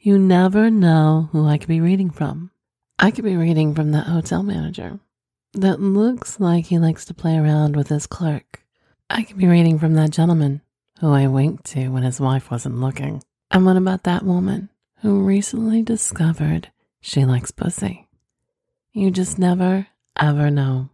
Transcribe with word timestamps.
You 0.00 0.16
never 0.16 0.70
know 0.70 1.28
who 1.32 1.44
I 1.44 1.58
could 1.58 1.68
be 1.68 1.80
reading 1.80 2.10
from. 2.10 2.52
I 3.00 3.10
could 3.10 3.24
be 3.24 3.36
reading 3.36 3.74
from 3.74 3.90
that 3.90 4.06
hotel 4.06 4.44
manager 4.44 5.00
that 5.54 5.80
looks 5.80 6.38
like 6.38 6.66
he 6.66 6.78
likes 6.78 7.04
to 7.06 7.14
play 7.14 7.36
around 7.36 7.74
with 7.74 7.88
his 7.88 8.06
clerk. 8.06 8.62
I 9.10 9.24
could 9.24 9.36
be 9.36 9.48
reading 9.48 9.76
from 9.80 9.94
that 9.94 10.10
gentleman 10.10 10.60
who 11.00 11.12
I 11.12 11.26
winked 11.26 11.64
to 11.72 11.88
when 11.88 12.04
his 12.04 12.20
wife 12.20 12.48
wasn't 12.48 12.80
looking. 12.80 13.24
And 13.50 13.66
what 13.66 13.76
about 13.76 14.04
that 14.04 14.22
woman 14.22 14.68
who 15.00 15.24
recently 15.24 15.82
discovered 15.82 16.70
she 17.00 17.24
likes 17.24 17.50
pussy? 17.50 18.06
You 18.92 19.10
just 19.10 19.36
never, 19.36 19.88
ever 20.16 20.48
know. 20.48 20.90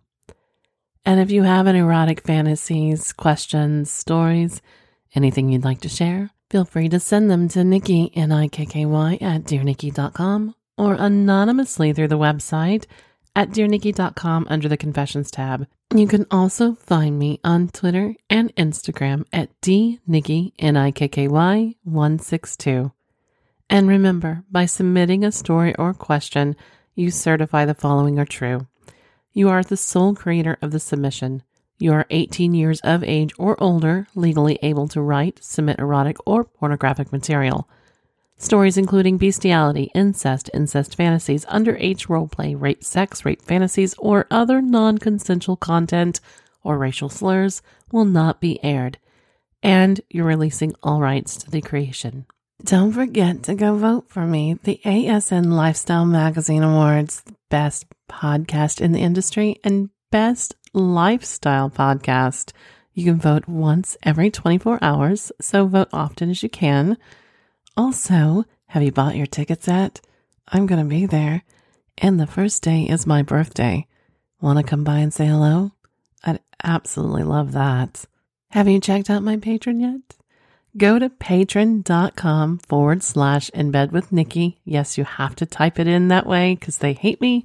And 1.05 1.21
if 1.21 1.31
you 1.31 1.43
have 1.43 1.67
any 1.67 1.81
erotic 1.81 2.23
fantasies, 2.23 3.13
questions, 3.13 3.91
stories, 3.91 4.63
anything 5.15 5.51
you'd 5.51 5.63
like 5.65 5.83
to 5.83 5.91
share, 5.91 6.31
Feel 6.55 6.65
free 6.65 6.89
to 6.91 7.01
send 7.01 7.29
them 7.29 7.49
to 7.49 7.65
Nikki, 7.65 8.13
N-I-K-K-Y, 8.15 9.19
at 9.21 9.43
dearnikki.com 9.43 10.55
or 10.79 10.95
anonymously 10.95 11.93
through 11.93 12.07
the 12.07 12.17
website 12.17 12.87
at 13.35 13.51
dearnikki.com 13.51 14.47
under 14.49 14.69
the 14.69 14.77
Confessions 14.77 15.33
tab. 15.33 15.67
You 15.93 16.07
can 16.07 16.27
also 16.31 16.75
find 16.75 17.19
me 17.19 17.41
on 17.43 17.71
Twitter 17.71 18.15
and 18.31 18.55
Instagram 18.55 19.25
at 19.33 19.51
dnikki, 19.63 20.53
N-I-K-K-Y, 20.57 21.75
162. 21.83 22.93
And 23.69 23.89
remember, 23.89 24.45
by 24.49 24.67
submitting 24.67 25.25
a 25.25 25.33
story 25.33 25.75
or 25.75 25.93
question, 25.93 26.55
you 26.95 27.11
certify 27.11 27.65
the 27.65 27.75
following 27.75 28.21
are 28.21 28.25
true. 28.25 28.69
You 29.33 29.49
are 29.49 29.65
the 29.65 29.77
sole 29.77 30.15
creator 30.15 30.57
of 30.63 30.71
the 30.71 30.79
submission. 30.79 31.43
You 31.79 31.93
are 31.93 32.07
18 32.11 32.55
years 32.55 32.81
of 32.83 33.03
age 33.03 33.33
or 33.39 33.61
older, 33.63 34.07
legally 34.15 34.59
able 34.63 34.89
to 34.89 35.01
write, 35.01 35.43
submit 35.43 35.79
erotic 35.79 36.17
or 36.25 36.45
pornographic 36.45 37.13
material. 37.13 37.69
Stories 38.37 38.77
including 38.77 39.17
bestiality, 39.17 39.91
incest, 39.95 40.51
incest 40.53 40.97
fantasies, 40.97 41.45
underage 41.47 42.09
roleplay, 42.09 42.61
rape, 42.61 42.85
sex, 42.85 43.25
rape 43.25 43.43
fantasies, 43.43 43.95
or 43.99 44.27
other 44.31 44.61
non 44.61 44.99
consensual 44.99 45.57
content 45.57 46.21
or 46.63 46.79
racial 46.79 47.09
slurs 47.09 47.63
will 47.93 48.05
not 48.05 48.41
be 48.41 48.63
aired. 48.65 48.99
And 49.63 50.01
you're 50.11 50.27
releasing 50.27 50.75
all 50.83 51.01
rights 51.01 51.37
to 51.39 51.51
the 51.51 51.61
creation. 51.61 52.27
Don't 52.63 52.93
forget 52.93 53.43
to 53.45 53.55
go 53.55 53.77
vote 53.77 54.09
for 54.09 54.27
me. 54.27 54.59
The 54.63 54.81
ASN 54.85 55.53
Lifestyle 55.53 56.07
Magazine 56.07 56.63
Awards, 56.63 57.23
best 57.51 57.87
podcast 58.09 58.81
in 58.81 58.93
the 58.93 59.01
industry 59.01 59.61
and 59.65 59.91
best 60.15 60.55
lifestyle 60.73 61.69
podcast. 61.69 62.53
You 62.93 63.05
can 63.05 63.19
vote 63.19 63.49
once 63.49 63.97
every 64.05 64.31
24 64.31 64.79
hours, 64.81 65.33
so 65.41 65.67
vote 65.67 65.89
often 65.93 66.31
as 66.31 66.41
you 66.41 66.49
can. 66.49 66.99
Also, 67.77 68.45
have 68.67 68.85
you 68.85 68.93
bought 68.93 69.17
your 69.17 69.27
tickets 69.27 69.67
yet? 69.67 70.01
I'm 70.47 70.67
going 70.67 70.81
to 70.81 70.89
be 70.89 71.07
there, 71.07 71.43
and 71.99 72.21
the 72.21 72.29
first 72.29 72.63
day 72.63 72.83
is 72.83 73.09
my 73.09 73.23
birthday. 73.23 73.89
Want 74.41 74.61
to 74.61 74.63
come 74.63 74.85
by 74.85 74.99
and 74.99 75.13
say 75.13 75.27
hello? 75.27 75.73
I'd 76.23 76.39
absolutely 76.63 77.25
love 77.25 77.51
that. 77.51 78.05
Have 78.51 78.69
you 78.69 78.79
checked 78.79 79.11
out 79.11 79.25
my 79.25 79.37
Patreon 79.37 79.81
yet? 79.81 80.17
Go 80.77 80.99
to 80.99 81.09
patreon.com 81.09 82.59
forward 82.59 83.03
slash 83.05 83.49
in 83.51 83.71
bed 83.71 83.93
with 83.93 84.11
Nikki. 84.11 84.61
Yes, 84.65 84.99
you 84.99 85.05
have 85.05 85.37
to 85.37 85.47
type 85.47 85.79
it 85.79 85.87
in 85.87 86.09
that 86.09 86.27
way 86.27 86.57
because 86.57 86.79
they 86.79 86.95
hate 86.95 87.21
me 87.21 87.45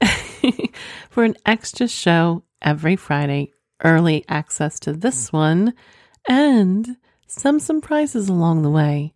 for 1.10 1.24
an 1.24 1.34
extra 1.44 1.88
show 1.88 2.44
every 2.62 2.94
Friday, 2.94 3.52
early 3.82 4.24
access 4.28 4.78
to 4.80 4.92
this 4.92 5.32
one, 5.32 5.74
and 6.28 6.96
some 7.26 7.58
surprises 7.58 8.28
along 8.28 8.62
the 8.62 8.70
way. 8.70 9.12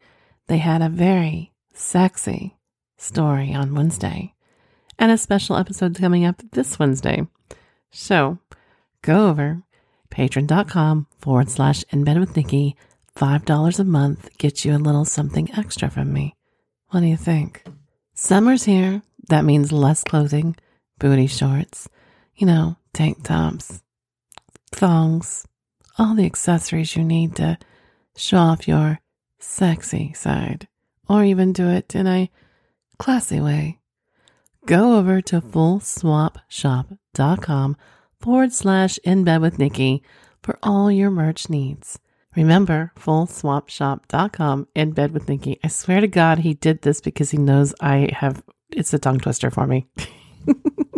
They 0.48 0.58
had 0.58 0.82
a 0.82 0.88
very 0.88 1.52
sexy 1.72 2.56
story 2.98 3.54
on 3.54 3.76
Wednesday 3.76 4.34
and 4.98 5.12
a 5.12 5.18
special 5.18 5.56
episode 5.56 5.96
coming 5.96 6.24
up 6.24 6.42
this 6.50 6.80
Wednesday. 6.80 7.28
So 7.92 8.38
go 9.02 9.28
over 9.28 9.62
patreon.com 10.10 11.06
forward 11.18 11.48
slash 11.48 11.84
in 11.90 12.02
bed 12.02 12.18
with 12.18 12.36
Nikki. 12.36 12.76
$5 13.16 13.78
a 13.78 13.84
month 13.84 14.36
gets 14.38 14.64
you 14.64 14.74
a 14.74 14.78
little 14.78 15.04
something 15.04 15.50
extra 15.56 15.90
from 15.90 16.12
me. 16.12 16.34
What 16.88 17.00
do 17.00 17.06
you 17.06 17.16
think? 17.16 17.64
Summer's 18.14 18.64
here. 18.64 19.02
That 19.28 19.44
means 19.44 19.72
less 19.72 20.04
clothing, 20.04 20.56
booty 20.98 21.26
shorts, 21.26 21.88
you 22.34 22.46
know, 22.46 22.76
tank 22.92 23.24
tops, 23.24 23.82
thongs, 24.72 25.46
all 25.98 26.14
the 26.14 26.26
accessories 26.26 26.96
you 26.96 27.04
need 27.04 27.36
to 27.36 27.58
show 28.16 28.38
off 28.38 28.66
your 28.66 29.00
sexy 29.38 30.12
side, 30.12 30.66
or 31.08 31.24
even 31.24 31.52
do 31.52 31.68
it 31.68 31.94
in 31.94 32.06
a 32.06 32.30
classy 32.98 33.40
way. 33.40 33.78
Go 34.66 34.98
over 34.98 35.20
to 35.22 35.40
fullswapshop.com 35.40 37.76
forward 38.20 38.52
slash 38.52 38.98
in 38.98 39.24
bed 39.24 39.40
with 39.40 39.58
Nikki 39.58 40.02
for 40.42 40.58
all 40.62 40.90
your 40.90 41.10
merch 41.10 41.48
needs. 41.48 41.98
Remember, 42.36 42.92
fullswapshop.com 42.98 44.68
in 44.74 44.92
bed 44.92 45.12
with 45.12 45.28
Nikki. 45.28 45.60
I 45.62 45.68
swear 45.68 46.00
to 46.00 46.08
God, 46.08 46.38
he 46.38 46.54
did 46.54 46.82
this 46.82 47.00
because 47.00 47.30
he 47.30 47.38
knows 47.38 47.74
I 47.80 48.08
have, 48.12 48.42
it's 48.70 48.94
a 48.94 48.98
tongue 48.98 49.20
twister 49.20 49.50
for 49.50 49.66
me. 49.66 49.86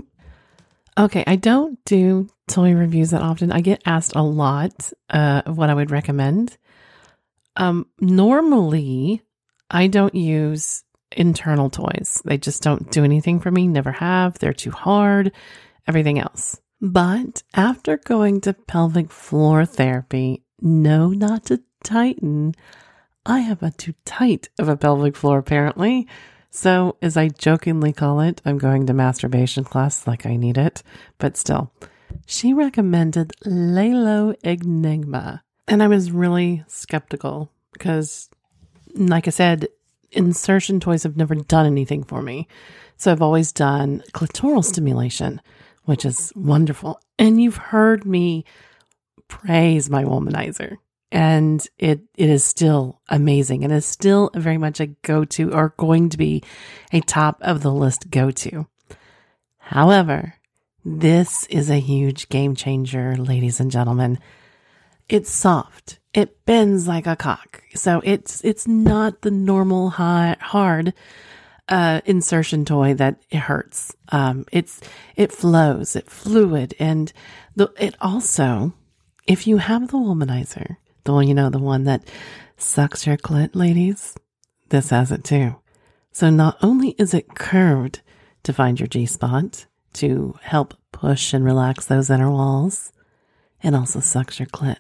Okay, 0.97 1.25
I 1.27 1.37
don't 1.37 1.85
do 1.85 2.29
toy 2.47 2.73
reviews 2.73 3.11
that 3.11 3.23
often. 3.23 3.51
I 3.51 3.61
get 3.61 3.83
asked 3.85 4.15
a 4.15 4.23
lot 4.23 4.93
uh, 5.11 5.43
of 5.45 5.59
what 5.59 5.69
I 5.69 5.75
would 5.75 5.91
recommend. 5.91 6.57
Um, 7.57 7.87
normally, 8.01 9.23
I 9.69 9.89
don't 9.89 10.15
use 10.15 10.85
internal 11.11 11.69
toys. 11.69 12.23
They 12.25 12.39
just 12.39 12.63
don't 12.63 12.91
do 12.93 13.03
anything 13.03 13.41
for 13.41 13.51
me, 13.51 13.67
never 13.67 13.91
have. 13.91 14.39
They're 14.39 14.53
too 14.53 14.71
hard, 14.71 15.33
everything 15.89 16.21
else. 16.21 16.61
But 16.81 17.43
after 17.55 17.97
going 17.97 18.43
to 18.43 18.53
pelvic 18.53 19.11
floor 19.11 19.65
therapy, 19.65 20.44
no, 20.65 21.09
not 21.09 21.45
to 21.47 21.61
tighten, 21.85 22.55
I 23.27 23.41
have 23.41 23.63
a 23.63 23.71
too 23.71 23.95
tight 24.05 24.49
of 24.59 24.69
a 24.69 24.77
pelvic 24.77 25.15
floor 25.15 25.39
apparently. 25.39 26.09
So, 26.51 26.97
as 27.03 27.17
I 27.17 27.29
jokingly 27.29 27.93
call 27.93 28.21
it, 28.21 28.41
I'm 28.45 28.59
going 28.59 28.87
to 28.87 28.95
masturbation 28.95 29.65
class 29.65 30.07
like 30.07 30.25
I 30.25 30.37
need 30.37 30.57
it, 30.57 30.83
but 31.19 31.37
still. 31.37 31.71
She 32.27 32.55
recommended 32.55 33.33
Lelo 33.45 34.35
Enigma. 34.43 35.43
And 35.69 35.83
I 35.83 35.89
was 35.89 36.13
really 36.13 36.65
skeptical 36.67 37.51
because, 37.73 38.31
like 38.95 39.27
I 39.27 39.31
said, 39.31 39.69
insertion 40.13 40.81
toys 40.81 41.03
have 41.03 41.17
never 41.17 41.35
done 41.35 41.67
anything 41.67 42.05
for 42.05 42.23
me. 42.23 42.49
So 42.97 43.13
I've 43.13 43.23
always 43.23 43.53
done 43.53 44.03
clitoral 44.13 44.65
stimulation, 44.65 45.41
which 45.85 46.05
is 46.05 46.33
wonderful. 46.37 47.01
And 47.19 47.43
you've 47.43 47.57
heard 47.57 48.07
me 48.07 48.45
praise 49.29 49.91
my 49.91 50.05
womanizer 50.05 50.77
and 51.15 51.69
it 51.79 52.01
it 52.17 52.29
is 52.29 52.45
still 52.45 53.01
amazing 53.09 53.63
and 53.63 53.73
is 53.73 53.87
still 53.87 54.31
very 54.35 54.59
much 54.59 54.81
a 54.81 54.87
go-to 54.87 55.53
or 55.53 55.75
going 55.77 56.09
to 56.09 56.19
be 56.19 56.43
a 56.93 57.01
top 57.01 57.39
of 57.41 57.63
the 57.63 57.73
list 57.73 58.11
go-to. 58.11 58.67
However, 59.59 60.35
this 60.85 61.47
is 61.47 61.71
a 61.71 61.81
huge 61.81 62.29
game 62.29 62.55
changer, 62.55 63.17
ladies 63.17 63.61
and 63.61 63.71
gentlemen. 63.71 64.19
It's 65.09 65.31
soft. 65.31 66.01
It 66.13 66.45
bends 66.45 66.89
like 66.89 67.07
a 67.07 67.17
cock. 67.17 67.63
So 67.75 68.03
it's 68.05 68.45
it's 68.45 68.67
not 68.67 69.23
the 69.23 69.31
normal 69.31 69.91
high, 69.91 70.37
hard 70.41 70.95
uh, 71.69 72.01
insertion 72.05 72.65
toy 72.65 72.95
that 72.95 73.23
it 73.31 73.39
hurts. 73.39 73.95
Um, 74.11 74.47
it's 74.53 74.81
it 75.17 75.33
flows, 75.33 75.97
it 75.97 76.11
fluid, 76.11 76.75
and 76.79 77.13
the, 77.57 77.73
it 77.79 77.95
also, 78.01 78.75
if 79.27 79.47
you 79.47 79.59
have 79.59 79.89
the 79.89 79.99
womanizer, 79.99 80.77
the 81.05 81.13
one, 81.13 81.29
you 81.29 81.35
know, 81.35 81.51
the 81.51 81.59
one 81.59 81.85
that 81.85 82.03
sucks 82.57 83.07
your 83.07 83.17
clit, 83.17 83.55
ladies. 83.55 84.15
This 84.69 84.91
has 84.91 85.13
it 85.13 85.25
too. 85.25 85.57
So 86.13 86.31
not 86.31 86.57
only 86.63 86.91
is 86.99 87.15
it 87.15 87.35
curved 87.35 88.01
to 88.45 88.53
find 88.53 88.79
your 88.79 88.87
G 88.87 89.07
spot 89.07 89.67
to 89.95 90.35
help 90.43 90.75
push 90.93 91.33
and 91.33 91.45
relax 91.45 91.87
those 91.87 92.11
inner 92.11 92.31
walls, 92.31 92.93
it 93.63 93.75
also 93.75 94.01
sucks 94.01 94.39
your 94.39 94.49
clit. 94.49 94.77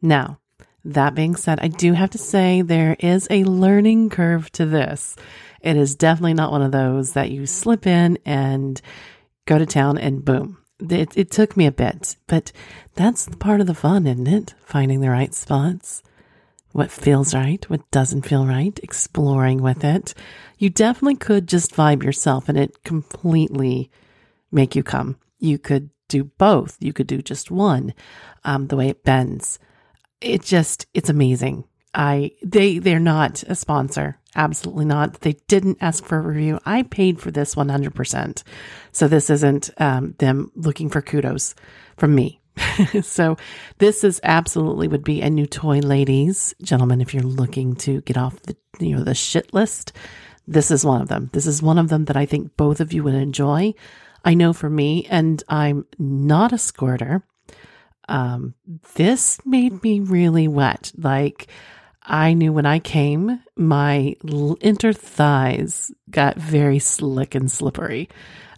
Now, 0.00 0.38
That 0.84 1.14
being 1.14 1.36
said, 1.36 1.60
I 1.60 1.68
do 1.68 1.92
have 1.92 2.10
to 2.10 2.18
say 2.18 2.62
there 2.62 2.96
is 2.98 3.28
a 3.30 3.44
learning 3.44 4.10
curve 4.10 4.50
to 4.52 4.66
this. 4.66 5.14
It 5.60 5.76
is 5.76 5.94
definitely 5.94 6.34
not 6.34 6.50
one 6.50 6.62
of 6.62 6.72
those 6.72 7.12
that 7.12 7.30
you 7.30 7.46
slip 7.46 7.86
in 7.86 8.18
and 8.24 8.80
go 9.46 9.58
to 9.58 9.66
town 9.66 9.98
and 9.98 10.24
boom. 10.24 10.58
It, 10.90 11.16
it 11.16 11.30
took 11.30 11.56
me 11.56 11.66
a 11.66 11.72
bit, 11.72 12.16
but 12.26 12.50
that's 12.94 13.28
part 13.38 13.60
of 13.60 13.66
the 13.66 13.74
fun, 13.74 14.06
isn't 14.06 14.26
it? 14.26 14.54
Finding 14.64 15.00
the 15.00 15.10
right 15.10 15.32
spots, 15.34 16.02
what 16.72 16.90
feels 16.90 17.34
right, 17.34 17.68
what 17.70 17.88
doesn't 17.90 18.26
feel 18.26 18.46
right, 18.46 18.78
exploring 18.82 19.62
with 19.62 19.84
it. 19.84 20.14
You 20.58 20.70
definitely 20.70 21.16
could 21.16 21.46
just 21.46 21.74
vibe 21.74 22.02
yourself 22.02 22.48
and 22.48 22.58
it 22.58 22.82
completely 22.82 23.90
make 24.50 24.74
you 24.74 24.82
come. 24.82 25.18
You 25.38 25.58
could 25.58 25.90
do 26.08 26.24
both. 26.24 26.76
You 26.80 26.92
could 26.92 27.06
do 27.06 27.22
just 27.22 27.50
one. 27.50 27.94
Um, 28.44 28.66
the 28.66 28.76
way 28.76 28.88
it 28.88 29.04
bends, 29.04 29.58
it 30.20 30.42
just 30.42 30.86
it's 30.94 31.08
amazing. 31.08 31.64
I 31.94 32.32
they 32.42 32.78
they're 32.78 32.98
not 32.98 33.42
a 33.44 33.54
sponsor. 33.54 34.18
Absolutely 34.34 34.86
not. 34.86 35.20
They 35.20 35.34
didn't 35.46 35.78
ask 35.80 36.04
for 36.04 36.18
a 36.18 36.22
review. 36.22 36.58
I 36.64 36.84
paid 36.84 37.20
for 37.20 37.30
this 37.30 37.54
100%. 37.54 38.42
So 38.90 39.06
this 39.06 39.28
isn't 39.28 39.68
um, 39.76 40.14
them 40.18 40.50
looking 40.54 40.88
for 40.88 41.02
kudos 41.02 41.54
from 41.98 42.14
me. 42.14 42.40
so 43.02 43.36
this 43.78 44.04
is 44.04 44.20
absolutely 44.22 44.88
would 44.88 45.04
be 45.04 45.20
a 45.20 45.28
new 45.28 45.46
toy, 45.46 45.80
ladies, 45.80 46.54
gentlemen. 46.62 47.00
If 47.00 47.12
you're 47.12 47.22
looking 47.22 47.76
to 47.76 48.00
get 48.02 48.16
off 48.16 48.40
the 48.42 48.56
you 48.78 48.96
know 48.96 49.04
the 49.04 49.14
shit 49.14 49.52
list, 49.52 49.92
this 50.46 50.70
is 50.70 50.84
one 50.84 51.00
of 51.00 51.08
them. 51.08 51.30
This 51.32 51.46
is 51.46 51.62
one 51.62 51.78
of 51.78 51.88
them 51.88 52.06
that 52.06 52.16
I 52.16 52.26
think 52.26 52.56
both 52.56 52.80
of 52.80 52.92
you 52.92 53.04
would 53.04 53.14
enjoy. 53.14 53.74
I 54.24 54.34
know 54.34 54.52
for 54.52 54.70
me, 54.70 55.06
and 55.10 55.42
I'm 55.48 55.86
not 55.98 56.52
a 56.52 56.58
squirter. 56.58 57.22
Um, 58.08 58.54
this 58.94 59.38
made 59.44 59.82
me 59.82 60.00
really 60.00 60.48
wet. 60.48 60.92
Like 60.96 61.48
I 62.04 62.34
knew 62.34 62.52
when 62.52 62.66
I 62.66 62.78
came, 62.78 63.40
my 63.56 64.16
inner 64.60 64.92
thighs 64.92 65.92
got 66.10 66.36
very 66.36 66.78
slick 66.78 67.34
and 67.34 67.50
slippery. 67.50 68.08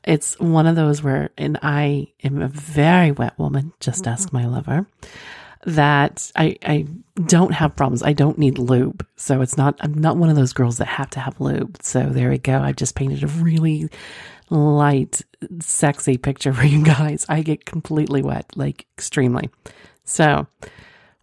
It's 0.03 0.39
one 0.39 0.67
of 0.67 0.77
those 0.77 1.03
where, 1.03 1.31
and 1.37 1.59
I 1.63 2.09
am 2.23 2.43
a 2.43 2.49
very 2.49 3.13
wet 3.13 3.39
woman, 3.39 3.73
just 3.81 4.05
mm-hmm. 4.05 4.13
ask 4.13 4.33
my 4.33 4.47
lover, 4.47 4.87
that 5.67 6.31
I, 6.37 6.57
I 6.65 6.87
don't 7.25 7.53
have 7.53 7.77
problems. 7.77 8.03
I 8.03 8.13
don't 8.13 8.39
need 8.39 8.59
lube. 8.59 9.07
So 9.17 9.41
it's 9.41 9.57
not, 9.57 9.77
I'm 9.81 9.95
not 9.95 10.17
one 10.17 10.29
of 10.29 10.37
those 10.37 10.53
girls 10.53 10.79
that 10.79 10.89
have 10.89 11.11
to 11.11 11.21
have 11.21 11.41
lube. 11.41 11.79
So 11.83 12.03
there 12.03 12.31
we 12.31 12.39
go. 12.39 12.61
I 12.61 12.73
just 12.73 12.95
painted 12.95 13.25
a 13.25 13.29
really 13.29 13.89
light, 14.51 15.23
sexy 15.61 16.19
picture 16.19 16.53
for 16.55 16.67
you 16.67 16.85
guys. 16.85 17.25
I 17.29 17.43
get 17.43 17.65
completely 17.65 18.23
wet, 18.23 18.51
like 18.57 18.87
extremely. 18.97 19.51
So 20.05 20.47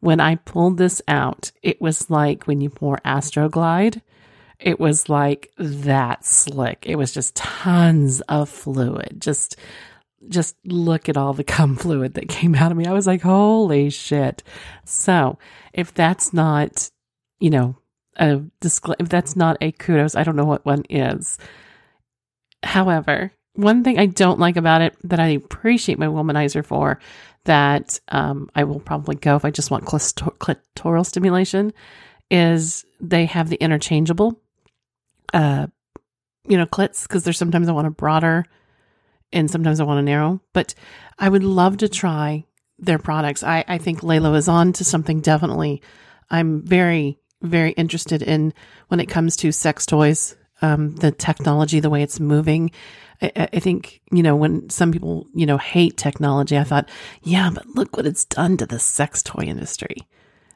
when 0.01 0.19
I 0.19 0.36
pulled 0.36 0.77
this 0.77 1.01
out, 1.07 1.51
it 1.63 1.81
was 1.81 2.09
like 2.09 2.45
when 2.45 2.62
you 2.62 2.69
pour 2.69 2.98
Astroglide 3.06 4.01
it 4.62 4.80
was 4.80 5.09
like 5.09 5.51
that 5.57 6.24
slick. 6.24 6.86
It 6.88 6.95
was 6.95 7.12
just 7.12 7.36
tons 7.36 8.21
of 8.21 8.48
fluid. 8.48 9.18
Just 9.19 9.57
just 10.30 10.56
look 10.65 11.09
at 11.09 11.18
all 11.18 11.33
the 11.33 11.44
cum 11.56 11.75
fluid 11.75 12.13
that 12.13 12.30
came 12.30 12.56
out 12.56 12.71
of 12.71 12.77
me. 12.77 12.86
I 12.86 12.94
was 12.94 13.07
like, 13.07 13.21
holy 13.21 13.89
shit. 13.89 14.44
So 14.86 15.39
if 15.74 15.94
that's 15.94 16.31
not, 16.31 16.89
you 17.39 17.50
know, 17.50 17.75
a 18.18 18.42
discl- 18.62 18.95
if 19.00 19.09
that's 19.09 19.36
not 19.36 19.57
a 19.62 19.71
kudos, 19.71 20.15
I 20.15 20.24
don't 20.24 20.36
know 20.36 20.45
what 20.45 20.65
one 20.65 20.83
is. 20.89 21.39
However, 22.63 23.31
one 23.53 23.83
thing 23.83 23.98
I 23.98 24.06
don't 24.06 24.39
like 24.39 24.57
about 24.57 24.81
it 24.81 24.95
that 25.03 25.19
I 25.19 25.30
appreciate 25.30 25.98
my 25.98 26.06
womanizer 26.06 26.63
for 26.63 27.00
that 27.46 28.00
um, 28.10 28.50
I 28.56 28.64
will 28.64 28.80
probably 28.80 29.16
go 29.16 29.36
if 29.36 29.46
I 29.46 29.52
just 29.52 29.72
want 29.72 29.86
clitoral 29.86 31.06
stimulation 31.06 31.74
is 32.30 32.86
they 33.00 33.26
have 33.26 33.50
the 33.50 33.58
interchangeable 33.58 34.40
uh, 35.34 35.68
you 36.48 36.58
know, 36.58 36.66
clits 36.66 37.04
because 37.04 37.24
there's 37.24 37.38
sometimes 37.38 37.70
I 37.70 37.74
want 37.74 37.88
a 37.88 37.92
broader 37.92 38.46
and 39.32 39.50
sometimes 39.50 39.80
I 39.80 39.84
want 39.84 40.00
a 40.00 40.04
narrow. 40.04 40.42
But 40.54 40.74
I 41.18 41.30
would 41.30 41.44
love 41.44 41.78
to 41.78 41.90
try 41.90 42.46
their 42.80 43.00
products. 43.00 43.44
I, 43.44 43.64
I 43.68 43.78
think 43.78 44.02
Lelo 44.02 44.36
is 44.36 44.48
on 44.48 44.74
to 44.74 44.84
something 44.84 45.22
definitely. 45.22 45.82
I'm 46.30 46.66
very, 46.66 47.20
very 47.42 47.72
interested 47.72 48.22
in 48.22 48.54
when 48.88 49.00
it 49.00 49.08
comes 49.10 49.36
to 49.38 49.52
sex 49.52 49.86
toys, 49.86 50.36
um, 50.62 50.96
the 50.96 51.12
technology, 51.12 51.80
the 51.80 51.90
way 51.90 52.04
it's 52.04 52.19
moving. 52.19 52.72
I, 53.22 53.50
I 53.54 53.60
think, 53.60 54.02
you 54.12 54.24
know, 54.24 54.36
when 54.36 54.69
some 54.69 54.92
people, 54.92 55.28
you 55.34 55.46
know, 55.46 55.58
hate 55.58 55.98
technology, 55.98 56.58
I 56.58 56.63
thought, 56.63 56.90
yeah, 57.24 57.50
but 57.54 57.68
look 57.68 57.98
what 57.98 58.06
it's 58.06 58.25
done 58.25 58.58
to 58.58 58.66
the 58.66 58.80
sex 58.80 59.22
toy 59.24 59.44
industry. 59.44 59.98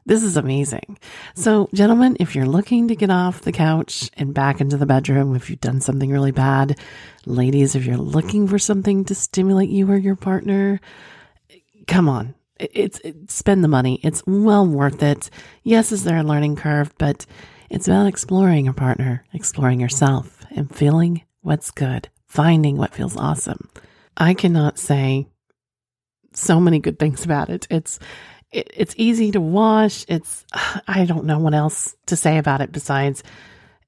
This 0.08 0.24
is 0.24 0.38
amazing. 0.38 1.00
So, 1.34 1.68
gentlemen, 1.74 2.16
if 2.20 2.36
you're 2.36 2.46
looking 2.46 2.88
to 2.90 2.96
get 2.96 3.10
off 3.10 3.42
the 3.42 3.52
couch 3.52 4.12
and 4.16 4.36
back 4.36 4.62
into 4.62 4.78
the 4.78 4.86
bedroom, 4.86 5.36
if 5.36 5.50
you've 5.50 5.62
done 5.62 5.82
something 5.82 6.12
really 6.12 6.32
bad, 6.32 6.78
ladies, 7.26 7.74
if 7.74 7.86
you're 7.86 7.98
looking 7.98 8.48
for 8.48 8.60
something 8.60 9.04
to 9.06 9.16
stimulate 9.16 9.70
you 9.70 9.90
or 9.90 9.98
your 9.98 10.16
partner, 10.16 10.80
come 11.88 12.08
on. 12.08 12.36
It's, 12.60 13.00
it's 13.04 13.34
spend 13.34 13.64
the 13.64 13.68
money. 13.68 14.00
It's 14.04 14.22
well 14.28 14.68
worth 14.68 15.02
it. 15.02 15.32
Yes, 15.64 15.92
is 15.92 16.04
there 16.04 16.18
a 16.18 16.24
learning 16.24 16.56
curve, 16.56 16.94
but 17.00 17.26
it's 17.70 17.88
about 17.88 18.08
exploring 18.08 18.66
your 18.66 18.74
partner, 18.74 19.26
exploring 19.34 19.80
yourself, 19.80 20.46
and 20.56 20.74
feeling 20.74 21.24
what's 21.42 21.72
good, 21.72 22.10
finding 22.28 22.78
what 22.78 22.94
feels 22.94 23.18
awesome. 23.18 23.70
I 24.18 24.34
cannot 24.34 24.80
say 24.80 25.28
so 26.34 26.60
many 26.60 26.80
good 26.80 27.00
things 27.00 27.26
about 27.26 27.50
it. 27.50 27.68
It's 27.70 28.00
it, 28.56 28.72
it's 28.74 28.96
easy 28.98 29.32
to 29.32 29.42
wash. 29.42 30.06
It's, 30.08 30.46
I 30.88 31.06
don't 31.06 31.26
know 31.26 31.40
what 31.40 31.54
else 31.54 31.96
to 32.08 32.16
say 32.16 32.38
about 32.38 32.62
it 32.62 32.72
besides 32.72 33.24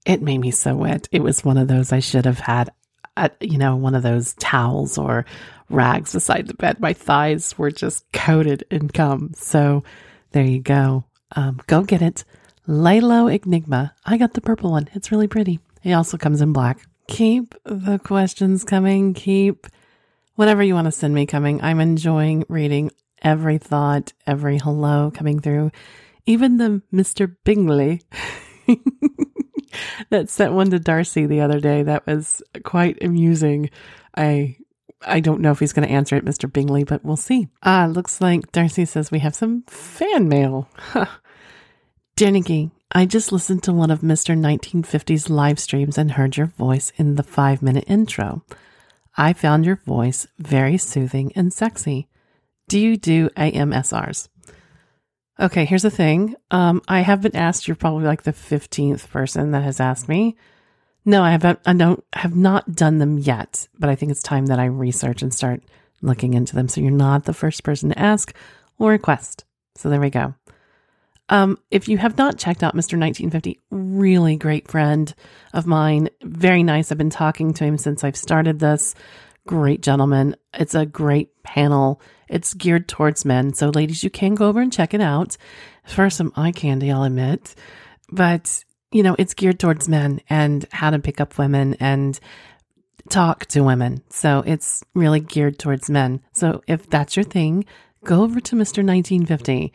it 0.06 0.22
made 0.22 0.40
me 0.40 0.52
so 0.52 0.76
wet. 0.76 1.08
It 1.12 1.24
was 1.24 1.44
one 1.44 1.58
of 1.58 1.68
those 1.68 1.92
I 1.92 2.00
should 2.00 2.26
have 2.26 2.40
had, 2.40 2.70
a, 3.16 3.32
you 3.42 3.58
know, 3.58 3.76
one 3.76 3.96
of 3.96 4.04
those 4.04 4.34
towels 4.36 4.98
or 4.98 5.26
rags 5.70 6.14
beside 6.14 6.48
the 6.48 6.54
bed. 6.54 6.80
My 6.80 6.94
thighs 6.94 7.58
were 7.58 7.72
just 7.72 8.06
coated 8.14 8.64
in 8.70 8.90
cum. 8.90 9.32
So 9.36 9.84
there 10.32 10.46
you 10.46 10.60
go. 10.60 11.06
Um, 11.36 11.60
go 11.68 11.84
get 11.84 12.02
it. 12.02 12.24
Lelo 12.68 13.34
Enigma. 13.34 13.94
I 14.06 14.18
got 14.18 14.34
the 14.34 14.42
purple 14.42 14.72
one. 14.72 14.90
It's 14.94 15.12
really 15.12 15.28
pretty. 15.28 15.60
It 15.84 15.94
also 15.94 16.18
comes 16.18 16.42
in 16.42 16.54
black. 16.54 16.80
Keep 17.08 17.56
the 17.64 18.00
questions 18.00 18.64
coming. 18.64 19.14
Keep 19.14 19.68
whatever 20.36 20.62
you 20.62 20.74
want 20.74 20.86
to 20.86 20.92
send 20.92 21.14
me 21.14 21.26
coming. 21.26 21.62
I'm 21.62 21.80
enjoying 21.80 22.46
reading 22.50 22.92
every 23.22 23.58
thought, 23.58 24.14
every 24.26 24.58
hello 24.58 25.12
coming 25.14 25.40
through, 25.40 25.72
even 26.26 26.58
the 26.58 26.82
Mr. 26.94 27.36
Bingley 27.44 28.02
that 30.10 30.30
sent 30.30 30.54
one 30.54 30.70
to 30.72 30.80
Darcy 30.80 31.26
the 31.26 31.42
other 31.42 31.60
day. 31.60 31.84
That 31.84 32.06
was 32.06 32.44
quite 32.64 33.02
amusing. 33.04 33.70
I 34.16 34.58
I 35.06 35.20
don't 35.20 35.42
know 35.42 35.52
if 35.52 35.60
he's 35.60 35.74
going 35.74 35.88
to 35.88 35.94
answer 35.94 36.16
it, 36.16 36.26
Mr. 36.26 36.52
Bingley, 36.52 36.84
but 36.84 37.06
we'll 37.06 37.18
see. 37.18 37.48
Ah, 37.62 37.86
looks 37.86 38.20
like 38.20 38.52
Darcy 38.52 38.86
says 38.86 39.12
we 39.12 39.20
have 39.20 39.36
some 39.36 39.64
fan 39.68 40.28
mail. 40.28 40.68
Dear 42.18 42.32
Nikki, 42.32 42.72
I 42.92 43.06
just 43.06 43.32
listened 43.32 43.62
to 43.62 43.72
one 43.72 43.92
of 43.92 44.00
Mr. 44.00 44.36
1950's 44.36 45.30
live 45.30 45.60
streams 45.60 46.00
and 46.00 46.10
heard 46.10 46.36
your 46.36 46.48
voice 46.48 46.92
in 46.96 47.14
the 47.14 47.22
five 47.22 47.62
minute 47.62 47.84
intro. 47.86 48.44
I 49.16 49.34
found 49.34 49.68
your 49.68 49.76
voice 49.76 50.26
very 50.40 50.80
soothing 50.80 51.32
and 51.36 51.54
sexy. 51.54 52.08
Do 52.70 52.80
you 52.80 52.98
do 52.98 53.30
AMSRs? 53.38 54.30
Okay, 55.40 55.66
here's 55.66 55.84
the 55.84 55.92
thing. 55.92 56.36
Um, 56.50 56.82
I 56.88 57.02
have 57.02 57.22
been 57.22 57.36
asked. 57.36 57.68
You're 57.68 57.76
probably 57.76 58.06
like 58.06 58.24
the 58.24 58.34
fifteenth 58.34 59.12
person 59.12 59.52
that 59.52 59.62
has 59.62 59.80
asked 59.80 60.10
me. 60.10 60.38
No, 61.06 61.22
I 61.22 61.30
haven't. 61.30 61.60
I 61.68 61.74
don't 61.74 62.04
have 62.14 62.36
not 62.36 62.74
done 62.74 62.98
them 62.98 63.20
yet, 63.20 63.68
but 63.78 63.92
I 63.92 63.96
think 63.96 64.12
it's 64.12 64.24
time 64.24 64.48
that 64.48 64.58
I 64.58 64.66
research 64.66 65.22
and 65.22 65.32
start 65.32 65.62
looking 66.02 66.34
into 66.34 66.56
them. 66.56 66.68
So 66.68 66.82
you're 66.82 66.90
not 66.90 67.26
the 67.26 67.34
first 67.34 67.64
person 67.64 67.90
to 67.90 68.00
ask 68.00 68.36
or 68.80 68.90
request. 68.90 69.46
So 69.76 69.92
there 69.92 70.02
we 70.02 70.10
go. 70.10 70.34
Um, 71.30 71.58
if 71.72 71.88
you 71.88 71.98
have 71.98 72.18
not 72.18 72.38
checked 72.38 72.64
out 72.64 72.74
Mr. 72.74 72.98
1950, 72.98 73.60
really 73.70 74.38
great 74.38 74.70
friend 74.70 75.14
of 75.54 75.68
mine, 75.68 76.10
very 76.22 76.64
nice. 76.64 76.92
I've 76.92 76.98
been 76.98 77.10
talking 77.10 77.54
to 77.56 77.66
him 77.66 77.78
since 77.78 78.04
I've 78.04 78.16
started 78.16 78.60
this. 78.60 78.96
Great 79.46 79.82
gentleman. 79.82 80.36
It's 80.54 80.76
a 80.76 80.86
great 80.86 81.44
panel. 81.44 82.02
It's 82.30 82.54
geared 82.54 82.88
towards 82.88 83.26
men. 83.26 83.54
So, 83.54 83.70
ladies, 83.70 84.04
you 84.04 84.10
can 84.10 84.36
go 84.36 84.48
over 84.48 84.62
and 84.62 84.72
check 84.72 84.94
it 84.94 85.02
out 85.02 85.38
for 85.86 86.10
some 86.10 86.34
eye 86.36 86.52
candy, 86.52 86.92
I'll 86.92 87.04
admit. 87.04 87.56
But, 88.10 88.64
you 88.92 89.04
know, 89.04 89.16
it's 89.18 89.34
geared 89.34 89.60
towards 89.60 89.90
men 89.90 90.22
and 90.30 90.66
how 90.72 90.90
to 90.90 91.00
pick 91.00 91.22
up 91.22 91.38
women 91.38 91.76
and 91.80 92.20
talk 93.10 93.46
to 93.48 93.62
women. 93.62 94.04
So, 94.10 94.44
it's 94.46 94.84
really 94.94 95.22
geared 95.22 95.60
towards 95.60 95.90
men. 95.90 96.22
So, 96.34 96.62
if 96.68 96.90
that's 96.90 97.16
your 97.16 97.24
thing, 97.24 97.66
go 98.04 98.24
over 98.24 98.40
to 98.40 98.56
Mr. 98.56 98.84
1950. 98.84 99.74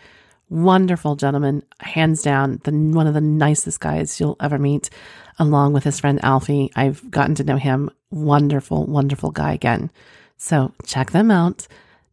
Wonderful 0.52 1.16
gentleman, 1.16 1.62
hands 1.80 2.20
down, 2.20 2.60
the 2.64 2.72
one 2.72 3.06
of 3.06 3.14
the 3.14 3.22
nicest 3.22 3.80
guys 3.80 4.20
you'll 4.20 4.36
ever 4.38 4.58
meet, 4.58 4.90
along 5.38 5.72
with 5.72 5.82
his 5.82 5.98
friend 5.98 6.22
Alfie. 6.22 6.70
I've 6.76 7.10
gotten 7.10 7.34
to 7.36 7.44
know 7.44 7.56
him. 7.56 7.88
Wonderful, 8.10 8.84
wonderful 8.84 9.30
guy 9.30 9.54
again. 9.54 9.90
So 10.36 10.74
check 10.84 11.12
them 11.12 11.30
out. 11.30 11.66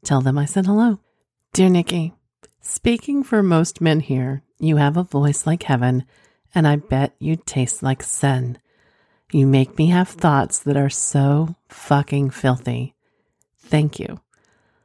Tell 0.05 0.22
them 0.22 0.38
I 0.38 0.46
said 0.46 0.65
hello. 0.65 1.00
Dear 1.51 1.67
Nikki, 1.67 2.13
speaking 2.62 3.24
for 3.24 3.43
most 3.43 3.81
men 3.81 4.00
here, 4.00 4.41
You 4.58 4.77
have 4.77 4.96
a 4.96 5.03
voice 5.03 5.46
like 5.46 5.63
heaven, 5.63 6.05
and 6.55 6.65
I 6.65 6.77
bet 6.77 7.15
you 7.19 7.36
taste 7.36 7.84
like 7.84 8.01
sen. 8.01 8.58
You 9.34 9.48
make 9.48 9.77
me 9.77 9.88
have 9.88 10.08
thoughts 10.08 10.60
that 10.60 10.77
are 10.77 10.89
so 10.89 11.58
fucking 11.67 12.29
filthy. 12.29 12.96
Thank 13.58 14.00
you. 14.00 14.22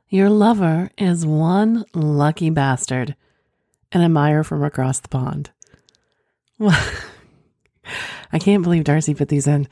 Your 0.09 0.29
lover 0.29 0.91
is 0.99 1.25
one 1.25 1.85
lucky 1.95 2.51
bastard. 2.51 3.15
An 3.95 4.03
admirer 4.03 4.43
from 4.43 4.65
across 4.65 4.99
the 5.01 5.09
pond. 5.09 5.51
I 6.61 8.39
can't 8.41 8.65
believe 8.65 8.83
Darcy 8.83 9.15
put 9.15 9.29
these 9.29 9.47
in. 9.47 9.69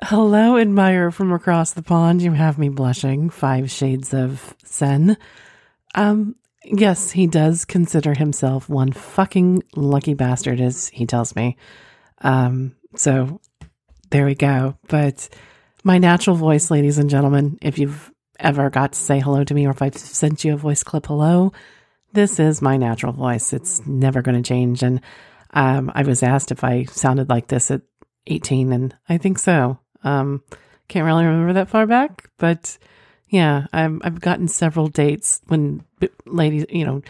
Hello, 0.00 0.56
admirer 0.56 1.10
from 1.10 1.32
across 1.32 1.72
the 1.72 1.82
pond. 1.82 2.22
You 2.22 2.30
have 2.30 2.58
me 2.58 2.68
blushing. 2.68 3.28
Five 3.28 3.68
shades 3.70 4.14
of 4.14 4.54
sen. 4.64 5.16
Um, 5.96 6.36
yes, 6.62 7.10
he 7.10 7.26
does 7.26 7.64
consider 7.64 8.14
himself 8.14 8.68
one 8.68 8.92
fucking 8.92 9.64
lucky 9.74 10.14
bastard, 10.14 10.60
as 10.60 10.86
he 10.88 11.04
tells 11.04 11.34
me. 11.34 11.56
Um, 12.20 12.76
so 12.94 13.40
there 14.10 14.26
we 14.26 14.36
go. 14.36 14.78
But 14.86 15.28
my 15.82 15.98
natural 15.98 16.36
voice, 16.36 16.70
ladies 16.70 16.98
and 16.98 17.10
gentlemen, 17.10 17.58
if 17.62 17.80
you've 17.80 18.12
ever 18.38 18.70
got 18.70 18.92
to 18.92 18.98
say 18.98 19.18
hello 19.18 19.42
to 19.42 19.54
me 19.54 19.66
or 19.66 19.70
if 19.70 19.82
I've 19.82 19.96
sent 19.96 20.44
you 20.44 20.54
a 20.54 20.56
voice 20.56 20.84
clip 20.84 21.06
hello, 21.06 21.52
this 22.16 22.40
is 22.40 22.62
my 22.62 22.76
natural 22.76 23.12
voice. 23.12 23.52
It's 23.52 23.86
never 23.86 24.22
going 24.22 24.42
to 24.42 24.48
change. 24.48 24.82
And 24.82 25.00
um, 25.52 25.92
I 25.94 26.02
was 26.02 26.22
asked 26.22 26.50
if 26.50 26.64
I 26.64 26.84
sounded 26.84 27.28
like 27.28 27.46
this 27.46 27.70
at 27.70 27.82
18, 28.26 28.72
and 28.72 28.96
I 29.08 29.18
think 29.18 29.38
so. 29.38 29.78
Um, 30.02 30.42
can't 30.88 31.04
really 31.04 31.24
remember 31.24 31.52
that 31.52 31.68
far 31.68 31.86
back, 31.86 32.30
but 32.38 32.78
yeah, 33.28 33.66
I'm, 33.72 34.00
I've 34.02 34.20
gotten 34.20 34.48
several 34.48 34.88
dates 34.88 35.40
when 35.48 35.84
ladies, 36.24 36.64
you 36.70 36.86
know, 36.86 37.02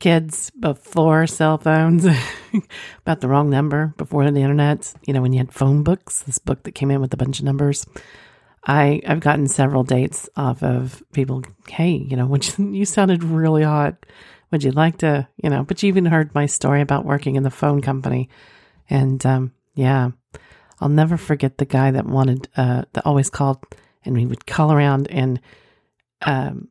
kids 0.00 0.50
before 0.50 1.26
cell 1.26 1.58
phones, 1.58 2.06
about 3.02 3.20
the 3.20 3.28
wrong 3.28 3.50
number 3.50 3.94
before 3.96 4.28
the 4.30 4.40
internet. 4.40 4.92
You 5.06 5.14
know, 5.14 5.22
when 5.22 5.32
you 5.32 5.38
had 5.38 5.52
phone 5.52 5.82
books, 5.82 6.22
this 6.22 6.38
book 6.38 6.64
that 6.64 6.72
came 6.72 6.90
in 6.90 7.00
with 7.00 7.14
a 7.14 7.18
bunch 7.18 7.38
of 7.38 7.44
numbers. 7.44 7.86
I 8.66 9.00
I've 9.06 9.20
gotten 9.20 9.46
several 9.46 9.84
dates 9.84 10.28
off 10.36 10.62
of 10.62 11.02
people. 11.12 11.42
Hey, 11.68 11.92
you 11.92 12.16
know, 12.16 12.34
you, 12.34 12.70
you 12.72 12.84
sounded 12.84 13.22
really 13.22 13.62
hot. 13.62 14.04
Would 14.50 14.64
you 14.64 14.70
like 14.70 14.98
to, 14.98 15.28
you 15.42 15.50
know? 15.50 15.62
But 15.62 15.82
you 15.82 15.88
even 15.88 16.06
heard 16.06 16.34
my 16.34 16.46
story 16.46 16.80
about 16.80 17.04
working 17.04 17.36
in 17.36 17.42
the 17.42 17.50
phone 17.50 17.82
company, 17.82 18.28
and 18.88 19.24
um, 19.26 19.52
yeah, 19.74 20.10
I'll 20.80 20.88
never 20.88 21.16
forget 21.16 21.58
the 21.58 21.64
guy 21.64 21.90
that 21.90 22.06
wanted, 22.06 22.48
uh, 22.56 22.82
that 22.92 23.06
always 23.06 23.30
called 23.30 23.58
and 24.04 24.16
we 24.16 24.26
would 24.26 24.46
call 24.46 24.72
around. 24.72 25.08
And 25.10 25.40
um, 26.22 26.68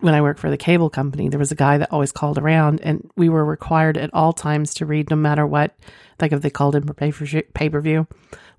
when 0.00 0.14
I 0.14 0.22
worked 0.22 0.40
for 0.40 0.50
the 0.50 0.56
cable 0.56 0.90
company, 0.90 1.28
there 1.28 1.38
was 1.38 1.52
a 1.52 1.56
guy 1.56 1.78
that 1.78 1.92
always 1.92 2.12
called 2.12 2.38
around 2.38 2.80
and 2.82 3.08
we 3.16 3.28
were 3.28 3.44
required 3.44 3.96
at 3.96 4.12
all 4.12 4.32
times 4.32 4.74
to 4.74 4.86
read 4.86 5.10
no 5.10 5.16
matter 5.16 5.46
what. 5.46 5.74
Like 6.20 6.32
if 6.32 6.42
they 6.42 6.50
called 6.50 6.74
in 6.74 6.86
for 6.86 6.94
pay 6.94 7.12
per 7.12 7.80
view, 7.80 8.06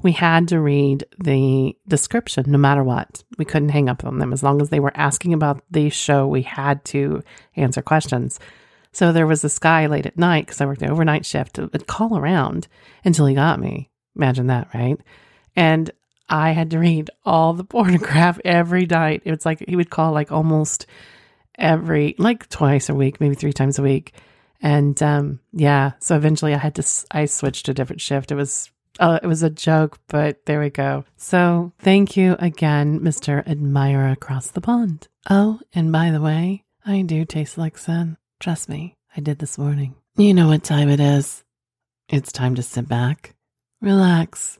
we 0.01 0.13
had 0.13 0.48
to 0.50 0.60
read 0.60 1.06
the 1.20 1.75
description 1.88 2.46
no 2.48 2.58
matter 2.58 2.84
what. 2.84 3.24
We 3.38 3.46
couldn't 3.46 3.70
hang 3.70 3.89
up 3.89 4.04
on 4.06 4.20
them 4.20 4.34
as 4.34 4.44
long 4.44 4.62
as 4.62 4.70
they 4.70 4.80
were 4.80 4.96
asking 4.96 5.34
about 5.34 5.63
the 5.70 5.89
show. 5.89 6.27
We 6.27 6.42
had 6.42 6.84
to 6.86 7.22
answer 7.56 7.82
questions. 7.82 8.39
So 8.92 9.12
there 9.12 9.27
was 9.27 9.42
this 9.42 9.60
guy 9.60 9.88
late 9.88 10.06
at 10.06 10.18
night 10.18 10.46
because 10.46 10.62
I 10.62 10.65
worked 10.65 10.80
the 10.80 10.88
overnight 10.88 11.25
shift 11.25 11.60
would 11.60 11.88
call 11.88 12.18
around 12.18 12.68
until 13.04 13.25
he 13.25 13.36
got 13.36 13.60
me. 13.60 13.89
Imagine 14.15 14.48
that, 14.48 14.70
right? 14.74 14.98
And 15.56 15.92
I 16.30 16.51
had 16.51 16.72
to 16.72 16.80
read 16.80 17.10
all 17.25 17.54
the 17.54 17.63
pornograph 17.65 18.39
every 18.46 18.86
night. 18.86 19.22
It 19.25 19.32
was 19.32 19.46
like 19.46 19.63
he 19.68 19.75
would 19.75 19.89
call 19.89 20.13
like 20.13 20.32
almost 20.32 20.86
every, 21.57 22.15
like 22.17 22.50
twice 22.50 22.89
a 22.89 22.95
week, 22.95 23.19
maybe 23.19 23.35
three 23.35 23.53
times 23.53 23.79
a 23.79 23.83
week. 23.83 24.13
And 24.62 25.01
um, 25.03 25.39
yeah, 25.53 25.91
so 26.00 26.15
eventually 26.15 26.53
I 26.53 26.57
had 26.57 26.75
to, 26.75 26.83
I 27.12 27.25
switched 27.25 27.65
to 27.65 27.71
a 27.71 27.74
different 27.74 28.01
shift. 28.01 28.31
It 28.31 28.35
was, 28.35 28.71
uh, 29.00 29.19
it 29.21 29.27
was 29.27 29.43
a 29.43 29.50
joke, 29.50 30.00
but 30.07 30.45
there 30.45 30.59
we 30.59 30.69
go. 30.69 31.05
So 31.17 31.74
thank 31.79 32.17
you 32.17 32.35
again, 32.39 33.00
Mr. 33.01 33.45
Admirer 33.47 34.09
across 34.09 34.47
the 34.47 34.62
pond. 34.62 35.07
Oh, 35.29 35.59
and 35.74 35.91
by 35.91 36.12
the 36.12 36.21
way, 36.21 36.63
I 36.85 37.01
do 37.01 37.25
taste 37.25 37.57
like 37.57 37.77
sun. 37.77 38.17
Trust 38.39 38.69
me, 38.69 38.95
I 39.15 39.21
did 39.21 39.39
this 39.39 39.57
morning. 39.57 39.95
You 40.17 40.33
know 40.33 40.47
what 40.47 40.63
time 40.63 40.89
it 40.89 41.00
is. 41.00 41.43
It's 42.07 42.31
time 42.31 42.55
to 42.55 42.63
sit 42.63 42.88
back 42.88 43.35
relax. 43.81 44.59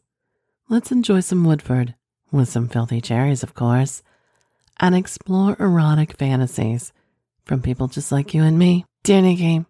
Let's 0.70 0.92
enjoy 0.92 1.22
some 1.22 1.44
Woodford, 1.44 1.96
with 2.32 2.48
some 2.48 2.68
filthy 2.68 3.02
cherries, 3.02 3.44
of 3.44 3.54
course, 3.54 4.04
and 4.80 4.96
explore 4.96 5.56
erotic 5.60 6.18
fantasies 6.18 6.94
from 7.46 7.62
people 7.62 7.88
just 7.88 8.12
like 8.12 8.34
you 8.34 8.44
and 8.44 8.58
me. 8.58 8.86
Dear 9.04 9.22
Nikki, 9.22 9.66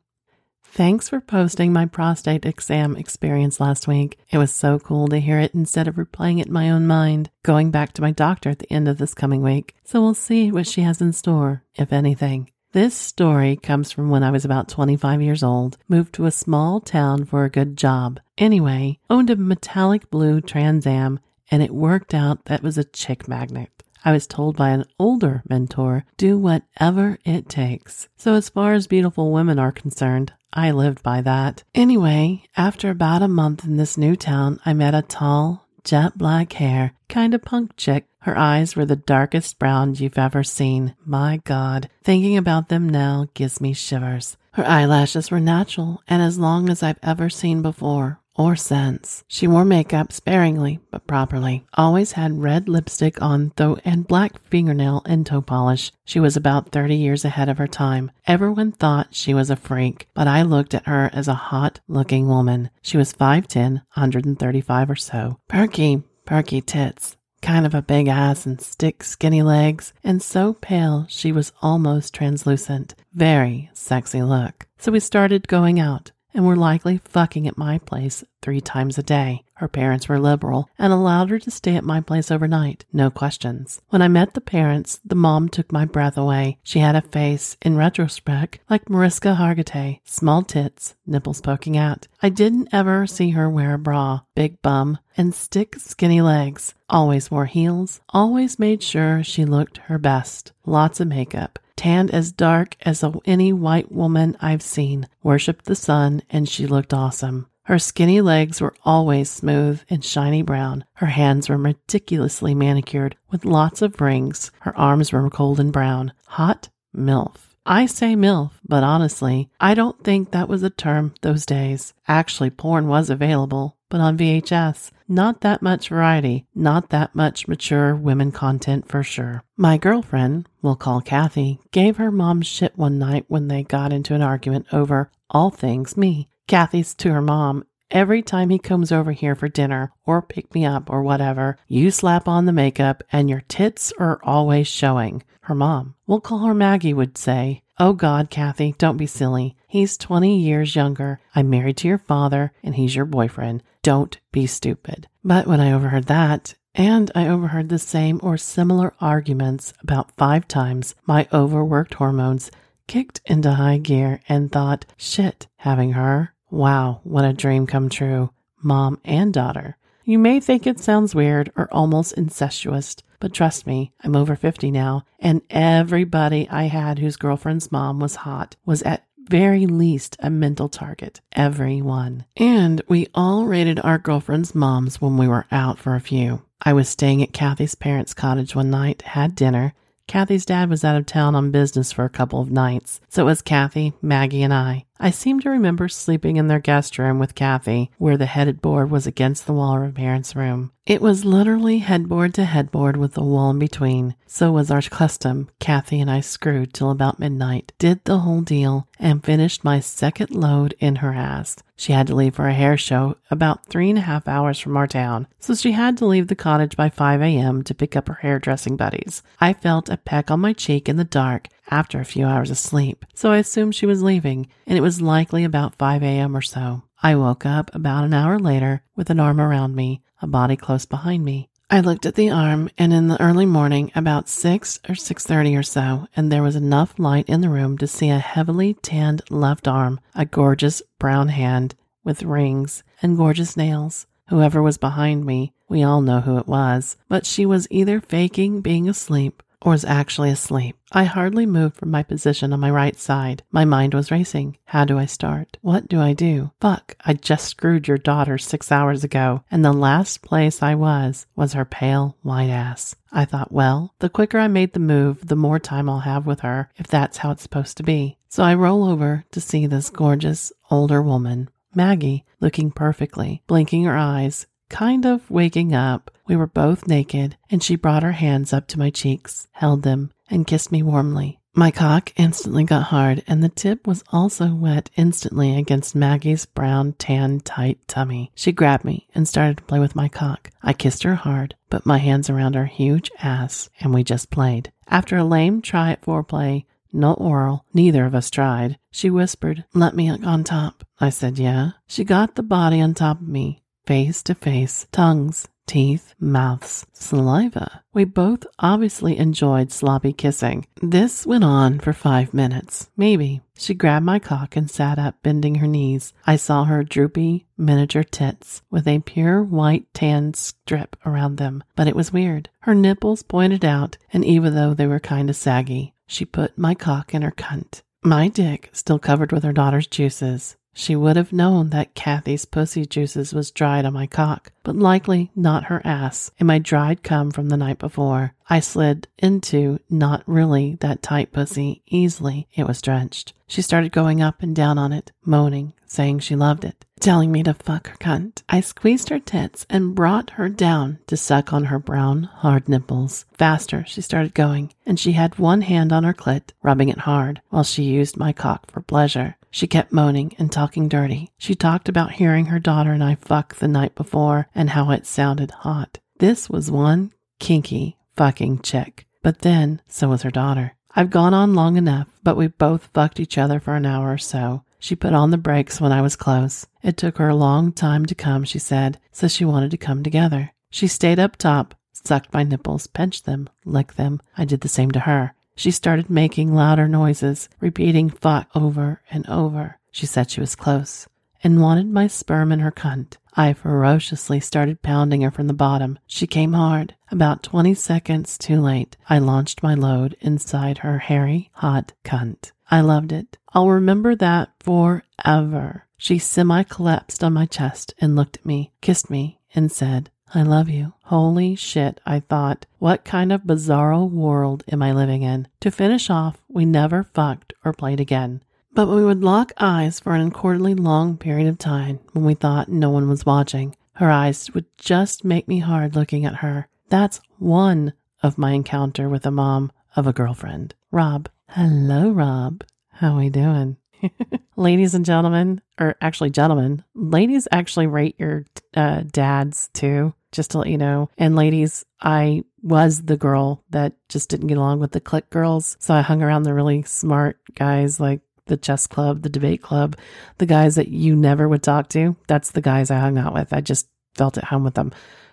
thanks 0.64 1.10
for 1.10 1.20
posting 1.20 1.72
my 1.74 1.86
prostate 1.86 2.46
exam 2.46 2.96
experience 2.96 3.60
last 3.60 3.88
week. 3.88 4.18
It 4.30 4.38
was 4.38 4.52
so 4.52 4.80
cool 4.80 5.08
to 5.10 5.20
hear 5.20 5.40
it 5.40 5.54
instead 5.54 5.88
of 5.88 5.96
replaying 5.96 6.40
it 6.40 6.48
in 6.48 6.54
my 6.54 6.70
own 6.70 6.88
mind, 6.88 7.30
going 7.44 7.72
back 7.72 7.94
to 7.94 8.02
my 8.02 8.12
doctor 8.12 8.50
at 8.50 8.60
the 8.60 8.72
end 8.72 8.88
of 8.88 8.98
this 8.98 9.14
coming 9.14 9.42
week. 9.42 9.76
So 9.84 10.02
we'll 10.02 10.14
see 10.14 10.52
what 10.52 10.68
she 10.68 10.82
has 10.82 11.02
in 11.02 11.14
store, 11.14 11.64
if 11.76 11.92
anything. 11.92 12.50
This 12.72 12.94
story 12.94 13.56
comes 13.56 13.94
from 13.94 14.10
when 14.10 14.22
I 14.22 14.32
was 14.32 14.44
about 14.44 14.68
25 14.68 15.22
years 15.22 15.44
old, 15.44 15.78
moved 15.88 16.14
to 16.16 16.26
a 16.26 16.32
small 16.32 16.82
town 16.82 17.24
for 17.24 17.46
a 17.46 17.50
good 17.50 17.78
job. 17.78 18.20
Anyway, 18.38 19.00
owned 19.10 19.30
a 19.30 19.38
metallic 19.38 20.10
blue 20.10 20.42
Trans 20.42 20.86
Am, 20.86 21.22
and 21.50 21.64
it 21.64 21.72
worked 21.74 22.14
out 22.14 22.44
that 22.46 22.62
was 22.62 22.78
a 22.78 22.84
chick 22.84 23.30
magnet. 23.30 23.70
I 24.06 24.14
was 24.14 24.28
told 24.28 24.56
by 24.56 24.70
an 24.70 24.86
older 24.98 25.44
mentor, 25.50 26.06
do 26.16 26.38
whatever 26.38 27.18
it 27.26 27.50
takes. 27.50 28.08
So, 28.16 28.36
as 28.36 28.48
far 28.48 28.74
as 28.74 28.88
beautiful 28.88 29.34
women 29.34 29.60
are 29.60 29.72
concerned, 29.74 30.32
I 30.54 30.72
lived 30.72 31.04
by 31.04 31.22
that. 31.22 31.64
Anyway, 31.74 32.44
after 32.56 32.90
about 32.92 33.24
a 33.24 33.28
month 33.28 33.66
in 33.66 33.76
this 33.76 33.98
new 33.98 34.16
town, 34.16 34.60
I 34.66 34.74
met 34.74 34.96
a 34.96 35.02
tall, 35.02 35.68
jet 35.84 36.18
black 36.18 36.54
hair, 36.54 36.94
kind 37.10 37.34
of 37.34 37.42
punk 37.42 37.76
chick 37.76 38.06
her 38.26 38.36
eyes 38.36 38.76
were 38.76 38.86
the 38.86 38.96
darkest 38.96 39.60
brown 39.60 39.94
you've 39.94 40.18
ever 40.18 40.44
seen. 40.44 40.96
My 41.06 41.42
God, 41.44 41.92
thinking 42.04 42.38
about 42.38 42.70
them 42.70 42.90
now 42.90 43.28
gives 43.36 43.62
me 43.62 43.72
shivers. 43.72 44.36
Her 44.54 44.66
eyelashes 44.66 45.30
were 45.30 45.40
natural 45.40 46.02
and 46.08 46.24
as 46.24 46.40
long 46.40 46.68
as 46.68 46.82
I've 46.82 46.98
ever 47.04 47.30
seen 47.30 47.62
before 47.62 48.20
or 48.36 48.56
since. 48.56 49.24
She 49.28 49.48
wore 49.48 49.66
makeup 49.66 50.12
sparingly 50.12 50.80
but 50.92 51.08
properly. 51.08 51.66
Always 51.74 52.14
had 52.14 52.42
red 52.42 52.68
lipstick 52.68 53.22
on 53.22 53.52
though 53.56 53.78
and 53.86 54.08
black 54.08 54.40
fingernail 54.40 55.02
and 55.06 55.26
toe 55.26 55.42
polish. 55.42 55.92
She 56.04 56.20
was 56.20 56.36
about 56.38 56.72
30 56.72 56.96
years 56.96 57.26
ahead 57.26 57.50
of 57.50 57.58
her 57.58 57.68
time. 57.68 58.12
Everyone 58.28 58.72
thought 58.72 59.16
she 59.16 59.34
was 59.34 59.50
a 59.50 59.56
freak, 59.56 60.08
but 60.14 60.28
I 60.28 60.42
looked 60.42 60.74
at 60.74 60.88
her 60.88 61.10
as 61.14 61.28
a 61.28 61.34
hot 61.34 61.80
looking 61.88 62.28
woman. 62.28 62.70
She 62.82 62.98
was 62.98 63.14
5'10, 63.14 63.84
135 63.94 64.90
or 64.90 64.96
so. 64.96 65.40
Perky, 65.48 66.04
perky 66.26 66.62
tits 66.62 67.18
kind 67.46 67.66
of 67.68 67.76
a 67.76 67.82
big 67.82 68.08
ass 68.08 68.48
and 68.48 68.60
stick 68.60 69.04
skinny 69.04 69.44
legs, 69.44 69.94
and 70.04 70.20
so 70.20 70.54
pale 70.54 71.06
she 71.08 71.32
was 71.32 71.54
almost 71.62 72.12
translucent. 72.12 72.96
Very 73.14 73.70
sexy 73.72 74.24
look. 74.24 74.66
So 74.80 74.92
we 74.92 75.00
started 75.00 75.48
going 75.48 75.80
out 75.80 76.12
and 76.36 76.46
were 76.46 76.56
likely 76.56 77.00
fucking 77.06 77.48
at 77.48 77.58
my 77.58 77.80
place 77.80 78.24
three 78.42 78.62
times 78.62 78.98
a 78.98 79.04
day. 79.04 79.42
Her 79.56 79.70
parents 79.70 80.10
were 80.10 80.20
liberal 80.20 80.70
and 80.78 80.92
allowed 80.92 81.30
her 81.30 81.40
to 81.40 81.50
stay 81.50 81.76
at 81.78 81.84
my 81.86 82.02
place 82.02 82.30
overnight, 82.30 82.84
no 82.92 83.10
questions. 83.10 83.82
When 83.88 84.02
I 84.02 84.10
met 84.10 84.34
the 84.34 84.42
parents, 84.42 85.00
the 85.06 85.16
mom 85.16 85.48
took 85.48 85.72
my 85.72 85.86
breath 85.86 86.18
away. 86.18 86.60
She 86.62 86.80
had 86.80 86.96
a 86.96 87.02
face, 87.02 87.56
in 87.62 87.78
retrospect, 87.78 88.60
like 88.70 88.90
Mariska 88.90 89.36
Hargitay, 89.40 90.02
small 90.04 90.44
tits, 90.44 90.94
nipples 91.08 91.40
poking 91.40 91.78
out. 91.78 92.08
I 92.22 92.30
didn't 92.30 92.70
ever 92.74 93.08
see 93.08 93.30
her 93.30 93.50
wear 93.50 93.74
a 93.74 93.80
bra, 93.80 94.22
big 94.36 94.62
bum, 94.62 95.00
and 95.16 95.34
stick 95.34 95.76
skinny 95.78 96.22
legs. 96.22 96.74
Always 96.90 97.32
wore 97.32 97.46
heels, 97.46 98.02
always 98.10 98.60
made 98.60 98.84
sure 98.84 99.24
she 99.24 99.46
looked 99.46 99.78
her 99.88 99.98
best. 99.98 100.52
Lots 100.66 101.00
of 101.00 101.08
makeup 101.08 101.60
tanned 101.76 102.12
as 102.12 102.32
dark 102.32 102.76
as 102.82 103.04
any 103.26 103.52
white 103.54 103.92
woman 103.92 104.38
I've 104.42 104.62
seen, 104.62 105.08
worshipped 105.24 105.66
the 105.66 105.76
sun, 105.76 106.22
and 106.30 106.48
she 106.48 106.68
looked 106.68 106.94
awesome. 106.94 107.48
Her 107.64 107.80
skinny 107.80 108.22
legs 108.22 108.62
were 108.62 108.76
always 108.84 109.30
smooth 109.30 109.82
and 109.90 110.04
shiny 110.04 110.44
brown. 110.44 110.86
Her 110.94 111.08
hands 111.08 111.50
were 111.50 111.58
meticulously 111.58 112.54
manicured 112.54 113.18
with 113.32 113.44
lots 113.44 113.82
of 113.82 114.00
rings. 114.00 114.52
Her 114.60 114.78
arms 114.78 115.12
were 115.12 115.28
cold 115.32 115.60
and 115.60 115.74
brown. 115.74 116.14
Hot 116.28 116.70
MILF. 116.96 117.56
I 117.66 117.88
say 117.88 118.16
MILF, 118.16 118.52
but 118.68 118.84
honestly, 118.84 119.50
I 119.60 119.74
don't 119.74 120.04
think 120.04 120.30
that 120.30 120.48
was 120.48 120.62
a 120.62 120.70
term 120.70 121.16
those 121.22 121.48
days. 121.48 121.96
Actually, 122.08 122.52
porn 122.52 122.88
was 122.88 123.10
available, 123.10 123.78
but 123.96 124.02
on 124.02 124.18
VHS. 124.18 124.92
Not 125.08 125.40
that 125.40 125.62
much 125.62 125.88
variety, 125.88 126.46
not 126.54 126.90
that 126.90 127.16
much 127.16 127.48
mature 127.48 127.96
women 127.96 128.34
content 128.34 128.90
for 128.90 129.04
sure. 129.04 129.42
My 129.56 129.78
girlfriend, 129.78 130.50
we'll 130.62 130.76
call 130.76 131.00
Kathy, 131.00 131.60
gave 131.72 131.96
her 131.96 132.12
mom 132.12 132.42
shit 132.42 132.78
one 132.78 133.00
night 133.00 133.24
when 133.30 133.48
they 133.48 133.64
got 133.64 133.94
into 133.94 134.14
an 134.14 134.22
argument 134.22 134.66
over 134.74 135.12
all 135.30 135.50
things 135.50 135.96
me. 135.96 136.28
Kathy's 136.46 136.94
to 136.96 137.14
her 137.14 137.22
mom 137.22 137.64
Every 137.92 138.22
time 138.22 138.50
he 138.50 138.58
comes 138.58 138.92
over 138.92 139.12
here 139.12 139.36
for 139.36 139.48
dinner 139.48 139.94
or 140.06 140.22
pick 140.22 140.54
me 140.56 140.66
up 140.66 140.90
or 140.90 141.04
whatever, 141.04 141.58
you 141.68 141.92
slap 141.92 142.28
on 142.28 142.46
the 142.46 142.52
makeup 142.52 143.04
and 143.12 143.30
your 143.30 143.42
tits 143.48 143.94
are 144.00 144.20
always 144.24 144.68
showing. 144.68 145.24
Her 145.42 145.56
mom, 145.56 145.96
we'll 146.08 146.22
call 146.22 146.40
her 146.46 146.54
Maggie, 146.54 146.94
would 146.94 147.18
say, 147.18 147.62
Oh 147.78 147.94
God, 147.94 148.30
Kathy, 148.30 148.74
don't 148.78 148.98
be 148.98 149.06
silly. 149.06 149.56
He's 149.68 149.98
20 149.98 150.40
years 150.40 150.76
younger. 150.76 151.20
I'm 151.36 151.50
married 151.50 151.78
to 151.78 151.88
your 151.88 151.98
father 151.98 152.54
and 152.64 152.76
he's 152.76 152.96
your 152.96 153.06
boyfriend. 153.06 153.62
Don't 153.84 154.18
be 154.32 154.48
stupid. 154.48 155.08
But 155.24 155.46
when 155.46 155.60
I 155.60 155.72
overheard 155.72 156.06
that, 156.06 156.56
and 156.74 157.12
I 157.16 157.28
overheard 157.28 157.70
the 157.70 157.80
same 157.80 158.20
or 158.22 158.38
similar 158.38 158.94
arguments 159.00 159.74
about 159.82 160.16
five 160.18 160.48
times, 160.48 160.96
my 161.06 161.28
overworked 161.32 161.96
hormones 161.96 162.52
kicked 162.88 163.22
into 163.26 163.54
high 163.54 163.78
gear 163.78 164.20
and 164.28 164.52
thought, 164.52 164.86
shit, 164.98 165.48
having 165.58 165.94
her? 165.94 166.35
Wow, 166.50 167.02
what 167.04 167.26
a 167.26 167.34
dream 167.34 167.68
come 167.68 167.90
true. 167.90 168.32
Mom 168.62 169.00
and 169.04 169.34
daughter. 169.34 169.78
You 170.04 170.20
may 170.20 170.40
think 170.40 170.68
it 170.68 170.80
sounds 170.80 171.16
weird 171.16 171.52
or 171.56 171.68
almost 171.72 172.14
incestuous, 172.14 172.96
but 173.20 173.34
trust 173.34 173.66
me, 173.66 173.92
I'm 174.04 174.16
over 174.16 174.36
50 174.36 174.70
now, 174.70 175.04
and 175.20 175.42
everybody 175.50 176.48
I 176.50 176.64
had 176.64 177.00
whose 177.00 177.18
girlfriend's 177.18 177.72
mom 177.72 178.00
was 178.00 178.18
hot 178.18 178.56
was 178.66 178.84
at 178.84 179.04
very 179.18 179.66
least 179.66 180.16
a 180.20 180.30
mental 180.30 180.70
target. 180.70 181.22
Everyone. 181.32 182.26
And 182.38 182.84
we 182.88 183.08
all 183.16 183.46
rated 183.46 183.80
our 183.80 183.98
girlfriend's 183.98 184.54
moms 184.54 185.02
when 185.02 185.18
we 185.18 185.28
were 185.28 185.48
out 185.52 185.80
for 185.80 185.96
a 185.96 186.00
few. 186.00 186.44
I 186.62 186.74
was 186.74 186.88
staying 186.88 187.24
at 187.24 187.34
Kathy's 187.34 187.76
parents' 187.76 188.14
cottage 188.14 188.56
one 188.56 188.70
night, 188.70 189.02
had 189.02 189.34
dinner, 189.34 189.74
Kathy's 190.08 190.46
dad 190.46 190.70
was 190.70 190.84
out 190.84 190.96
of 190.96 191.06
town 191.06 191.34
on 191.36 191.52
business 191.52 191.92
for 191.92 192.06
a 192.06 192.10
couple 192.10 192.40
of 192.40 192.52
nights, 192.52 193.02
so 193.10 193.24
it 193.24 193.26
was 193.26 193.42
Kathy, 193.42 193.94
Maggie, 194.02 194.44
and 194.44 194.54
I. 194.54 194.86
I 195.00 195.12
seem 195.12 195.40
to 195.42 195.50
remember 195.50 195.90
sleeping 195.90 196.38
in 196.38 196.48
their 196.48 196.60
guest 196.60 196.98
room 196.98 197.20
with 197.20 197.36
Kathy, 197.36 197.92
where 197.98 198.18
the 198.18 198.26
headboard 198.26 198.90
was 198.90 199.06
against 199.06 199.46
the 199.46 199.54
wall 199.54 199.84
of 199.84 199.94
parents' 199.94 200.36
room. 200.36 200.72
It 200.86 201.02
was 201.02 201.26
literally 201.26 201.80
headboard 201.80 202.34
to 202.36 202.46
headboard 202.46 202.96
with 202.96 203.18
a 203.18 203.24
wall 203.24 203.50
in 203.50 203.60
between. 203.60 204.16
So 204.28 204.52
was 204.52 204.72
our 204.72 204.82
custom. 204.82 205.50
Kathy 205.60 206.00
and 206.00 206.10
I 206.10 206.22
screwed 206.22 206.74
till 206.74 206.92
about 206.92 207.20
midnight, 207.20 207.74
did 207.80 208.06
the 208.06 208.20
whole 208.20 208.42
deal, 208.42 208.88
and 209.00 209.24
finished 209.24 209.64
my 209.64 209.80
second 209.80 210.32
load 210.32 210.76
in 210.80 210.98
her 210.98 211.14
ass. 211.14 211.58
She 211.76 211.92
had 211.92 212.08
to 212.08 212.16
leave 212.16 212.36
for 212.36 212.48
a 212.48 212.54
hair 212.54 212.78
show 212.78 213.18
about 213.30 213.66
three 213.66 213.90
and 213.90 213.98
a 213.98 214.04
half 214.04 214.28
hours 214.28 214.60
from 214.60 214.78
our 214.78 214.88
town, 214.88 215.28
so 215.40 215.56
she 215.56 215.74
had 215.74 215.98
to 215.98 216.06
leave 216.06 216.28
the 216.28 216.36
cottage 216.36 216.78
by 216.78 216.90
5 216.90 217.22
a.m. 217.22 217.64
to 217.64 217.76
pick 217.76 217.96
up 217.96 218.08
her 218.08 218.20
hairdressing 218.22 218.78
buddies. 218.78 219.24
I 219.42 219.54
felt 219.54 219.90
a 219.90 219.98
peck 219.98 220.32
on 220.32 220.40
my 220.40 220.54
cheek 220.54 220.88
in 220.88 220.96
the 220.96 221.04
dark 221.04 221.50
after 221.70 222.00
a 222.00 222.06
few 222.06 222.26
hours 222.26 222.52
of 222.52 222.58
sleep, 222.58 223.06
so 223.14 223.32
I 223.32 223.38
assumed 223.38 223.76
she 223.76 223.86
was 223.86 224.04
leaving, 224.04 224.48
and 224.68 224.78
it 224.78 224.82
was 224.82 225.02
likely 225.02 225.44
about 225.44 225.76
5 225.76 226.04
a.m. 226.04 226.36
or 226.36 226.42
so. 226.42 226.84
I 227.02 227.16
woke 227.16 227.46
up 227.46 227.74
about 227.76 228.04
an 228.04 228.14
hour 228.14 228.40
later 228.40 228.82
with 228.96 229.10
an 229.10 229.20
arm 229.20 229.40
around 229.40 229.76
me, 229.76 230.02
a 230.22 230.28
body 230.28 230.56
close 230.56 230.86
behind 230.86 231.24
me. 231.24 231.50
I 231.70 231.80
looked 231.80 232.06
at 232.06 232.16
the 232.16 232.30
arm 232.30 232.70
and 232.78 232.94
in 232.94 233.08
the 233.08 233.20
early 233.20 233.46
morning 233.46 233.92
about 233.96 234.30
6 234.30 234.80
or 234.88 234.94
6:30 234.94 235.58
or 235.58 235.64
so 235.64 236.08
and 236.16 236.32
there 236.32 236.44
was 236.44 236.56
enough 236.56 237.00
light 237.00 237.28
in 237.28 237.42
the 237.42 237.50
room 237.50 237.78
to 237.80 237.88
see 237.88 238.10
a 238.10 238.20
heavily 238.20 238.76
tanned 238.76 239.24
left 239.32 239.68
arm, 239.68 240.00
a 240.14 240.26
gorgeous 240.26 240.84
brown 241.00 241.30
hand 241.30 241.74
with 242.04 242.22
rings 242.22 242.84
and 243.02 243.18
gorgeous 243.18 243.58
nails. 243.58 244.06
Whoever 244.30 244.62
was 244.62 244.78
behind 244.78 245.26
me, 245.26 245.54
we 245.68 245.82
all 245.82 246.02
know 246.02 246.22
who 246.22 246.38
it 246.38 246.48
was, 246.48 246.98
but 247.10 247.26
she 247.26 247.46
was 247.46 247.68
either 247.72 248.00
faking 248.00 248.62
being 248.62 248.88
asleep 248.88 249.42
or 249.66 249.72
was 249.72 249.84
actually 249.84 250.30
asleep. 250.30 250.78
I 250.92 251.06
hardly 251.06 251.48
moved 251.48 251.78
from 251.78 251.90
my 251.90 252.04
position 252.04 252.54
on 252.54 252.60
my 252.60 252.70
right 252.70 252.96
side. 252.96 253.44
My 253.52 253.66
mind 253.66 253.96
was 253.96 254.12
racing. 254.12 254.58
How 254.66 254.86
do 254.86 255.00
I 255.00 255.06
start? 255.06 255.58
What 255.62 255.88
do 255.88 256.00
I 256.00 256.14
do? 256.14 256.52
Fuck, 256.62 256.96
I 257.04 257.14
just 257.14 257.48
screwed 257.48 257.88
your 257.88 257.98
daughter 257.98 258.38
six 258.38 258.72
hours 258.72 259.04
ago, 259.04 259.44
and 259.50 259.66
the 259.66 259.74
last 259.74 260.22
place 260.22 260.62
I 260.62 260.76
was 260.76 261.26
was 261.36 261.54
her 261.54 261.66
pale 261.66 262.16
white 262.22 262.52
ass. 262.52 262.96
I 263.12 263.26
thought, 263.26 263.52
well, 263.52 263.96
the 264.00 264.10
quicker 264.10 264.38
I 264.38 264.48
made 264.48 264.74
the 264.74 264.80
move, 264.80 265.28
the 265.28 265.36
more 265.36 265.58
time 265.58 265.90
I'll 265.90 266.02
have 266.02 266.28
with 266.28 266.42
her, 266.42 266.70
if 266.78 266.86
that's 266.88 267.18
how 267.18 267.32
it's 267.32 267.44
supposed 267.44 267.78
to 267.78 267.84
be. 267.84 268.18
So 268.30 268.44
I 268.44 268.54
roll 268.54 268.88
over 268.88 269.26
to 269.32 269.42
see 269.42 269.66
this 269.66 269.90
gorgeous 269.90 270.54
older 270.70 271.02
woman 271.02 271.50
Maggie, 271.76 272.24
looking 272.40 272.72
perfectly, 272.72 273.44
blinking 273.48 273.84
her 273.84 273.98
eyes, 273.98 274.48
kind 274.70 275.06
of 275.06 275.30
waking 275.30 275.74
up. 275.74 276.12
We 276.28 276.36
were 276.36 276.48
both 276.48 276.88
naked, 276.88 277.38
and 277.50 277.62
she 277.62 277.76
brought 277.76 278.04
her 278.04 278.14
hands 278.14 278.54
up 278.54 278.68
to 278.68 278.80
my 278.80 278.90
cheeks, 278.90 279.48
held 279.52 279.84
them, 279.84 280.12
and 280.30 280.48
kissed 280.48 280.72
me 280.72 280.82
warmly. 280.82 281.40
My 281.58 281.72
cock 281.72 282.12
instantly 282.18 282.66
got 282.66 282.84
hard, 282.84 283.24
and 283.28 283.42
the 283.42 283.48
tip 283.48 283.88
was 283.88 284.04
also 284.12 284.54
wet 284.54 284.90
instantly 284.98 285.58
against 285.58 285.96
Maggie's 285.96 286.46
brown, 286.46 286.96
tan, 286.98 287.40
tight 287.40 287.80
tummy. 287.88 288.32
She 288.36 288.52
grabbed 288.52 288.84
me 288.84 289.08
and 289.16 289.26
started 289.26 289.58
to 289.58 289.64
play 289.64 289.80
with 289.80 289.96
my 289.96 290.10
cock. 290.10 290.52
I 290.62 290.74
kissed 290.74 291.04
her 291.04 291.16
hard, 291.16 291.56
put 291.70 291.86
my 291.86 292.00
hands 292.00 292.30
around 292.30 292.56
her 292.56 292.66
huge 292.66 293.10
ass, 293.20 293.70
and 293.80 293.94
we 293.94 294.04
just 294.04 294.32
played. 294.32 294.74
After 294.90 295.16
a 295.16 295.24
lame 295.24 295.62
try 295.62 295.92
at 295.92 296.02
foreplay, 296.02 296.66
no 296.92 297.14
oral, 297.14 297.66
neither 297.74 298.06
of 298.06 298.16
us 298.16 298.30
tried, 298.30 298.78
she 298.92 299.10
whispered, 299.10 299.64
Let 299.74 299.96
me 299.96 300.10
on 300.10 300.44
top. 300.44 300.86
I 301.00 301.10
said, 301.10 301.40
Yeah. 301.40 301.72
She 301.88 302.04
got 302.04 302.36
the 302.36 302.44
body 302.44 302.82
on 302.82 302.94
top 302.94 303.22
of 303.22 303.28
me, 303.30 303.64
face 303.86 304.24
to 304.24 304.36
face, 304.36 304.88
tongues, 304.92 305.48
teeth, 305.68 306.14
mouths, 306.20 306.86
saliva. 306.94 307.84
We 307.94 308.04
both 308.04 308.46
obviously 308.60 309.18
enjoyed 309.18 309.72
sloppy 309.72 310.14
kissing. 310.14 310.68
This 310.82 311.26
went 311.26 311.44
on 311.44 311.80
for 311.80 311.94
five 311.94 312.34
minutes, 312.34 312.90
maybe. 312.96 313.42
She 313.58 313.74
grabbed 313.74 314.06
my 314.06 314.20
cock 314.20 314.56
and 314.56 314.70
sat 314.70 315.00
up, 315.00 315.16
bending 315.24 315.56
her 315.56 315.68
knees. 315.68 316.14
I 316.26 316.36
saw 316.36 316.66
her 316.66 316.84
droopy, 316.84 317.48
miniature 317.58 318.04
tits 318.04 318.62
with 318.70 318.88
a 318.88 319.00
pure 319.00 319.42
white 319.44 319.92
tan 319.94 320.34
strip 320.34 320.96
around 321.06 321.38
them, 321.38 321.64
but 321.76 321.88
it 321.88 321.96
was 321.96 322.14
weird. 322.14 322.50
Her 322.60 322.76
nipples 322.76 323.24
pointed 323.24 323.64
out, 323.64 323.98
and 324.12 324.26
even 324.26 324.56
though 324.56 324.74
they 324.74 324.88
were 324.88 325.00
kind 325.00 325.30
of 325.30 325.36
saggy, 325.36 325.94
she 326.06 326.26
put 326.26 326.58
my 326.58 326.76
cock 326.76 327.14
in 327.14 327.22
her 327.22 327.32
cunt. 327.32 327.82
My 328.04 328.28
dick 328.28 328.70
still 328.72 329.00
covered 329.00 329.32
with 329.32 329.44
her 329.44 329.54
daughter's 329.54 329.88
juices. 329.88 330.58
She 330.78 330.94
would 330.94 331.16
have 331.16 331.32
known 331.32 331.70
that 331.70 331.96
Kathy's 331.96 332.44
pussy 332.44 332.86
juices 332.86 333.34
was 333.34 333.50
dried 333.50 333.86
on 333.86 333.94
my 333.94 334.08
cock, 334.08 334.52
but 334.62 334.76
likely 334.76 335.32
not 335.34 335.64
her 335.64 335.82
ass 335.86 336.32
and 336.38 336.48
my 336.48 336.60
dried 336.60 337.02
cum 337.02 337.32
from 337.32 337.48
the 337.48 337.56
night 337.56 337.80
before. 337.80 338.34
I 338.50 338.60
slid 338.60 339.08
into 339.18 339.80
not 339.90 340.22
really 340.28 340.76
that 340.82 341.02
tight 341.02 341.32
pussy 341.32 341.82
easily. 341.88 342.50
It 342.54 342.68
was 342.68 342.82
drenched. 342.82 343.32
She 343.48 343.62
started 343.62 343.94
going 343.94 344.22
up 344.22 344.44
and 344.44 344.54
down 344.54 344.78
on 344.78 344.92
it, 344.92 345.14
moaning, 345.24 345.72
saying 345.86 346.20
she 346.20 346.36
loved 346.36 346.66
it, 346.66 346.84
telling 347.00 347.32
me 347.32 347.42
to 347.44 347.54
fuck 347.54 347.88
her 347.88 347.98
cunt. 347.98 348.44
I 348.50 348.60
squeezed 348.60 349.08
her 349.10 349.20
tits 349.20 349.66
and 349.70 349.96
brought 349.96 350.32
her 350.32 350.50
down 350.50 351.00
to 351.08 351.16
suck 351.16 351.54
on 351.54 351.66
her 351.66 351.80
brown, 351.80 352.24
hard 352.24 352.68
nipples. 352.68 353.24
Faster, 353.32 353.86
she 353.88 354.02
started 354.02 354.34
going, 354.34 354.74
and 354.86 355.00
she 355.00 355.14
had 355.14 355.40
one 355.40 355.62
hand 355.62 355.94
on 355.94 356.04
her 356.04 356.14
clit, 356.14 356.52
rubbing 356.62 356.90
it 356.90 357.00
hard, 357.00 357.42
while 357.50 357.64
she 357.64 357.84
used 357.84 358.18
my 358.18 358.34
cock 358.34 358.70
for 358.70 358.82
pleasure. 358.82 359.38
She 359.56 359.68
kept 359.68 359.94
moaning 359.94 360.36
and 360.38 360.52
talking 360.52 360.90
dirty. 360.90 361.32
She 361.38 361.56
talked 361.56 361.88
about 361.88 362.12
hearing 362.12 362.48
her 362.48 362.60
daughter 362.60 362.92
and 362.92 363.02
I 363.02 363.16
fuck 363.16 363.56
the 363.56 363.70
night 363.70 363.96
before 363.96 364.50
and 364.54 364.72
how 364.72 364.92
it 364.92 365.06
sounded 365.06 365.50
hot. 365.52 366.00
This 366.20 366.50
was 366.50 366.70
one 366.70 367.14
kinky 367.40 367.96
fucking 368.18 368.64
chick. 368.64 369.08
But 369.24 369.40
then, 369.40 369.82
so 369.88 370.10
was 370.10 370.24
her 370.24 370.30
daughter. 370.30 370.74
I've 370.94 371.10
gone 371.10 371.34
on 371.34 371.54
long 371.54 371.78
enough, 371.78 372.10
but 372.22 372.36
we 372.36 372.48
both 372.48 372.90
fucked 372.94 373.18
each 373.18 373.38
other 373.38 373.62
for 373.62 373.76
an 373.76 373.86
hour 373.86 374.12
or 374.12 374.18
so. 374.18 374.66
She 374.78 374.94
put 374.94 375.14
on 375.14 375.32
the 375.32 375.38
brakes 375.38 375.80
when 375.80 375.94
I 375.94 376.02
was 376.02 376.18
close. 376.18 376.68
It 376.84 376.98
took 376.98 377.18
her 377.18 377.30
a 377.30 377.36
long 377.36 377.72
time 377.72 378.06
to 378.08 378.14
come, 378.14 378.44
she 378.44 378.60
said, 378.60 379.00
so 379.14 379.30
she 379.30 379.46
wanted 379.46 379.72
to 379.72 379.78
come 379.78 380.04
together. 380.04 380.52
She 380.70 380.88
stayed 380.88 381.18
up 381.18 381.38
top, 381.38 381.76
sucked 381.94 382.34
my 382.34 382.44
nipples, 382.44 382.88
pinched 382.88 383.24
them, 383.24 383.48
licked 383.64 383.96
them. 383.96 384.22
I 384.38 384.44
did 384.44 384.60
the 384.60 384.68
same 384.68 384.92
to 384.92 385.00
her. 385.00 385.34
She 385.56 385.72
started 385.72 386.10
making 386.10 386.54
louder 386.54 386.88
noises, 386.88 387.50
repeating 387.60 388.10
fuck 388.10 388.50
over 388.54 389.02
and 389.10 389.28
over. 389.30 389.80
She 389.92 390.06
said 390.06 390.30
she 390.30 390.42
was 390.42 390.56
close 390.56 391.08
and 391.44 391.62
wanted 391.62 391.88
my 391.88 392.08
sperm 392.08 392.52
in 392.52 392.60
her 392.60 392.72
cunt. 392.72 393.18
I 393.34 393.54
ferociously 393.54 394.40
started 394.40 394.82
pounding 394.82 395.22
her 395.22 395.32
from 395.32 395.48
the 395.48 395.54
bottom. 395.54 396.00
She 396.08 396.26
came 396.26 396.54
hard. 396.54 396.96
About 397.12 397.44
20 397.44 397.74
seconds 397.74 398.38
too 398.38 398.60
late, 398.60 398.98
I 399.10 399.20
launched 399.20 399.62
my 399.62 399.76
load 399.76 400.16
inside 400.22 400.80
her 400.80 401.00
hairy, 401.00 401.52
hot 401.54 401.94
cunt. 402.04 402.52
I 402.72 402.82
loved 402.82 403.12
it. 403.12 403.38
I'll 403.54 403.70
remember 403.70 404.16
that 404.16 404.50
forever. 404.60 405.86
She 405.98 406.18
semi 406.18 406.64
collapsed 406.64 407.24
on 407.24 407.34
my 407.34 407.46
chest 407.46 407.94
and 408.00 408.16
looked 408.16 408.38
at 408.38 408.46
me, 408.46 408.72
kissed 408.82 409.10
me, 409.10 409.40
and 409.54 409.72
said, 409.72 410.10
I 410.36 410.42
love 410.42 410.68
you. 410.68 410.92
Holy 411.04 411.56
shit, 411.56 412.02
I 412.06 412.20
thought. 412.20 412.66
What 412.78 413.06
kind 413.06 413.32
of 413.32 413.44
bizarro 413.44 414.10
world 414.10 414.66
am 414.70 414.84
I 414.84 414.92
living 414.92 415.22
in? 415.22 415.48
To 415.62 415.72
finish 415.72 416.10
off, 416.10 416.44
we 416.50 416.66
never 416.66 417.04
fucked 417.04 417.54
or 417.64 417.72
played 417.72 418.02
again. 418.02 418.42
But 418.74 418.88
we 418.88 419.06
would 419.06 419.24
lock 419.24 419.54
eyes 419.58 420.02
for 420.02 420.14
an 420.14 420.28
accordingly 420.28 420.76
long 420.76 421.18
period 421.18 421.48
of 421.48 421.58
time 421.58 422.00
when 422.12 422.26
we 422.26 422.34
thought 422.34 422.68
no 422.68 422.90
one 422.90 423.08
was 423.08 423.26
watching. 423.26 423.78
Her 423.94 424.12
eyes 424.12 424.54
would 424.54 424.66
just 424.78 425.24
make 425.24 425.48
me 425.48 425.60
hard 425.60 425.96
looking 425.96 426.26
at 426.26 426.36
her. 426.36 426.68
That's 426.90 427.22
one 427.38 427.94
of 428.22 428.38
my 428.38 428.52
encounter 428.52 429.08
with 429.08 429.26
a 429.26 429.32
mom 429.32 429.72
of 429.96 430.06
a 430.06 430.14
girlfriend. 430.14 430.76
Rob. 430.92 431.30
Hello, 431.52 432.10
Rob. 432.10 432.66
How 432.90 433.18
we 433.18 433.30
doing? 433.30 433.78
ladies 434.56 434.94
and 434.94 435.06
gentlemen, 435.06 435.62
or 435.80 435.96
actually 436.02 436.30
gentlemen, 436.30 436.84
ladies 436.94 437.48
actually 437.52 437.88
rate 437.88 438.16
your 438.20 438.46
uh, 438.76 439.04
dads 439.12 439.70
too, 439.74 440.14
just 440.36 440.52
to 440.52 440.60
let 440.60 440.68
you 440.68 440.78
know. 440.78 441.10
And 441.18 441.36
ladies, 441.36 441.86
I 442.02 442.44
was 442.62 443.04
the 443.04 443.18
girl 443.18 443.64
that 443.70 443.94
just 444.10 444.30
didn't 444.30 444.48
get 444.48 444.58
along 444.58 444.80
with 444.80 444.92
the 444.92 445.00
clique 445.00 445.30
girls. 445.30 445.78
So 445.80 445.94
I 445.94 446.02
hung 446.02 446.22
around 446.22 446.44
the 446.44 446.54
really 446.54 446.84
smart 446.84 447.40
guys 447.56 448.00
like 448.00 448.22
the 448.48 448.58
chess 448.58 448.86
club, 448.86 449.22
the 449.22 449.30
debate 449.30 449.62
club, 449.62 449.98
the 450.38 450.46
guys 450.46 450.76
that 450.76 450.90
you 450.90 451.16
never 451.16 451.48
would 451.48 451.64
talk 451.64 451.90
to. 451.90 452.16
That's 452.28 452.52
the 452.52 452.62
guys 452.62 452.92
I 452.92 453.00
hung 453.00 453.18
out 453.18 453.34
with. 453.34 453.54
I 453.54 453.62
just 453.62 453.88
felt 454.16 454.38
at 454.38 454.44
home 454.44 454.64
with 454.64 454.76
them. 454.76 454.92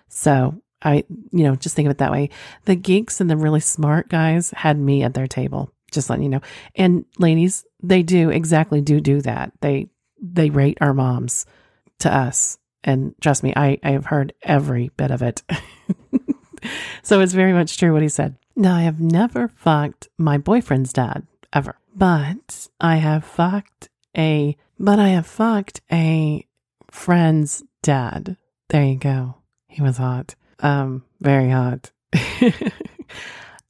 So 0.09 0.61
I, 0.81 1.03
you 1.31 1.43
know, 1.43 1.55
just 1.55 1.75
think 1.75 1.87
of 1.87 1.91
it 1.91 1.97
that 1.99 2.11
way. 2.11 2.29
The 2.65 2.75
geeks 2.75 3.21
and 3.21 3.29
the 3.29 3.37
really 3.37 3.59
smart 3.59 4.09
guys 4.09 4.51
had 4.51 4.77
me 4.77 5.03
at 5.03 5.13
their 5.13 5.27
table. 5.27 5.71
Just 5.91 6.09
letting 6.09 6.23
you 6.23 6.29
know. 6.29 6.41
And 6.75 7.05
ladies, 7.19 7.65
they 7.81 8.03
do 8.03 8.29
exactly 8.29 8.81
do 8.81 8.99
do 8.99 9.21
that. 9.21 9.51
They 9.61 9.89
they 10.19 10.49
rate 10.49 10.77
our 10.81 10.93
moms 10.93 11.45
to 11.99 12.13
us. 12.13 12.57
And 12.83 13.15
trust 13.21 13.43
me, 13.43 13.53
I, 13.55 13.77
I 13.83 13.91
have 13.91 14.05
heard 14.05 14.33
every 14.41 14.89
bit 14.97 15.11
of 15.11 15.21
it. 15.21 15.43
so 17.03 17.21
it's 17.21 17.33
very 17.33 17.53
much 17.53 17.77
true 17.77 17.93
what 17.93 18.01
he 18.01 18.09
said. 18.09 18.35
Now, 18.55 18.75
I 18.75 18.81
have 18.81 18.99
never 18.99 19.47
fucked 19.47 20.09
my 20.17 20.37
boyfriend's 20.37 20.93
dad 20.93 21.25
ever, 21.51 21.77
but 21.95 22.67
I 22.79 22.97
have 22.97 23.23
fucked 23.25 23.89
a, 24.15 24.57
but 24.79 24.99
I 24.99 25.09
have 25.09 25.25
fucked 25.25 25.81
a 25.91 26.45
friend's 26.91 27.63
dad. 27.81 28.37
There 28.69 28.83
you 28.83 28.95
go. 28.95 29.35
He 29.67 29.81
was 29.81 29.97
hot. 29.97 30.35
Um, 30.59 31.03
very 31.19 31.49
hot. 31.49 31.91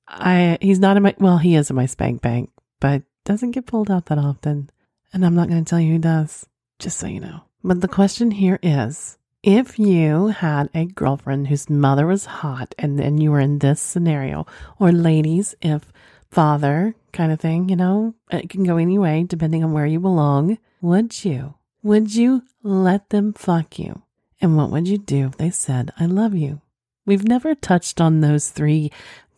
I, 0.07 0.57
he's 0.61 0.79
not 0.79 0.97
in 0.97 1.03
my, 1.03 1.15
well, 1.17 1.37
he 1.37 1.55
is 1.55 1.69
in 1.69 1.75
my 1.75 1.85
spank 1.85 2.21
bank, 2.21 2.51
but 2.79 3.03
doesn't 3.25 3.51
get 3.51 3.65
pulled 3.65 3.89
out 3.89 4.07
that 4.07 4.17
often. 4.17 4.69
And 5.13 5.25
I'm 5.25 5.35
not 5.35 5.47
going 5.47 5.63
to 5.63 5.69
tell 5.69 5.79
you 5.79 5.93
who 5.93 5.99
does, 5.99 6.45
just 6.79 6.97
so 6.97 7.07
you 7.07 7.19
know. 7.19 7.41
But 7.63 7.79
the 7.79 7.87
question 7.87 8.31
here 8.31 8.59
is 8.61 9.17
if 9.41 9.79
you 9.79 10.27
had 10.27 10.69
a 10.73 10.85
girlfriend 10.85 11.47
whose 11.47 11.69
mother 11.69 12.05
was 12.05 12.25
hot 12.25 12.75
and 12.77 12.99
then 12.99 13.19
you 13.19 13.31
were 13.31 13.39
in 13.39 13.59
this 13.59 13.79
scenario, 13.79 14.45
or 14.79 14.91
ladies, 14.91 15.55
if 15.61 15.91
father 16.29 16.93
kind 17.13 17.31
of 17.31 17.39
thing, 17.39 17.69
you 17.69 17.75
know, 17.77 18.15
uh, 18.33 18.37
it 18.37 18.49
can 18.49 18.63
go 18.63 18.77
any 18.77 18.97
way 18.97 19.23
depending 19.23 19.63
on 19.63 19.71
where 19.71 19.85
you 19.85 19.99
belong, 19.99 20.57
would 20.81 21.23
you? 21.23 21.53
Would 21.83 22.13
you 22.13 22.43
let 22.63 23.09
them 23.09 23.33
fuck 23.33 23.79
you? 23.79 24.01
And 24.41 24.57
what 24.57 24.69
would 24.69 24.87
you 24.87 24.97
do 24.97 25.27
if 25.27 25.37
they 25.37 25.49
said, 25.49 25.91
I 25.97 26.05
love 26.05 26.33
you? 26.35 26.59
We've 27.05 27.27
never 27.27 27.55
touched 27.55 28.01
on 28.01 28.19
those 28.19 28.49
three 28.49 28.91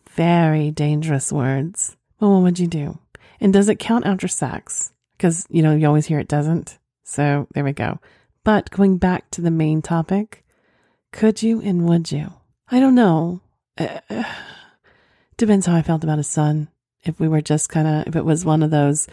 very 0.09 0.71
dangerous 0.71 1.31
words. 1.31 1.95
But 2.19 2.29
what 2.29 2.41
would 2.41 2.59
you 2.59 2.67
do? 2.67 2.97
And 3.39 3.53
does 3.53 3.69
it 3.69 3.79
count 3.79 4.05
after 4.05 4.27
sex? 4.27 4.93
Because, 5.17 5.45
you 5.49 5.61
know, 5.61 5.75
you 5.75 5.85
always 5.85 6.07
hear 6.07 6.19
it 6.19 6.27
doesn't. 6.27 6.79
So 7.05 7.47
there 7.53 7.63
we 7.63 7.71
go. 7.71 7.99
But 8.43 8.71
going 8.71 8.97
back 8.97 9.31
to 9.31 9.41
the 9.41 9.51
main 9.51 9.81
topic, 9.81 10.43
could 11.11 11.41
you 11.41 11.61
and 11.61 11.87
would 11.87 12.11
you? 12.11 12.33
I 12.69 12.79
don't 12.79 12.95
know. 12.95 13.41
Uh, 13.77 14.23
depends 15.37 15.65
how 15.65 15.75
I 15.75 15.81
felt 15.81 16.03
about 16.03 16.17
his 16.17 16.27
son. 16.27 16.67
If 17.03 17.19
we 17.19 17.27
were 17.27 17.41
just 17.41 17.69
kind 17.69 17.87
of, 17.87 18.07
if 18.07 18.15
it 18.15 18.25
was 18.25 18.43
one 18.43 18.63
of 18.63 18.71
those, 18.71 19.07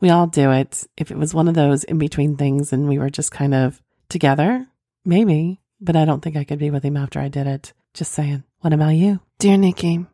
we 0.00 0.10
all 0.10 0.26
do 0.26 0.50
it. 0.50 0.84
If 0.96 1.10
it 1.10 1.16
was 1.16 1.32
one 1.32 1.48
of 1.48 1.54
those 1.54 1.84
in 1.84 1.98
between 1.98 2.36
things 2.36 2.72
and 2.72 2.88
we 2.88 2.98
were 2.98 3.10
just 3.10 3.30
kind 3.30 3.54
of 3.54 3.80
together, 4.08 4.66
maybe. 5.04 5.60
But 5.80 5.96
I 5.96 6.04
don't 6.04 6.20
think 6.20 6.36
I 6.36 6.44
could 6.44 6.58
be 6.58 6.70
with 6.70 6.84
him 6.84 6.96
after 6.96 7.20
I 7.20 7.28
did 7.28 7.46
it. 7.46 7.72
Just 7.94 8.12
saying. 8.12 8.42
What 8.60 8.72
about 8.72 8.90
you? 8.90 9.20
Dear 9.38 9.56
Nikki, 9.56 10.04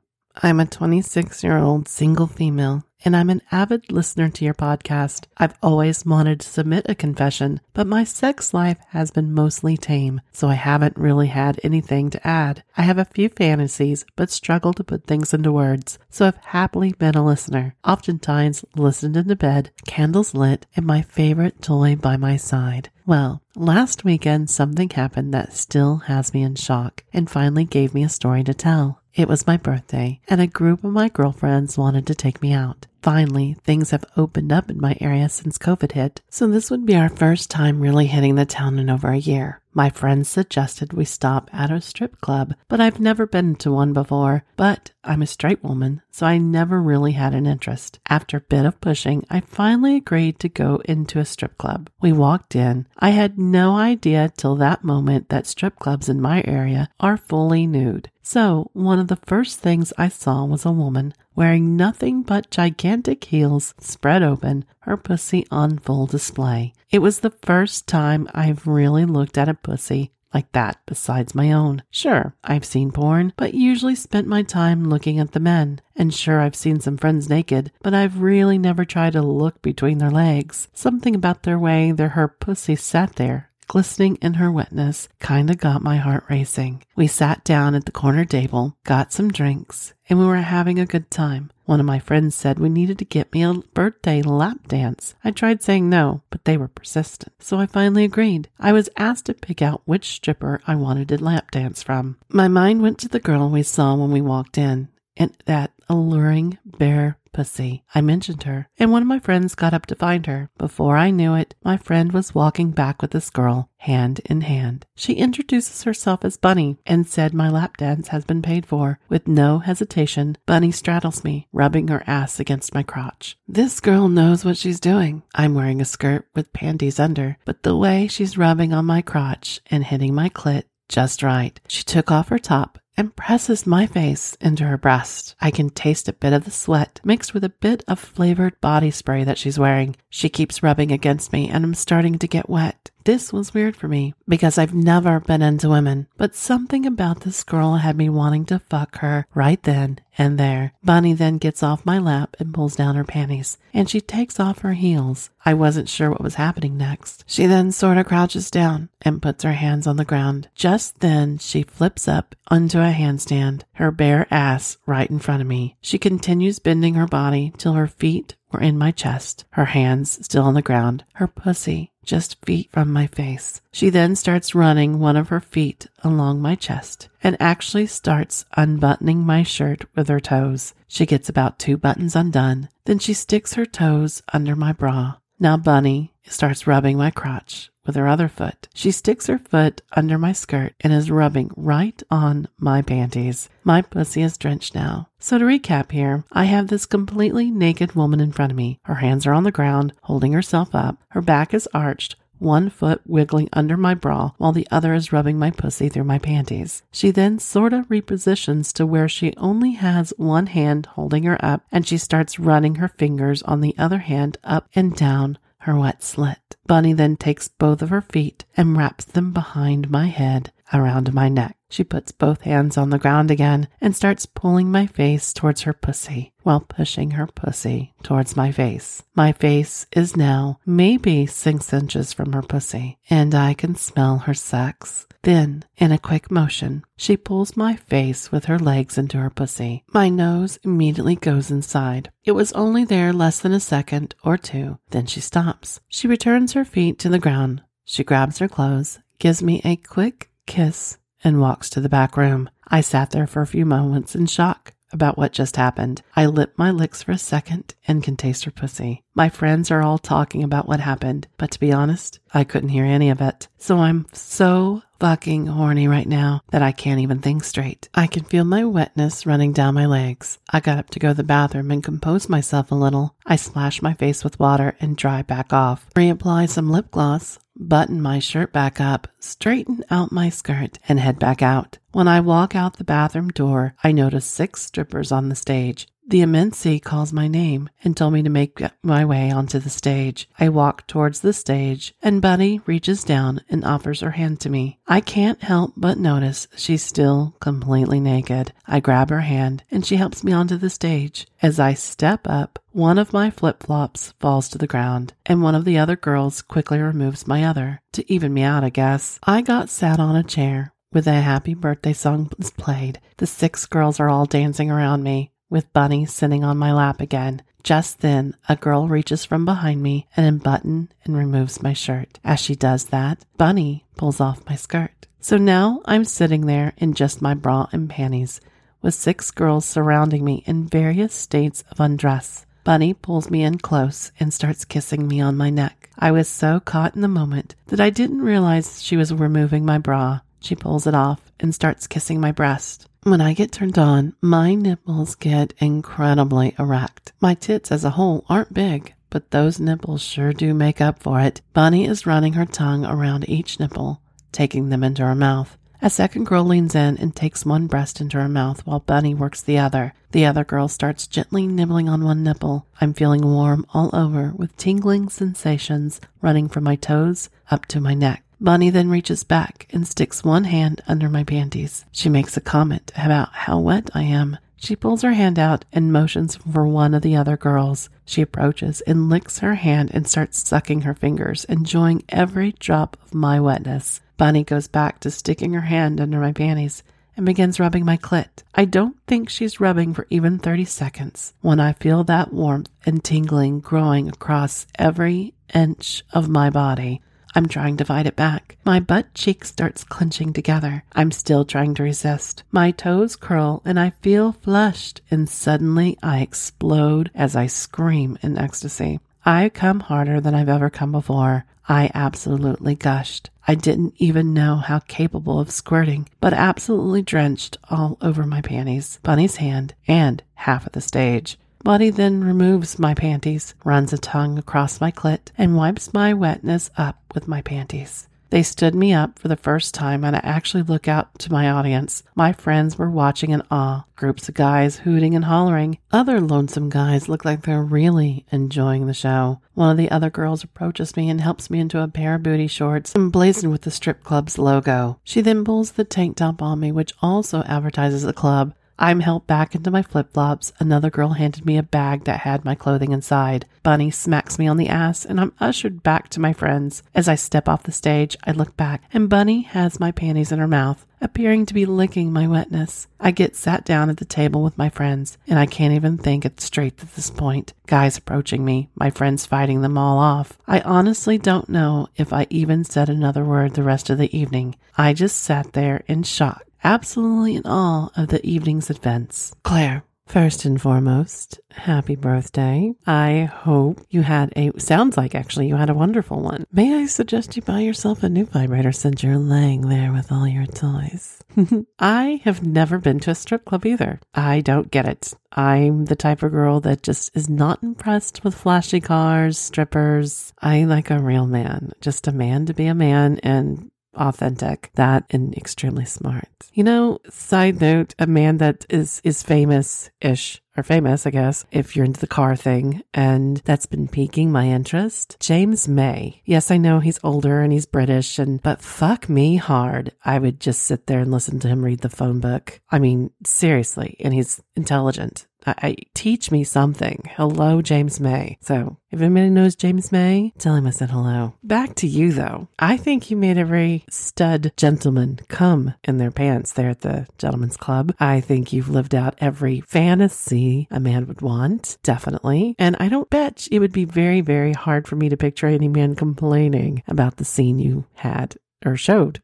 I'm 0.43 0.61
a 0.61 0.67
26 0.67 1.43
year 1.43 1.57
old 1.57 1.89
single 1.89 2.27
female 2.27 2.85
and 3.05 3.17
I'm 3.17 3.31
an 3.31 3.43
avid 3.51 3.91
listener 3.91 4.29
to 4.29 4.45
your 4.45 4.55
podcast. 4.55 5.25
I've 5.37 5.55
always 5.63 6.07
wanted 6.07 6.41
to 6.41 6.49
submit 6.49 6.87
a 6.89 6.95
confession, 6.95 7.61
but 7.75 7.87
my 7.87 8.05
sex 8.05 8.55
life 8.55 8.79
has 8.91 9.11
been 9.11 9.35
mostly 9.35 9.77
tame, 9.77 10.21
so 10.33 10.49
I 10.49 10.55
haven't 10.55 10.97
really 10.97 11.29
had 11.29 11.61
anything 11.63 12.11
to 12.11 12.27
add. 12.27 12.63
I 12.77 12.83
have 12.83 12.99
a 12.99 13.05
few 13.05 13.29
fantasies, 13.29 14.05
but 14.17 14.31
struggle 14.31 14.73
to 14.75 14.85
put 14.85 15.05
things 15.05 15.35
into 15.35 15.53
words, 15.53 15.99
so 16.11 16.27
I've 16.27 16.37
happily 16.37 16.93
been 16.93 17.15
a 17.15 17.25
listener, 17.25 17.75
oftentimes 17.85 18.65
listened 18.77 19.17
into 19.17 19.37
bed, 19.37 19.71
candles 19.87 20.35
lit, 20.35 20.67
and 20.77 20.87
my 20.87 21.03
favorite 21.03 21.63
toy 21.63 21.97
by 21.97 22.17
my 22.17 22.37
side. 22.37 22.91
Well, 23.05 23.43
last 23.57 24.05
weekend 24.05 24.49
something 24.49 24.91
happened 24.91 25.35
that 25.35 25.53
still 25.53 25.97
has 26.07 26.33
me 26.33 26.43
in 26.43 26.55
shock 26.55 27.03
and 27.13 27.29
finally 27.29 27.65
gave 27.65 27.95
me 27.95 28.05
a 28.05 28.09
story 28.09 28.45
to 28.45 28.55
tell. 28.55 29.01
It 29.15 29.29
was 29.29 29.47
my 29.47 29.57
birthday, 29.57 30.21
and 30.29 30.41
a 30.41 30.47
group 30.47 30.85
of 30.85 30.93
my 30.93 31.09
girlfriends 31.09 31.77
wanted 31.77 32.07
to 32.07 32.15
take 32.15 32.41
me 32.41 32.53
out. 32.53 32.87
Finally, 33.03 33.57
things 33.65 33.91
have 33.91 34.05
opened 34.17 34.53
up 34.53 34.71
in 34.71 34.81
my 34.81 34.97
area 35.01 35.29
since 35.29 35.59
COVID 35.59 35.93
hit, 35.93 36.23
so 36.31 36.47
this 36.47 36.71
would 36.71 36.87
be 36.87 36.95
our 36.95 37.09
first 37.09 37.51
time 37.51 37.81
really 37.81 38.07
hitting 38.07 38.37
the 38.37 38.47
town 38.47 38.79
in 38.79 38.89
over 38.89 39.11
a 39.11 39.19
year. 39.19 39.62
My 39.75 39.89
friends 39.89 40.29
suggested 40.29 40.93
we 40.93 41.07
stop 41.07 41.49
at 41.53 41.71
a 41.71 41.81
strip 41.81 42.21
club, 42.21 42.55
but 42.69 42.81
I've 42.81 43.01
never 43.01 43.27
been 43.27 43.55
to 43.57 43.73
one 43.73 43.93
before. 43.93 44.45
But 44.57 44.93
I'm 45.03 45.23
a 45.23 45.27
straight 45.27 45.65
woman, 45.65 46.03
so 46.11 46.27
I 46.27 46.37
never 46.39 46.81
really 46.81 47.13
had 47.13 47.35
an 47.35 47.47
interest. 47.47 47.99
After 48.09 48.37
a 48.37 48.41
bit 48.41 48.67
of 48.67 48.81
pushing, 48.81 49.25
I 49.31 49.41
finally 49.41 49.97
agreed 49.97 50.39
to 50.41 50.49
go 50.49 50.83
into 50.85 51.19
a 51.19 51.25
strip 51.25 51.57
club. 51.57 51.89
We 52.01 52.13
walked 52.13 52.55
in. 52.55 52.87
I 52.99 53.11
had 53.11 53.39
no 53.39 53.77
idea 53.77 54.31
till 54.37 54.57
that 54.57 54.85
moment 54.85 55.31
that 55.31 55.47
strip 55.47 55.79
clubs 55.79 56.09
in 56.09 56.21
my 56.21 56.45
area 56.47 56.91
are 57.01 57.17
fully 57.17 57.67
nude. 57.67 58.11
So, 58.23 58.71
one 58.73 58.99
of 58.99 59.09
the 59.09 59.17
first 59.17 59.59
things 59.59 59.93
I 59.99 60.09
saw 60.09 60.45
was 60.45 60.65
a 60.65 60.71
woman 60.71 61.15
wearing 61.35 61.77
nothing 61.77 62.23
but 62.23 62.51
gigantic 62.51 63.25
heels 63.25 63.75
spread 63.79 64.23
open, 64.23 64.65
her 64.83 64.97
pussy 64.97 65.47
on 65.51 65.79
full 65.79 66.07
display. 66.07 66.73
It 66.91 67.01
was 67.01 67.21
the 67.21 67.31
first 67.43 67.87
time 67.87 68.29
I've 68.35 68.67
really 68.67 69.05
looked 69.05 69.39
at 69.39 69.49
a 69.49 69.55
pussy 69.55 70.13
like 70.35 70.51
that 70.53 70.79
besides 70.87 71.35
my 71.35 71.53
own. 71.53 71.83
Sure, 71.91 72.35
I've 72.43 72.65
seen 72.65 72.91
porn, 72.91 73.33
but 73.37 73.55
usually 73.55 73.95
spent 73.95 74.27
my 74.27 74.43
time 74.43 74.89
looking 74.89 75.19
at 75.19 75.33
the 75.33 75.41
men. 75.41 75.81
And 75.95 76.13
sure, 76.13 76.41
I've 76.41 76.57
seen 76.57 76.81
some 76.81 76.97
friends 76.97 77.29
naked, 77.29 77.71
but 77.83 77.95
I've 77.95 78.23
really 78.23 78.59
never 78.59 78.85
tried 78.85 79.13
to 79.13 79.23
look 79.23 79.61
between 79.63 79.99
their 79.99 80.11
legs. 80.11 80.69
Something 80.73 81.15
about 81.15 81.43
their 81.43 81.59
way 81.59 81.93
their 81.93 82.11
her 82.11 82.29
pussy 82.29 82.77
sat 82.77 83.17
there 83.17 83.51
glistening 83.73 84.19
in 84.21 84.35
her 84.35 84.53
wetness, 84.53 85.09
kinda 85.19 85.55
got 85.55 85.81
my 85.81 85.97
heart 85.97 86.23
racing. 86.29 86.83
We 86.95 87.07
sat 87.07 87.43
down 87.43 87.75
at 87.75 87.87
the 87.87 87.91
corner 87.91 88.27
table, 88.27 88.77
got 88.85 89.15
some 89.15 89.33
drinks, 89.33 89.95
and 90.11 90.19
we 90.19 90.27
were 90.27 90.37
having 90.37 90.79
a 90.79 90.85
good 90.85 91.11
time. 91.11 91.51
One 91.65 91.81
of 91.81 91.87
my 91.87 91.99
friends 91.99 92.35
said 92.35 92.59
we 92.59 92.69
needed 92.69 92.99
to 92.99 93.07
get 93.07 93.33
me 93.33 93.43
a 93.43 93.55
birthday 93.55 94.21
lap 94.21 94.69
dance. 94.69 95.15
I 95.25 95.31
tried 95.31 95.63
saying 95.63 95.89
no, 95.89 96.21
but 96.29 96.45
they 96.45 96.59
were 96.59 96.69
persistent, 96.69 97.33
so 97.39 97.59
I 97.59 97.65
finally 97.65 98.05
agreed. 98.05 98.51
I 98.61 98.73
was 98.73 98.91
asked 98.99 99.25
to 99.27 99.33
pick 99.33 99.63
out 99.63 99.81
which 99.87 100.13
stripper 100.13 100.61
I 100.67 100.75
wanted 100.75 101.09
to 101.09 101.25
lap 101.25 101.51
dance 101.51 101.83
from. 101.83 102.19
My 102.29 102.49
mind 102.49 102.83
went 102.83 102.99
to 102.99 103.09
the 103.09 103.21
girl 103.21 103.49
we 103.49 103.63
saw 103.63 103.95
when 103.95 104.11
we 104.11 104.21
walked 104.21 104.59
in, 104.59 104.89
and 105.17 105.33
that 105.47 105.73
alluring 105.89 106.59
bare 106.67 107.17
pussy. 107.33 107.85
I 107.95 108.01
mentioned 108.01 108.45
her, 108.45 108.69
and 108.79 108.93
one 108.93 109.03
of 109.03 109.09
my 109.09 109.19
friends 109.19 109.55
got 109.55 109.75
up 109.75 109.87
to 109.87 109.95
find 109.95 110.27
her. 110.27 110.51
Before 110.59 110.97
I 110.97 111.11
knew 111.11 111.35
it, 111.35 111.55
my 111.65 111.77
friend 111.77 112.13
was 112.13 112.35
walking 112.35 112.71
back 112.71 113.01
with 113.01 113.13
this 113.13 113.31
girl, 113.31 113.71
hand 113.79 114.21
in 114.27 114.43
hand. 114.43 114.87
She 114.95 115.15
introduces 115.15 115.83
herself 115.83 116.25
as 116.25 116.37
Bunny 116.37 116.79
and 116.87 117.07
said 117.07 117.35
my 117.35 117.49
lap 117.49 117.77
dance 117.77 118.09
has 118.09 118.25
been 118.25 118.43
paid 118.43 118.67
for. 118.67 118.99
With 119.09 119.27
no 119.27 119.59
hesitation, 119.61 120.37
Bunny 120.47 120.71
straddles 120.71 121.25
me, 121.25 121.49
rubbing 121.53 121.89
her 121.89 122.03
ass 122.07 122.39
against 122.39 122.75
my 122.75 122.83
crotch. 122.83 123.37
This 123.49 123.81
girl 123.81 124.09
knows 124.09 124.45
what 124.45 124.57
she's 124.57 124.81
doing. 124.81 125.23
I'm 125.35 125.55
wearing 125.55 125.81
a 125.81 125.85
skirt 125.85 126.27
with 126.35 126.53
panties 126.53 127.01
under, 127.01 127.39
but 127.45 127.63
the 127.63 127.77
way 127.77 128.07
she's 128.09 128.39
rubbing 128.39 128.73
on 128.73 128.85
my 128.85 129.03
crotch 129.03 129.61
and 129.67 129.85
hitting 129.85 130.15
my 130.15 130.29
clit 130.29 130.65
just 130.89 131.23
right. 131.23 131.59
She 131.67 131.83
took 131.83 132.11
off 132.11 132.29
her 132.29 132.39
top 132.39 132.79
and 132.97 133.17
presses 133.17 133.67
my 133.67 133.87
face 133.87 134.37
into 134.41 134.65
her 134.65 134.79
breast. 134.79 135.35
I 135.41 135.51
can 135.51 135.71
taste 135.71 136.09
a 136.09 136.13
bit 136.13 136.33
of 136.33 136.45
the 136.45 136.51
sweat 136.51 137.01
mixed 137.05 137.35
with 137.35 137.43
a 137.43 137.49
bit 137.49 137.83
of 137.89 137.99
flavored 137.99 138.61
body 138.61 138.91
spray 138.91 139.25
that 139.25 139.39
she's 139.39 139.59
wearing. 139.59 139.97
She 140.09 140.29
keeps 140.29 140.63
rubbing 140.63 140.93
against 140.93 141.33
me 141.33 141.49
and 141.49 141.65
I'm 141.65 141.75
starting 141.75 142.19
to 142.19 142.29
get 142.29 142.49
wet. 142.49 142.91
This 143.05 143.33
was 143.33 143.53
weird 143.53 143.75
for 143.75 143.89
me 143.89 144.15
because 144.29 144.59
I've 144.59 144.75
never 144.75 145.19
been 145.19 145.43
into 145.43 145.69
women, 145.69 146.07
but 146.17 146.37
something 146.37 146.87
about 146.87 147.21
this 147.21 147.43
girl 147.43 147.77
had 147.77 147.97
me 147.97 148.09
wanting 148.09 148.45
to 148.47 148.61
fuck 148.61 148.99
her 148.99 149.27
right 149.35 149.61
then 149.63 149.99
and 150.19 150.39
there. 150.39 150.73
Bunny 150.85 151.13
then 151.13 151.39
gets 151.39 151.63
off 151.63 151.87
my 151.87 151.99
lap 151.99 152.37
and 152.39 152.55
pulls 152.55 152.77
down 152.77 152.95
her 152.97 153.05
panties, 153.05 153.59
and 153.73 153.89
she 153.89 154.01
takes 154.01 154.39
off 154.39 154.61
her 154.61 154.75
heels. 154.75 155.31
I 155.45 155.55
wasn't 155.55 155.89
sure 155.89 156.11
what 156.11 156.21
was 156.21 156.37
happening 156.37 156.77
next. 156.77 157.25
She 157.27 157.47
then 157.47 157.73
sort 157.73 157.99
of 157.99 158.07
crouches 158.07 158.51
down 158.51 158.89
and 159.01 159.23
puts 159.23 159.43
her 159.43 159.55
hands 159.55 159.87
on 159.87 159.97
the 159.97 160.05
ground. 160.05 160.49
Just 160.55 161.01
then, 161.01 161.39
she 161.39 161.63
flips 161.63 162.07
up 162.07 162.37
onto 162.49 162.79
a 162.79 162.93
handstand, 162.93 163.63
her 163.75 163.91
bare 163.91 164.27
ass 164.31 164.77
right 164.87 165.11
in 165.11 165.19
front 165.19 165.43
of 165.43 165.49
me. 165.49 165.77
She 165.81 165.99
continues 165.99 166.59
bending 166.59 166.95
her 166.95 167.07
body 167.07 167.53
till 167.59 167.73
her 167.73 167.89
feet 167.89 168.37
were 168.53 168.61
in 168.61 168.79
my 168.79 168.91
chest, 168.91 169.45
her 169.51 169.67
hands 169.67 170.25
still 170.25 170.45
on 170.45 170.55
the 170.55 170.63
ground, 170.63 171.05
her 171.15 171.27
pussy 171.27 171.93
just 172.05 172.45
feet 172.45 172.71
from 172.73 172.93
my 172.93 173.07
face. 173.07 173.61
She 173.73 173.89
then 173.89 174.17
starts 174.17 174.55
running 174.55 174.99
one 174.99 175.17
of 175.17 175.29
her 175.29 175.41
feet 175.41 175.87
along 176.03 176.41
my 176.41 176.55
chest 176.55 177.09
and 177.23 177.37
actually 177.41 177.87
starts 177.87 178.45
unbuttoning 178.57 179.25
my 179.25 179.43
shirt 179.43 179.85
with 179.95 180.09
her 180.09 180.21
toes. 180.21 180.75
She 180.89 181.07
gets 181.07 181.29
about 181.29 181.59
two 181.59 181.77
buttons 181.77 182.17
undone, 182.17 182.69
then 182.85 182.99
she 182.99 183.15
sticks 183.15 183.55
her 183.55 183.67
toes 183.67 184.23
under 184.33 184.57
my 184.57 184.73
bra. 184.73 185.15
Now 185.39 185.57
Bunny 185.57 186.13
starts 186.25 186.67
rubbing 186.67 186.97
my 186.97 187.11
crotch 187.11 187.71
with 187.85 187.97
her 187.97 188.07
other 188.07 188.29
foot. 188.29 188.69
She 188.75 188.91
sticks 188.91 189.27
her 189.27 189.39
foot 189.39 189.83
under 189.93 190.19
my 190.19 190.33
skirt 190.33 190.75
and 190.81 190.93
is 190.93 191.11
rubbing 191.11 191.51
right 191.57 192.01
on 192.11 192.49
my 192.59 192.83
panties. 192.83 193.49
My 193.65 193.83
pussy 193.83 194.23
is 194.23 194.39
drenched 194.39 194.75
now. 194.75 195.09
So 195.25 195.39
to 195.39 195.45
recap 195.45 195.93
here, 195.93 196.25
I 196.33 196.47
have 196.47 196.67
this 196.67 196.85
completely 196.85 197.49
naked 197.49 197.95
woman 197.95 198.19
in 198.19 198.33
front 198.33 198.51
of 198.51 198.57
me. 198.57 198.81
Her 198.83 198.97
hands 198.97 199.25
are 199.25 199.33
on 199.33 199.45
the 199.45 199.53
ground, 199.53 199.93
holding 200.03 200.33
herself 200.33 200.75
up. 200.75 200.97
Her 201.11 201.21
back 201.21 201.55
is 201.55 201.69
arched, 201.73 202.17
one 202.41 202.69
foot 202.69 203.03
wiggling 203.07 203.49
under 203.53 203.77
my 203.77 203.95
bra 203.95 204.33
while 204.39 204.51
the 204.51 204.67
other 204.73 204.95
is 204.95 205.13
rubbing 205.13 205.39
my 205.39 205.53
pussy 205.53 205.89
through 205.89 206.03
my 206.03 206.19
panties. 206.19 206.83
She 206.91 207.13
then 207.13 207.39
sort 207.39 207.73
of 207.73 207.89
repositions 207.89 208.73
to 208.73 208.85
where 208.85 209.09
she 209.09 209.33
only 209.37 209.75
has 209.75 210.13
one 210.17 210.49
hand 210.49 210.87
holding 210.87 211.23
her 211.23 211.39
up 211.41 211.65
and 211.71 211.87
she 211.87 211.99
starts 211.99 212.41
running 212.41 212.75
her 212.75 212.89
fingers 212.89 213.45
on 213.45 213.61
the 213.61 213.77
other 213.79 213.99
hand 213.99 214.39
up 214.43 214.69
and 214.75 214.93
down 214.97 215.39
her 215.59 215.79
wet 215.79 216.03
slit. 216.03 216.57
Bunny 216.67 216.95
then 216.95 217.17
takes 217.17 217.47
both 217.47 217.81
of 217.81 217.91
her 217.91 218.03
feet 218.03 218.45
and 218.57 218.77
wraps 218.77 219.05
them 219.05 219.33
behind 219.33 219.89
my 219.89 220.09
head 220.09 220.51
around 220.73 221.15
my 221.15 221.29
neck. 221.29 221.57
She 221.73 221.85
puts 221.85 222.13
both 222.13 222.43
hands 222.43 222.77
on 222.77 222.91
the 222.91 222.99
ground 222.99 223.31
again 223.31 223.67
and 223.81 223.97
starts 223.97 224.27
pulling 224.27 224.71
my 224.71 224.87
face 224.87 225.33
towards 225.33 225.63
her 225.63 225.73
pussy 225.73 226.35
while 226.43 226.61
pushing 226.61 227.13
her 227.13 227.27
pussy 227.27 227.95
towards 228.03 228.37
my 228.37 228.53
face. 228.53 229.03
My 229.15 229.33
face 229.33 229.87
is 229.91 230.15
now 230.15 230.59
maybe 230.67 231.25
six 231.25 231.73
inches 231.73 232.13
from 232.13 232.35
her 232.35 232.43
pussy, 232.43 232.99
and 233.09 233.35
I 233.35 233.55
can 233.55 233.75
smell 233.75 234.19
her 234.19 234.35
sex. 234.35 235.07
Then, 235.23 235.65
in 235.79 235.93
a 235.93 235.99
quick 235.99 236.31
motion, 236.31 236.85
she 236.99 237.17
pulls 237.17 237.57
my 237.57 237.77
face 237.77 238.31
with 238.31 238.45
her 238.45 238.59
legs 238.59 238.99
into 238.99 239.17
her 239.17 239.31
pussy. 239.31 239.83
My 239.95 240.11
nose 240.11 240.59
immediately 240.65 241.17
goes 241.17 241.51
inside. 241.51 242.11
It 242.23 242.33
was 242.33 242.53
only 242.53 242.85
there 242.85 243.15
less 243.15 243.41
than 243.41 243.53
a 243.53 243.61
second 243.61 244.15
or 244.23 244.37
two. 244.37 244.79
Then 244.91 245.07
she 245.07 245.21
stops. 245.21 245.81
She 245.89 246.07
returns 246.07 246.53
her 246.53 246.67
feet 246.67 246.99
to 246.99 247.09
the 247.09 247.19
ground. 247.19 247.63
She 247.87 248.05
grabs 248.05 248.41
her 248.41 248.49
clothes, 248.49 248.99
gives 249.19 249.43
me 249.43 249.63
a 249.65 249.77
quick 249.77 250.29
kiss, 250.47 250.99
and 251.25 251.41
walks 251.41 251.71
to 251.71 251.81
the 251.81 251.89
back 251.89 252.17
room. 252.17 252.51
I 252.69 252.81
sat 252.81 253.11
there 253.11 253.27
for 253.27 253.43
a 253.43 253.47
few 253.47 253.67
moments 253.67 254.15
in 254.15 254.27
shock 254.27 254.73
about 254.93 255.17
what 255.17 255.33
just 255.33 255.57
happened. 255.57 256.03
I 256.15 256.27
lipped 256.27 256.59
my 256.59 256.71
licks 256.71 257.03
for 257.03 257.13
a 257.13 257.19
second 257.19 257.75
and 257.89 258.03
can 258.03 258.17
taste 258.17 258.45
her 258.45 258.51
pussy. 258.51 259.03
My 259.15 259.29
friends 259.29 259.71
are 259.71 259.83
all 259.83 259.99
talking 259.99 260.43
about 260.45 260.69
what 260.69 260.81
happened, 260.81 261.29
but 261.39 261.51
to 261.53 261.61
be 261.61 261.73
honest, 261.73 262.19
I 262.35 262.45
couldn't 262.45 262.69
hear 262.69 262.85
any 262.85 263.11
of 263.11 263.21
it. 263.21 263.49
So 263.57 263.79
I'm 263.79 264.07
so 264.13 264.83
fucking 265.03 265.49
horny 265.49 265.89
right 265.89 266.07
now 266.07 266.41
that 266.53 266.63
I 266.63 266.71
can't 266.71 267.01
even 267.01 267.19
think 267.19 267.43
straight. 267.43 267.89
I 267.93 268.07
can 268.07 268.23
feel 268.23 268.45
my 268.45 268.65
wetness 268.65 269.27
running 269.27 269.53
down 269.53 269.75
my 269.75 269.85
legs. 269.85 270.39
I 270.49 270.61
got 270.61 270.79
up 270.79 270.91
to 270.91 271.01
go 271.01 271.09
to 271.09 271.15
the 271.15 271.25
bathroom 271.25 271.73
and 271.73 271.83
compose 271.83 272.29
myself 272.29 272.71
a 272.71 272.77
little. 272.77 273.17
I 273.27 273.35
splash 273.35 273.83
my 273.83 273.95
face 273.95 274.23
with 274.23 274.39
water 274.39 274.77
and 274.79 274.97
dry 274.97 275.23
back 275.23 275.53
off. 275.53 275.89
Reapply 275.97 276.49
some 276.49 276.71
lip 276.71 276.93
gloss, 276.93 277.41
button 277.57 278.01
my 278.01 278.21
shirt 278.21 278.53
back 278.53 278.81
up, 278.81 279.09
straighten 279.19 279.83
out 279.91 280.13
my 280.13 280.29
skirt, 280.29 280.79
and 280.89 281.01
head 281.01 281.19
back 281.19 281.43
out. 281.43 281.79
When 281.91 282.07
I 282.07 282.21
walk 282.21 282.55
out 282.55 282.77
the 282.77 282.85
bathroom 282.85 283.31
door, 283.31 283.75
I 283.83 283.91
notice 283.91 284.25
six 284.25 284.63
strippers 284.63 285.11
on 285.11 285.29
the 285.29 285.35
stage. 285.35 285.89
The 286.07 286.21
immensity 286.21 286.81
calls 286.81 287.13
my 287.13 287.29
name 287.29 287.71
and 287.85 287.97
told 287.97 288.13
me 288.13 288.23
to 288.23 288.29
make 288.29 288.61
my 288.83 289.05
way 289.05 289.31
onto 289.31 289.59
the 289.61 289.71
stage. 289.71 290.29
I 290.39 290.49
walk 290.49 290.87
towards 290.87 291.21
the 291.21 291.33
stage, 291.33 291.95
and 292.03 292.21
Bunny 292.21 292.61
reaches 292.67 293.05
down 293.05 293.41
and 293.49 293.65
offers 293.65 294.01
her 294.01 294.11
hand 294.11 294.41
to 294.41 294.51
me. 294.51 294.79
I 294.87 295.01
can't 295.01 295.41
help 295.43 295.75
but 295.77 295.99
notice 295.99 296.49
she's 296.57 296.83
still 296.83 297.35
completely 297.41 298.01
naked. 298.01 298.53
I 298.67 298.81
grab 298.81 299.11
her 299.11 299.21
hand, 299.21 299.63
and 299.71 299.87
she 299.87 299.97
helps 299.97 300.25
me 300.25 300.33
onto 300.33 300.57
the 300.57 300.71
stage. 300.71 301.27
As 301.41 301.61
I 301.61 301.75
step 301.75 302.23
up, 302.27 302.59
one 302.73 302.99
of 302.99 303.13
my 303.13 303.31
flip 303.31 303.63
flops 303.63 304.13
falls 304.19 304.49
to 304.51 304.59
the 304.59 304.67
ground, 304.67 305.15
and 305.25 305.41
one 305.41 305.55
of 305.55 305.65
the 305.65 305.79
other 305.79 305.97
girls 305.97 306.43
quickly 306.43 306.81
removes 306.81 307.27
my 307.27 307.45
other. 307.45 307.81
To 307.93 308.13
even 308.13 308.35
me 308.35 308.43
out, 308.43 308.65
I 308.65 308.71
guess. 308.71 309.19
I 309.23 309.41
got 309.41 309.71
sat 309.71 310.01
on 310.01 310.17
a 310.17 310.23
chair. 310.23 310.75
With 310.93 311.07
a 311.07 311.23
happy 311.23 311.55
birthday 311.55 311.95
song 311.95 312.31
played, 312.59 313.01
the 313.17 313.27
six 313.27 313.65
girls 313.65 313.99
are 313.99 314.11
all 314.11 314.27
dancing 314.27 314.71
around 314.71 315.03
me 315.03 315.32
with 315.53 315.73
Bunny 315.73 316.07
sitting 316.07 316.43
on 316.43 316.57
my 316.57 316.73
lap 316.73 317.01
again. 317.01 317.43
Just 317.63 318.01
then, 318.01 318.35
a 318.49 318.57
girl 318.57 318.89
reaches 318.89 319.25
from 319.25 319.45
behind 319.45 319.83
me 319.83 320.09
and 320.17 320.41
unbuttons 320.41 320.89
and 321.05 321.17
removes 321.17 321.63
my 321.63 321.75
shirt. 321.75 322.19
As 322.25 322.41
she 322.41 322.57
does 322.57 322.87
that, 322.87 323.25
Bunny 323.37 323.85
pulls 323.97 324.21
off 324.21 324.49
my 324.49 324.57
skirt. 324.57 325.07
So 325.21 325.37
now 325.37 325.83
I'm 325.85 326.05
sitting 326.05 326.47
there 326.47 326.73
in 326.79 326.95
just 326.95 327.23
my 327.23 327.35
bra 327.35 327.69
and 327.71 327.89
panties, 327.89 328.41
with 328.81 328.95
six 328.95 329.31
girls 329.31 329.65
surrounding 329.65 330.25
me 330.25 330.43
in 330.47 330.67
various 330.67 331.15
states 331.15 331.63
of 331.71 331.79
undress. 331.79 332.47
Bunny 332.65 332.95
pulls 332.95 333.31
me 333.31 333.45
in 333.45 333.59
close 333.59 334.11
and 334.19 334.33
starts 334.33 334.65
kissing 334.65 335.07
me 335.07 335.21
on 335.21 335.37
my 335.37 335.51
neck. 335.51 335.91
I 335.99 336.11
was 336.11 336.29
so 336.29 336.59
caught 336.61 336.97
in 336.97 337.03
the 337.03 337.09
moment 337.09 337.55
that 337.67 337.81
I 337.81 337.91
didn't 337.91 338.23
realize 338.23 338.83
she 338.83 338.97
was 338.97 339.13
removing 339.13 339.65
my 339.65 339.79
bra. 339.79 340.21
She 340.43 340.57
pulls 340.57 340.87
it 340.87 340.95
off 340.95 341.33
and 341.41 341.55
starts 341.55 341.87
kissing 341.87 342.21
my 342.21 342.33
breast. 342.33 342.89
When 343.05 343.21
I 343.21 343.33
get 343.33 343.53
turned 343.53 343.79
on, 343.79 344.15
my 344.21 344.55
nipples 344.55 345.15
get 345.15 345.55
incredibly 345.59 346.55
erect. 346.59 347.13
My 347.21 347.35
tits 347.35 347.73
as 347.73 347.85
a 347.85 347.91
whole 347.91 348.25
aren't 348.29 348.53
big, 348.53 348.95
but 349.09 349.31
those 349.31 349.61
nipples 349.61 350.03
sure 350.03 350.33
do 350.33 350.53
make 350.53 350.81
up 350.81 351.03
for 351.03 351.21
it. 351.21 351.41
Bunny 351.53 351.87
is 351.87 352.07
running 352.07 352.33
her 352.35 352.47
tongue 352.47 352.85
around 352.85 353.29
each 353.29 353.61
nipple, 353.61 354.01
taking 354.33 354.69
them 354.69 354.83
into 354.83 355.03
her 355.05 355.15
mouth. 355.15 355.57
A 355.81 355.91
second 355.91 356.27
girl 356.27 356.45
leans 356.45 356.77
in 356.77 356.97
and 356.99 357.15
takes 357.15 357.45
one 357.45 357.67
breast 357.67 358.01
into 358.01 358.17
her 358.19 358.29
mouth 358.29 358.65
while 358.65 358.79
Bunny 358.79 359.15
works 359.15 359.43
the 359.43 359.59
other. 359.59 359.95
The 360.13 360.27
other 360.27 360.45
girl 360.45 360.69
starts 360.69 361.09
gently 361.09 361.47
nibbling 361.47 361.89
on 361.89 362.05
one 362.05 362.23
nipple. 362.23 362.67
I'm 362.81 362.95
feeling 362.95 363.23
warm 363.23 363.67
all 363.75 363.91
over 363.93 364.33
with 364.37 364.57
tingling 364.57 365.09
sensations 365.09 366.01
running 366.21 366.49
from 366.49 366.65
my 366.65 366.77
toes 366.77 367.31
up 367.51 367.67
to 367.67 367.81
my 367.81 367.95
neck. 367.95 368.25
Bunny 368.43 368.71
then 368.71 368.91
reaches 368.91 369.23
back 369.23 369.69
and 369.71 369.87
sticks 369.87 370.25
one 370.25 370.43
hand 370.43 370.83
under 370.89 371.09
my 371.09 371.23
panties. 371.23 371.85
She 371.93 372.09
makes 372.09 372.37
a 372.37 372.41
comment 372.41 372.91
about 372.97 373.33
how 373.33 373.61
wet 373.61 373.89
I 373.95 374.03
am. 374.03 374.37
She 374.57 374.75
pulls 374.75 375.03
her 375.03 375.13
hand 375.13 375.39
out 375.39 375.65
and 375.73 375.93
motions 375.93 376.35
for 376.35 376.67
one 376.67 376.93
of 376.93 377.03
the 377.03 377.15
other 377.15 377.37
girls. 377.37 377.89
She 378.05 378.21
approaches 378.21 378.81
and 378.81 379.09
licks 379.09 379.39
her 379.39 379.55
hand 379.55 379.93
and 379.95 380.09
starts 380.09 380.49
sucking 380.49 380.81
her 380.81 380.95
fingers, 380.95 381.45
enjoying 381.45 382.03
every 382.09 382.51
drop 382.59 382.97
of 383.05 383.15
my 383.15 383.39
wetness. 383.39 384.01
Bunny 384.17 384.43
goes 384.43 384.67
back 384.67 384.99
to 385.01 385.13
sticking 385.13 385.53
her 385.53 385.61
hand 385.61 386.01
under 386.01 386.19
my 386.19 386.33
panties 386.33 386.83
and 387.17 387.25
begins 387.25 387.61
rubbing 387.61 387.85
my 387.85 387.97
clit. 387.97 388.43
I 388.57 388.65
don't 388.65 388.97
think 389.07 389.29
she's 389.29 389.61
rubbing 389.61 389.95
for 389.95 390.09
even 390.11 390.41
30 390.41 390.65
seconds 390.65 391.33
when 391.43 391.61
I 391.61 391.75
feel 391.75 392.03
that 392.05 392.33
warmth 392.33 392.71
and 392.85 393.05
tingling 393.05 393.61
growing 393.61 394.09
across 394.09 394.67
every 394.77 395.33
inch 395.55 396.03
of 396.13 396.29
my 396.29 396.51
body. 396.51 397.03
I'm 397.35 397.47
trying 397.47 397.77
to 397.79 397.85
fight 397.85 398.07
it 398.07 398.17
back. 398.17 398.57
My 398.65 398.79
butt 398.79 399.15
cheek 399.15 399.45
starts 399.45 399.85
clenching 399.85 400.33
together. 400.33 400.85
I'm 400.93 401.11
still 401.11 401.45
trying 401.45 401.75
to 401.75 401.83
resist. 401.83 402.43
My 402.53 402.71
toes 402.71 403.17
curl 403.17 403.63
and 403.65 403.81
I 403.81 403.91
feel 404.03 404.33
flushed, 404.33 405.01
and 405.11 405.29
suddenly 405.29 405.99
I 406.03 406.21
explode 406.21 407.11
as 407.15 407.35
I 407.35 407.47
scream 407.47 408.19
in 408.23 408.37
ecstasy. 408.37 409.01
I 409.25 409.49
come 409.49 409.81
harder 409.81 410.21
than 410.21 410.35
I've 410.35 410.49
ever 410.49 410.69
come 410.69 410.93
before. 410.93 411.47
I 411.69 411.91
absolutely 411.95 412.75
gushed. 412.75 413.31
I 413.47 413.55
didn't 413.55 413.95
even 413.97 414.35
know 414.35 414.57
how 414.57 414.81
capable 414.81 415.39
of 415.41 415.51
squirting, 415.51 416.09
but 416.21 416.33
absolutely 416.33 417.03
drenched 417.03 417.57
all 417.71 417.99
over 418.01 418.25
my 418.27 418.41
panties, 418.41 418.99
Bunny's 419.03 419.37
hand, 419.37 419.75
and 419.89 420.23
half 420.35 420.67
of 420.67 420.73
the 420.73 420.81
stage. 420.81 421.39
Bunny 421.65 421.91
then 421.91 422.25
removes 422.25 422.79
my 422.81 422.93
panties, 422.93 423.55
runs 423.65 423.93
a 423.93 423.99
tongue 423.99 424.37
across 424.37 424.81
my 424.81 424.91
clit, 424.91 425.31
and 425.39 425.57
wipes 425.57 425.95
my 425.95 426.13
wetness 426.13 426.71
up 426.77 426.99
with 427.15 427.29
my 427.29 427.41
panties. 427.41 428.09
They 428.31 428.43
stood 428.43 428.75
me 428.75 428.93
up 428.95 429.19
for 429.19 429.29
the 429.29 429.37
first 429.37 429.75
time, 429.75 430.03
and 430.03 430.17
I 430.17 430.21
actually 430.25 430.65
look 430.65 430.89
out 430.89 431.19
to 431.19 431.31
my 431.31 431.51
audience. 431.51 432.03
My 432.15 432.33
friends 432.33 432.79
were 432.79 432.91
watching 432.91 433.31
in 433.31 433.43
awe, 433.51 433.85
groups 433.95 434.29
of 434.29 434.35
guys 434.35 434.79
hooting 434.79 435.15
and 435.15 435.27
hollering. 435.27 435.79
Other 435.93 436.19
lonesome 436.21 436.69
guys 436.71 437.09
look 437.09 437.25
like 437.25 437.43
they're 437.43 437.63
really 437.63 438.25
enjoying 438.33 438.87
the 438.87 438.95
show. 438.95 439.41
One 439.53 439.71
of 439.71 439.77
the 439.77 439.91
other 439.91 440.09
girls 440.11 440.43
approaches 440.43 440.97
me 440.97 441.11
and 441.11 441.21
helps 441.21 441.51
me 441.51 441.61
into 441.61 441.83
a 441.83 441.89
pair 441.89 442.15
of 442.15 442.23
booty 442.23 442.47
shorts 442.47 442.95
emblazoned 442.97 443.53
with 443.53 443.63
the 443.63 443.71
strip 443.71 444.03
club's 444.03 444.39
logo. 444.39 444.99
She 445.05 445.21
then 445.21 445.45
pulls 445.45 445.73
the 445.73 445.85
tank 445.85 446.17
top 446.17 446.41
on 446.41 446.59
me, 446.59 446.73
which 446.73 446.95
also 447.03 447.43
advertises 447.43 448.03
the 448.03 448.15
club. 448.15 448.55
I'm 448.79 449.01
helped 449.01 449.27
back 449.27 449.55
into 449.55 449.71
my 449.71 449.83
flip 449.83 450.13
flops. 450.13 450.53
Another 450.59 450.91
girl 450.91 451.11
handed 451.11 451.47
me 451.47 451.57
a 451.57 451.63
bag 451.63 452.05
that 452.05 452.21
had 452.21 452.45
my 452.45 452.55
clothing 452.55 452.93
inside. 452.93 453.47
Bunny 453.63 453.91
smacks 453.91 454.39
me 454.39 454.49
on 454.49 454.57
the 454.57 454.69
ass, 454.69 455.05
and 455.05 455.21
I'm 455.21 455.33
ushered 455.39 455.83
back 455.83 456.09
to 456.11 456.21
my 456.21 456.33
friends. 456.33 456.83
As 456.95 457.09
I 457.09 457.15
step 457.15 457.49
off 457.49 457.63
the 457.63 457.73
stage, 457.73 458.17
I 458.25 458.33
look 458.33 458.57
back, 458.57 458.83
and 458.93 459.09
Bunny 459.09 459.43
has 459.43 459.79
my 459.79 459.93
panties 459.93 460.33
in 460.33 460.41
her 460.41 460.49
mouth, 460.49 460.85
appearing 461.01 461.47
to 461.47 461.55
be 461.55 461.67
licking 461.67 462.13
my 462.13 462.27
wetness. 462.27 462.89
I 462.99 463.11
get 463.13 463.37
sat 463.37 463.65
down 463.65 463.91
at 463.91 463.99
the 463.99 464.05
table 464.05 464.43
with 464.43 464.59
my 464.59 464.69
friends, 464.69 465.17
and 465.29 465.39
I 465.39 465.47
can't 465.47 465.75
even 465.75 465.99
think 465.99 466.25
it 466.25 466.41
straight 466.41 466.83
at 466.83 466.95
this 466.95 467.11
point. 467.11 467.53
Guys 467.67 467.97
approaching 467.99 468.45
me, 468.45 468.69
my 468.75 468.91
friends 468.91 469.27
fighting 469.27 469.63
them 469.63 469.79
all 469.79 469.99
off. 469.99 470.39
I 470.47 470.61
honestly 470.61 471.19
don't 471.19 471.49
know 471.49 471.89
if 471.97 472.13
I 472.13 472.27
even 472.31 472.65
said 472.65 472.89
another 472.89 473.25
word 473.25 473.55
the 473.55 473.63
rest 473.63 473.91
of 473.91 473.99
the 473.99 474.17
evening. 474.17 474.57
I 474.77 474.93
just 474.93 475.19
sat 475.19 475.53
there 475.53 475.85
in 475.87 476.03
shock 476.03 476.45
absolutely 476.65 477.37
in 477.37 477.47
awe 477.47 477.91
of 477.97 478.09
the 478.09 478.25
evening's 478.27 478.71
events. 478.71 479.35
Claire, 479.43 479.85
First 480.13 480.45
and 480.45 480.61
foremost, 480.61 481.41
happy 481.51 481.97
birthday. 481.97 482.75
I 482.87 483.31
hope 483.33 483.81
you 483.89 484.03
had 484.03 484.31
a, 484.37 484.53
sounds 484.59 484.99
like 484.99 485.15
actually 485.15 485.49
you 485.49 485.57
had 485.57 485.71
a 485.71 485.75
wonderful 485.75 486.21
one. 486.21 486.45
May 486.53 486.75
I 486.75 486.85
suggest 486.85 487.35
you 487.35 487.41
buy 487.41 487.61
yourself 487.61 488.03
a 488.03 488.11
new 488.11 488.27
vibrator 488.27 488.73
since 488.73 489.03
you're 489.03 489.17
laying 489.17 489.63
there 489.63 489.91
with 489.91 490.13
all 490.13 490.29
your 490.29 490.45
toys? 490.45 491.23
I 491.79 492.21
have 492.25 492.47
never 492.47 492.77
been 492.77 493.01
to 493.01 493.13
a 493.13 493.15
strip 493.15 493.47
club 493.47 493.65
either. 493.65 494.01
I 494.13 494.43
don't 494.43 494.71
get 494.71 494.87
it. 494.87 495.15
I'm 495.33 495.87
the 495.87 495.97
type 495.97 496.23
of 496.23 496.33
girl 496.33 496.61
that 496.61 496.83
just 496.83 497.17
is 497.17 497.31
not 497.31 497.63
impressed 497.63 498.23
with 498.23 498.35
flashy 498.35 498.81
cars, 498.81 499.39
strippers. 499.39 500.35
I 500.43 500.65
like 500.65 500.91
a 500.91 500.99
real 500.99 501.27
man, 501.27 501.73
just 501.81 502.07
a 502.07 502.13
man 502.13 502.45
to 502.47 502.53
be 502.53 502.67
a 502.67 502.75
man 502.75 503.19
and 503.23 503.71
authentic, 503.95 504.71
that 504.75 505.05
and 505.11 505.35
extremely 505.37 505.85
smart. 505.85 506.29
You 506.53 506.65
know, 506.65 506.99
side 507.09 507.61
note, 507.61 507.95
a 507.99 508.07
man 508.07 508.39
that 508.39 508.67
is 508.69 509.01
is 509.05 509.23
famous 509.23 509.91
ish 510.01 510.41
or 510.57 510.63
famous, 510.63 511.07
I 511.07 511.11
guess, 511.11 511.45
if 511.51 511.75
you're 511.75 511.85
into 511.85 512.01
the 512.01 512.07
car 512.07 512.37
thing, 512.37 512.83
and 512.93 513.39
that's 513.39 513.67
been 513.67 513.89
piquing 513.89 514.31
my 514.31 514.49
interest. 514.49 515.17
James 515.19 515.67
May. 515.67 516.21
Yes, 516.25 516.51
I 516.51 516.59
know 516.59 516.81
he's 516.81 517.01
older 517.03 517.41
and 517.41 517.53
he's 517.53 517.67
British 517.67 518.19
and 518.19 518.43
but 518.43 518.61
fuck 518.61 519.09
me 519.09 519.37
hard. 519.37 519.93
I 520.05 520.19
would 520.19 520.41
just 520.41 520.63
sit 520.63 520.87
there 520.87 521.01
and 521.01 521.11
listen 521.11 521.41
to 521.41 521.49
him 521.49 521.65
read 521.65 521.81
the 521.81 521.89
phone 521.89 522.21
book. 522.21 522.61
I 522.71 522.79
mean, 522.79 523.11
seriously, 523.25 523.97
and 524.01 524.13
he's 524.13 524.43
intelligent. 524.57 525.27
I, 525.47 525.55
I, 525.63 525.77
teach 525.95 526.31
me 526.31 526.45
something. 526.45 527.03
Hello, 527.17 527.63
James 527.63 528.01
May. 528.01 528.39
So 528.41 528.77
if 528.91 529.01
anybody 529.01 529.31
knows 529.31 529.55
James 529.55 529.93
May, 529.93 530.33
tell 530.39 530.55
him 530.55 530.67
I 530.67 530.71
said 530.71 530.91
hello. 530.91 531.35
Back 531.43 531.75
to 531.77 531.87
you 531.87 532.13
though. 532.13 532.49
I 532.59 532.77
think 532.77 533.11
you 533.11 533.17
made 533.17 533.39
every 533.39 533.85
stud 533.89 534.53
gentleman 534.57 535.21
come 535.29 535.75
in 535.85 535.99
their 535.99 536.11
pants 536.11 536.53
there 536.53 536.71
at 536.71 536.81
the 536.81 537.07
gentleman's 537.19 537.57
club. 537.57 537.95
I 537.99 538.21
think 538.21 538.53
you've 538.53 538.69
lived 538.69 538.95
out 538.95 539.15
every 539.19 539.61
fantasy 539.61 540.69
a 540.71 540.81
man 540.81 541.07
would 541.07 541.21
want. 541.21 541.79
Definitely. 541.83 542.55
And 542.59 542.77
I 542.81 542.89
don't 542.89 543.11
bet 543.11 543.49
it 543.51 543.59
would 543.59 543.73
be 543.73 543.85
very, 543.85 544.21
very 544.21 544.53
hard 544.53 544.87
for 544.89 544.97
me 544.97 545.09
to 545.09 545.17
picture 545.17 545.47
any 545.47 545.69
man 545.69 545.95
complaining 545.95 546.83
about 546.87 547.17
the 547.17 547.25
scene 547.25 547.59
you 547.59 547.87
had 547.95 548.37
or 548.65 548.77
showed. 548.77 549.23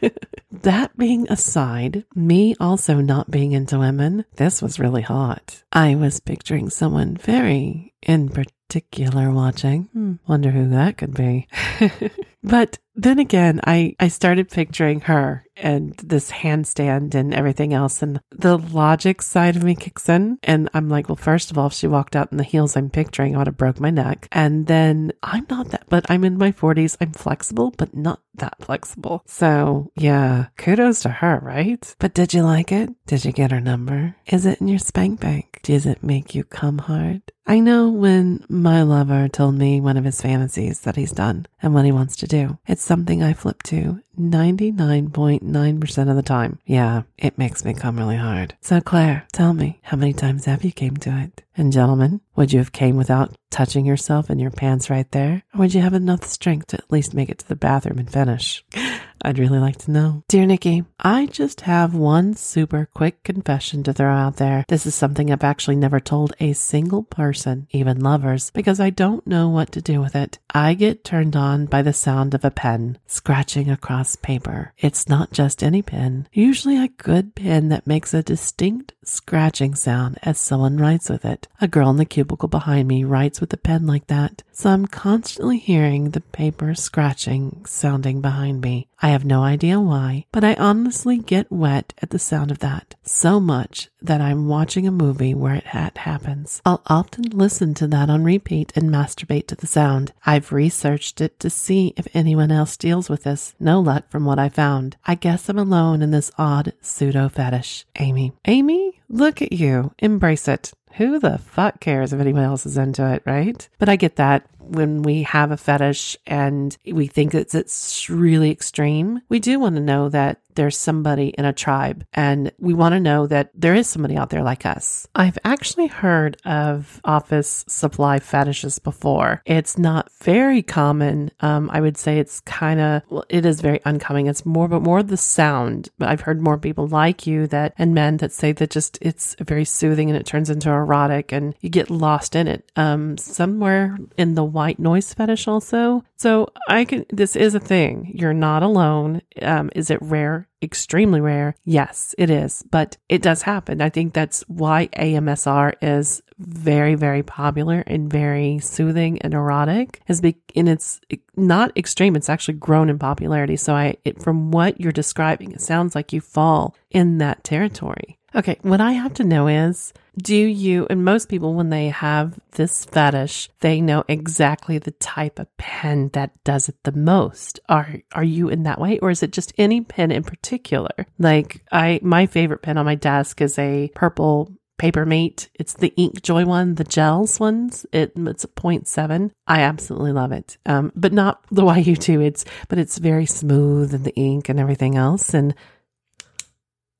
that 0.62 0.96
being 0.96 1.26
aside, 1.30 2.04
me 2.14 2.54
also 2.60 3.00
not 3.00 3.30
being 3.30 3.52
into 3.52 3.78
women, 3.78 4.24
this 4.36 4.62
was 4.62 4.78
really 4.78 5.02
hot. 5.02 5.62
I 5.72 5.94
was 5.94 6.20
picturing 6.20 6.70
someone 6.70 7.16
very 7.16 7.94
in 8.02 8.28
particular 8.28 9.30
watching. 9.30 9.84
Hmm, 9.92 10.14
wonder 10.26 10.50
who 10.50 10.68
that 10.70 10.96
could 10.96 11.14
be. 11.14 11.48
but 12.42 12.78
then 12.94 13.18
again, 13.18 13.60
I, 13.64 13.94
I 14.00 14.08
started 14.08 14.48
picturing 14.48 15.02
her 15.02 15.44
and 15.56 15.94
this 15.98 16.30
handstand 16.30 17.14
and 17.14 17.34
everything 17.34 17.74
else. 17.74 18.02
And 18.02 18.20
the 18.30 18.56
logic 18.56 19.22
side 19.22 19.56
of 19.56 19.64
me 19.64 19.74
kicks 19.74 20.08
in. 20.08 20.38
And 20.42 20.70
I'm 20.72 20.88
like, 20.88 21.08
well, 21.08 21.16
first 21.16 21.50
of 21.50 21.58
all, 21.58 21.66
if 21.66 21.72
she 21.72 21.86
walked 21.86 22.16
out 22.16 22.30
in 22.30 22.38
the 22.38 22.44
heels 22.44 22.76
I'm 22.76 22.90
picturing, 22.90 23.34
I 23.34 23.38
would 23.38 23.48
have 23.48 23.56
broke 23.56 23.80
my 23.80 23.90
neck. 23.90 24.28
And 24.32 24.66
then 24.66 25.12
I'm 25.22 25.46
not 25.50 25.70
that, 25.70 25.84
but 25.88 26.06
I'm 26.08 26.24
in 26.24 26.38
my 26.38 26.52
40s. 26.52 26.96
I'm 27.00 27.12
flexible, 27.12 27.72
but 27.76 27.94
not 27.94 28.20
that 28.34 28.56
flexible. 28.62 29.22
So 29.26 29.90
yeah, 29.96 30.45
kudos 30.56 31.00
to 31.02 31.08
her, 31.08 31.40
right? 31.42 31.94
But 31.98 32.14
did 32.14 32.34
you 32.34 32.42
like 32.42 32.72
it? 32.72 32.90
Did 33.06 33.24
you 33.24 33.32
get 33.32 33.50
her 33.50 33.60
number? 33.60 34.16
Is 34.26 34.46
it 34.46 34.60
in 34.60 34.68
your 34.68 34.78
spank 34.78 35.20
bank? 35.20 35.60
Does 35.62 35.86
it 35.86 36.02
make 36.02 36.34
you 36.34 36.44
come 36.44 36.78
hard? 36.78 37.22
I 37.48 37.60
know 37.60 37.90
when 37.90 38.44
my 38.48 38.82
lover 38.82 39.28
told 39.28 39.54
me 39.54 39.80
one 39.80 39.96
of 39.96 40.04
his 40.04 40.20
fantasies 40.20 40.80
that 40.80 40.96
he's 40.96 41.12
done 41.12 41.46
and 41.62 41.72
what 41.72 41.84
he 41.84 41.92
wants 41.92 42.16
to 42.16 42.26
do. 42.26 42.58
It's 42.66 42.82
something 42.82 43.22
I 43.22 43.34
flip 43.34 43.62
to 43.64 44.00
99.9% 44.18 46.10
of 46.10 46.16
the 46.16 46.22
time. 46.22 46.58
Yeah, 46.66 47.02
it 47.16 47.38
makes 47.38 47.64
me 47.64 47.72
come 47.72 47.98
really 47.98 48.16
hard. 48.16 48.56
So 48.62 48.80
Claire, 48.80 49.28
tell 49.32 49.52
me, 49.52 49.78
how 49.82 49.96
many 49.96 50.12
times 50.12 50.46
have 50.46 50.64
you 50.64 50.72
came 50.72 50.96
to 50.98 51.16
it? 51.18 51.44
And 51.56 51.72
gentlemen, 51.72 52.20
would 52.34 52.52
you 52.52 52.58
have 52.58 52.72
came 52.72 52.96
without 52.96 53.36
touching 53.50 53.86
yourself 53.86 54.28
in 54.28 54.40
your 54.40 54.50
pants 54.50 54.90
right 54.90 55.10
there? 55.12 55.44
Or 55.54 55.60
would 55.60 55.74
you 55.74 55.82
have 55.82 55.94
enough 55.94 56.24
strength 56.24 56.66
to 56.68 56.78
at 56.78 56.90
least 56.90 57.14
make 57.14 57.28
it 57.28 57.38
to 57.38 57.48
the 57.48 57.54
bathroom 57.56 57.98
and 57.98 58.12
finish? 58.12 58.64
I'd 59.22 59.38
really 59.38 59.58
like 59.58 59.76
to 59.78 59.90
know. 59.90 60.22
Dear 60.28 60.46
Nikki, 60.46 60.84
I 61.00 61.26
just 61.26 61.62
have 61.62 61.94
one 61.94 62.34
super 62.34 62.88
quick 62.94 63.22
confession 63.22 63.82
to 63.84 63.92
throw 63.92 64.12
out 64.12 64.36
there. 64.36 64.64
This 64.68 64.86
is 64.86 64.94
something 64.94 65.30
I've 65.30 65.44
actually 65.44 65.76
never 65.76 66.00
told 66.00 66.34
a 66.40 66.52
single 66.52 67.02
person, 67.02 67.66
even 67.70 68.00
lovers, 68.00 68.50
because 68.50 68.80
I 68.80 68.90
don't 68.90 69.26
know 69.26 69.48
what 69.48 69.72
to 69.72 69.82
do 69.82 70.00
with 70.00 70.14
it. 70.14 70.38
I 70.54 70.74
get 70.74 71.04
turned 71.04 71.36
on 71.36 71.66
by 71.66 71.82
the 71.82 71.92
sound 71.92 72.34
of 72.34 72.44
a 72.44 72.50
pen 72.50 72.98
scratching 73.06 73.70
across 73.70 74.16
paper. 74.16 74.72
It's 74.78 75.08
not 75.08 75.32
just 75.32 75.62
any 75.62 75.82
pen, 75.82 76.28
usually 76.32 76.82
a 76.82 76.88
good 76.88 77.34
pen 77.34 77.68
that 77.68 77.86
makes 77.86 78.14
a 78.14 78.22
distinct 78.22 78.92
scratching 79.06 79.74
sound 79.74 80.18
as 80.22 80.38
someone 80.38 80.76
writes 80.76 81.08
with 81.08 81.24
it. 81.24 81.48
A 81.60 81.68
girl 81.68 81.90
in 81.90 81.96
the 81.96 82.04
cubicle 82.04 82.48
behind 82.48 82.88
me 82.88 83.04
writes 83.04 83.40
with 83.40 83.52
a 83.52 83.56
pen 83.56 83.86
like 83.86 84.08
that, 84.08 84.42
so 84.52 84.70
I'm 84.70 84.86
constantly 84.86 85.58
hearing 85.58 86.10
the 86.10 86.20
paper 86.20 86.74
scratching 86.74 87.64
sounding 87.66 88.20
behind 88.20 88.60
me. 88.60 88.88
I 89.00 89.08
have 89.08 89.24
no 89.24 89.42
idea 89.42 89.80
why, 89.80 90.26
but 90.32 90.44
I 90.44 90.54
honestly 90.54 91.18
get 91.18 91.50
wet 91.50 91.94
at 92.02 92.10
the 92.10 92.18
sound 92.18 92.50
of 92.50 92.58
that 92.60 92.94
so 93.02 93.40
much 93.40 93.88
that 94.06 94.20
I'm 94.20 94.48
watching 94.48 94.86
a 94.86 94.90
movie 94.90 95.34
where 95.34 95.54
it 95.54 95.66
happens. 95.98 96.62
I'll 96.64 96.82
often 96.86 97.24
listen 97.30 97.74
to 97.74 97.86
that 97.88 98.08
on 98.10 98.24
repeat 98.24 98.72
and 98.74 98.90
masturbate 98.90 99.46
to 99.48 99.54
the 99.54 99.66
sound. 99.66 100.12
I've 100.24 100.52
researched 100.52 101.20
it 101.20 101.38
to 101.40 101.50
see 101.50 101.92
if 101.96 102.08
anyone 102.14 102.50
else 102.50 102.76
deals 102.76 103.08
with 103.08 103.24
this. 103.24 103.54
No 103.60 103.80
luck 103.80 104.08
from 104.08 104.24
what 104.24 104.38
I 104.38 104.48
found. 104.48 104.96
I 105.04 105.14
guess 105.14 105.48
I'm 105.48 105.58
alone 105.58 106.02
in 106.02 106.10
this 106.10 106.30
odd 106.38 106.72
pseudo 106.80 107.28
fetish. 107.28 107.84
Amy. 107.98 108.32
Amy? 108.46 109.00
Look 109.08 109.42
at 109.42 109.52
you. 109.52 109.92
Embrace 109.98 110.48
it. 110.48 110.72
Who 110.94 111.18
the 111.18 111.38
fuck 111.38 111.80
cares 111.80 112.12
if 112.14 112.20
anyone 112.20 112.44
else 112.44 112.64
is 112.64 112.78
into 112.78 113.06
it, 113.12 113.22
right? 113.26 113.68
But 113.78 113.90
I 113.90 113.96
get 113.96 114.16
that 114.16 114.46
when 114.68 115.02
we 115.02 115.22
have 115.24 115.50
a 115.50 115.56
fetish 115.56 116.16
and 116.26 116.76
we 116.86 117.06
think 117.06 117.34
it's, 117.34 117.54
it's 117.54 118.08
really 118.10 118.50
extreme, 118.50 119.20
we 119.28 119.40
do 119.40 119.58
want 119.58 119.76
to 119.76 119.82
know 119.82 120.08
that 120.08 120.40
there's 120.56 120.76
somebody 120.76 121.28
in 121.28 121.44
a 121.44 121.52
tribe 121.52 122.04
and 122.14 122.50
we 122.58 122.74
want 122.74 122.94
to 122.94 123.00
know 123.00 123.26
that 123.26 123.50
there 123.54 123.74
is 123.74 123.86
somebody 123.86 124.16
out 124.16 124.30
there 124.30 124.42
like 124.42 124.66
us. 124.66 125.06
I've 125.14 125.38
actually 125.44 125.86
heard 125.86 126.38
of 126.44 127.00
office 127.04 127.64
supply 127.68 128.18
fetishes 128.18 128.78
before. 128.78 129.42
It's 129.44 129.78
not 129.78 130.10
very 130.22 130.62
common. 130.62 131.30
Um, 131.40 131.70
I 131.70 131.80
would 131.80 131.96
say 131.96 132.18
it's 132.18 132.40
kind 132.40 132.80
of, 132.80 133.02
well, 133.10 133.24
it 133.28 133.44
is 133.46 133.60
very 133.60 133.80
uncommon. 133.84 134.26
It's 134.26 134.46
more, 134.46 134.66
but 134.66 134.80
more 134.80 135.02
the 135.02 135.16
sound. 135.16 135.90
But 135.98 136.08
I've 136.08 136.22
heard 136.22 136.40
more 136.40 136.58
people 136.58 136.88
like 136.88 137.26
you 137.26 137.46
that, 137.48 137.74
and 137.76 137.94
men 137.94 138.16
that 138.18 138.32
say 138.32 138.52
that 138.52 138.70
just 138.70 138.98
it's 139.02 139.36
very 139.40 139.64
soothing 139.64 140.08
and 140.08 140.18
it 140.18 140.26
turns 140.26 140.48
into 140.48 140.70
erotic 140.70 141.32
and 141.32 141.54
you 141.60 141.68
get 141.68 141.90
lost 141.90 142.34
in 142.34 142.48
it. 142.48 142.70
Um, 142.76 143.18
somewhere 143.18 143.98
in 144.16 144.34
the 144.34 144.44
white 144.56 144.78
noise 144.78 145.12
fetish 145.12 145.46
also. 145.46 146.02
So 146.16 146.48
I 146.66 146.86
can, 146.86 147.04
this 147.10 147.36
is 147.36 147.54
a 147.54 147.60
thing. 147.60 148.10
You're 148.14 148.32
not 148.32 148.62
alone. 148.62 149.20
Um, 149.42 149.70
is 149.76 149.90
it 149.90 150.00
rare? 150.00 150.48
Extremely 150.62 151.20
rare. 151.20 151.54
Yes, 151.66 152.14
it 152.16 152.30
is, 152.30 152.64
but 152.70 152.96
it 153.10 153.20
does 153.20 153.42
happen. 153.42 153.82
I 153.82 153.90
think 153.90 154.14
that's 154.14 154.40
why 154.48 154.88
AMSR 154.96 155.74
is 155.82 156.22
very, 156.38 156.94
very 156.94 157.22
popular 157.22 157.84
and 157.86 158.10
very 158.10 158.58
soothing 158.60 159.20
and 159.20 159.34
erotic 159.34 160.00
is 160.08 160.22
be, 160.22 160.38
and 160.56 160.70
it's 160.70 161.00
not 161.36 161.76
extreme. 161.76 162.16
It's 162.16 162.30
actually 162.30 162.54
grown 162.54 162.88
in 162.88 162.98
popularity. 162.98 163.56
So 163.56 163.74
I, 163.74 163.96
it, 164.06 164.22
from 164.22 164.50
what 164.50 164.80
you're 164.80 164.90
describing, 164.90 165.52
it 165.52 165.60
sounds 165.60 165.94
like 165.94 166.14
you 166.14 166.22
fall 166.22 166.74
in 166.90 167.18
that 167.18 167.44
territory. 167.44 168.18
Okay. 168.34 168.56
What 168.62 168.80
I 168.80 168.92
have 168.92 169.12
to 169.14 169.24
know 169.24 169.48
is, 169.48 169.92
do 170.18 170.36
you, 170.36 170.86
and 170.88 171.04
most 171.04 171.28
people, 171.28 171.54
when 171.54 171.70
they 171.70 171.88
have 171.88 172.38
this 172.52 172.84
fetish, 172.86 173.50
they 173.60 173.80
know 173.80 174.04
exactly 174.08 174.78
the 174.78 174.92
type 174.92 175.38
of 175.38 175.54
pen 175.58 176.08
that 176.14 176.32
does 176.44 176.68
it 176.68 176.76
the 176.84 176.92
most. 176.92 177.60
Are, 177.68 177.96
are 178.12 178.24
you 178.24 178.48
in 178.48 178.62
that 178.62 178.80
way? 178.80 178.98
Or 179.00 179.10
is 179.10 179.22
it 179.22 179.32
just 179.32 179.52
any 179.58 179.82
pen 179.82 180.10
in 180.10 180.24
particular? 180.24 181.06
Like 181.18 181.62
I, 181.70 182.00
my 182.02 182.26
favorite 182.26 182.62
pen 182.62 182.78
on 182.78 182.86
my 182.86 182.94
desk 182.94 183.40
is 183.40 183.58
a 183.58 183.90
purple 183.94 184.52
Papermate. 184.78 185.48
It's 185.54 185.72
the 185.72 185.94
Ink 185.96 186.22
Joy 186.22 186.44
one, 186.44 186.74
the 186.74 186.84
gels 186.84 187.40
ones. 187.40 187.86
It, 187.92 188.12
it's 188.14 188.44
a 188.44 188.48
0.7. 188.48 189.30
I 189.46 189.60
absolutely 189.60 190.12
love 190.12 190.32
it. 190.32 190.58
Um, 190.66 190.92
but 190.94 191.12
not 191.12 191.44
the 191.50 191.62
YU2. 191.62 192.22
It's, 192.22 192.44
but 192.68 192.78
it's 192.78 192.98
very 192.98 193.26
smooth 193.26 193.94
and 193.94 194.04
the 194.04 194.14
ink 194.16 194.48
and 194.48 194.60
everything 194.60 194.96
else. 194.96 195.32
And 195.32 195.54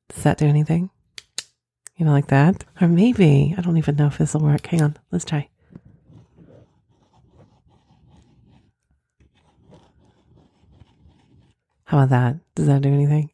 does 0.08 0.22
that 0.22 0.38
do 0.38 0.46
anything? 0.46 0.90
You 1.96 2.04
know, 2.04 2.12
like 2.12 2.26
that? 2.28 2.64
Or 2.80 2.88
maybe, 2.88 3.54
I 3.56 3.62
don't 3.62 3.78
even 3.78 3.96
know 3.96 4.06
if 4.06 4.18
this 4.18 4.34
will 4.34 4.42
work. 4.42 4.66
Hang 4.66 4.82
on, 4.82 4.96
let's 5.10 5.24
try. 5.24 5.48
How 11.84 11.98
about 11.98 12.10
that? 12.10 12.36
Does 12.54 12.66
that 12.66 12.82
do 12.82 12.92
anything? 12.92 13.30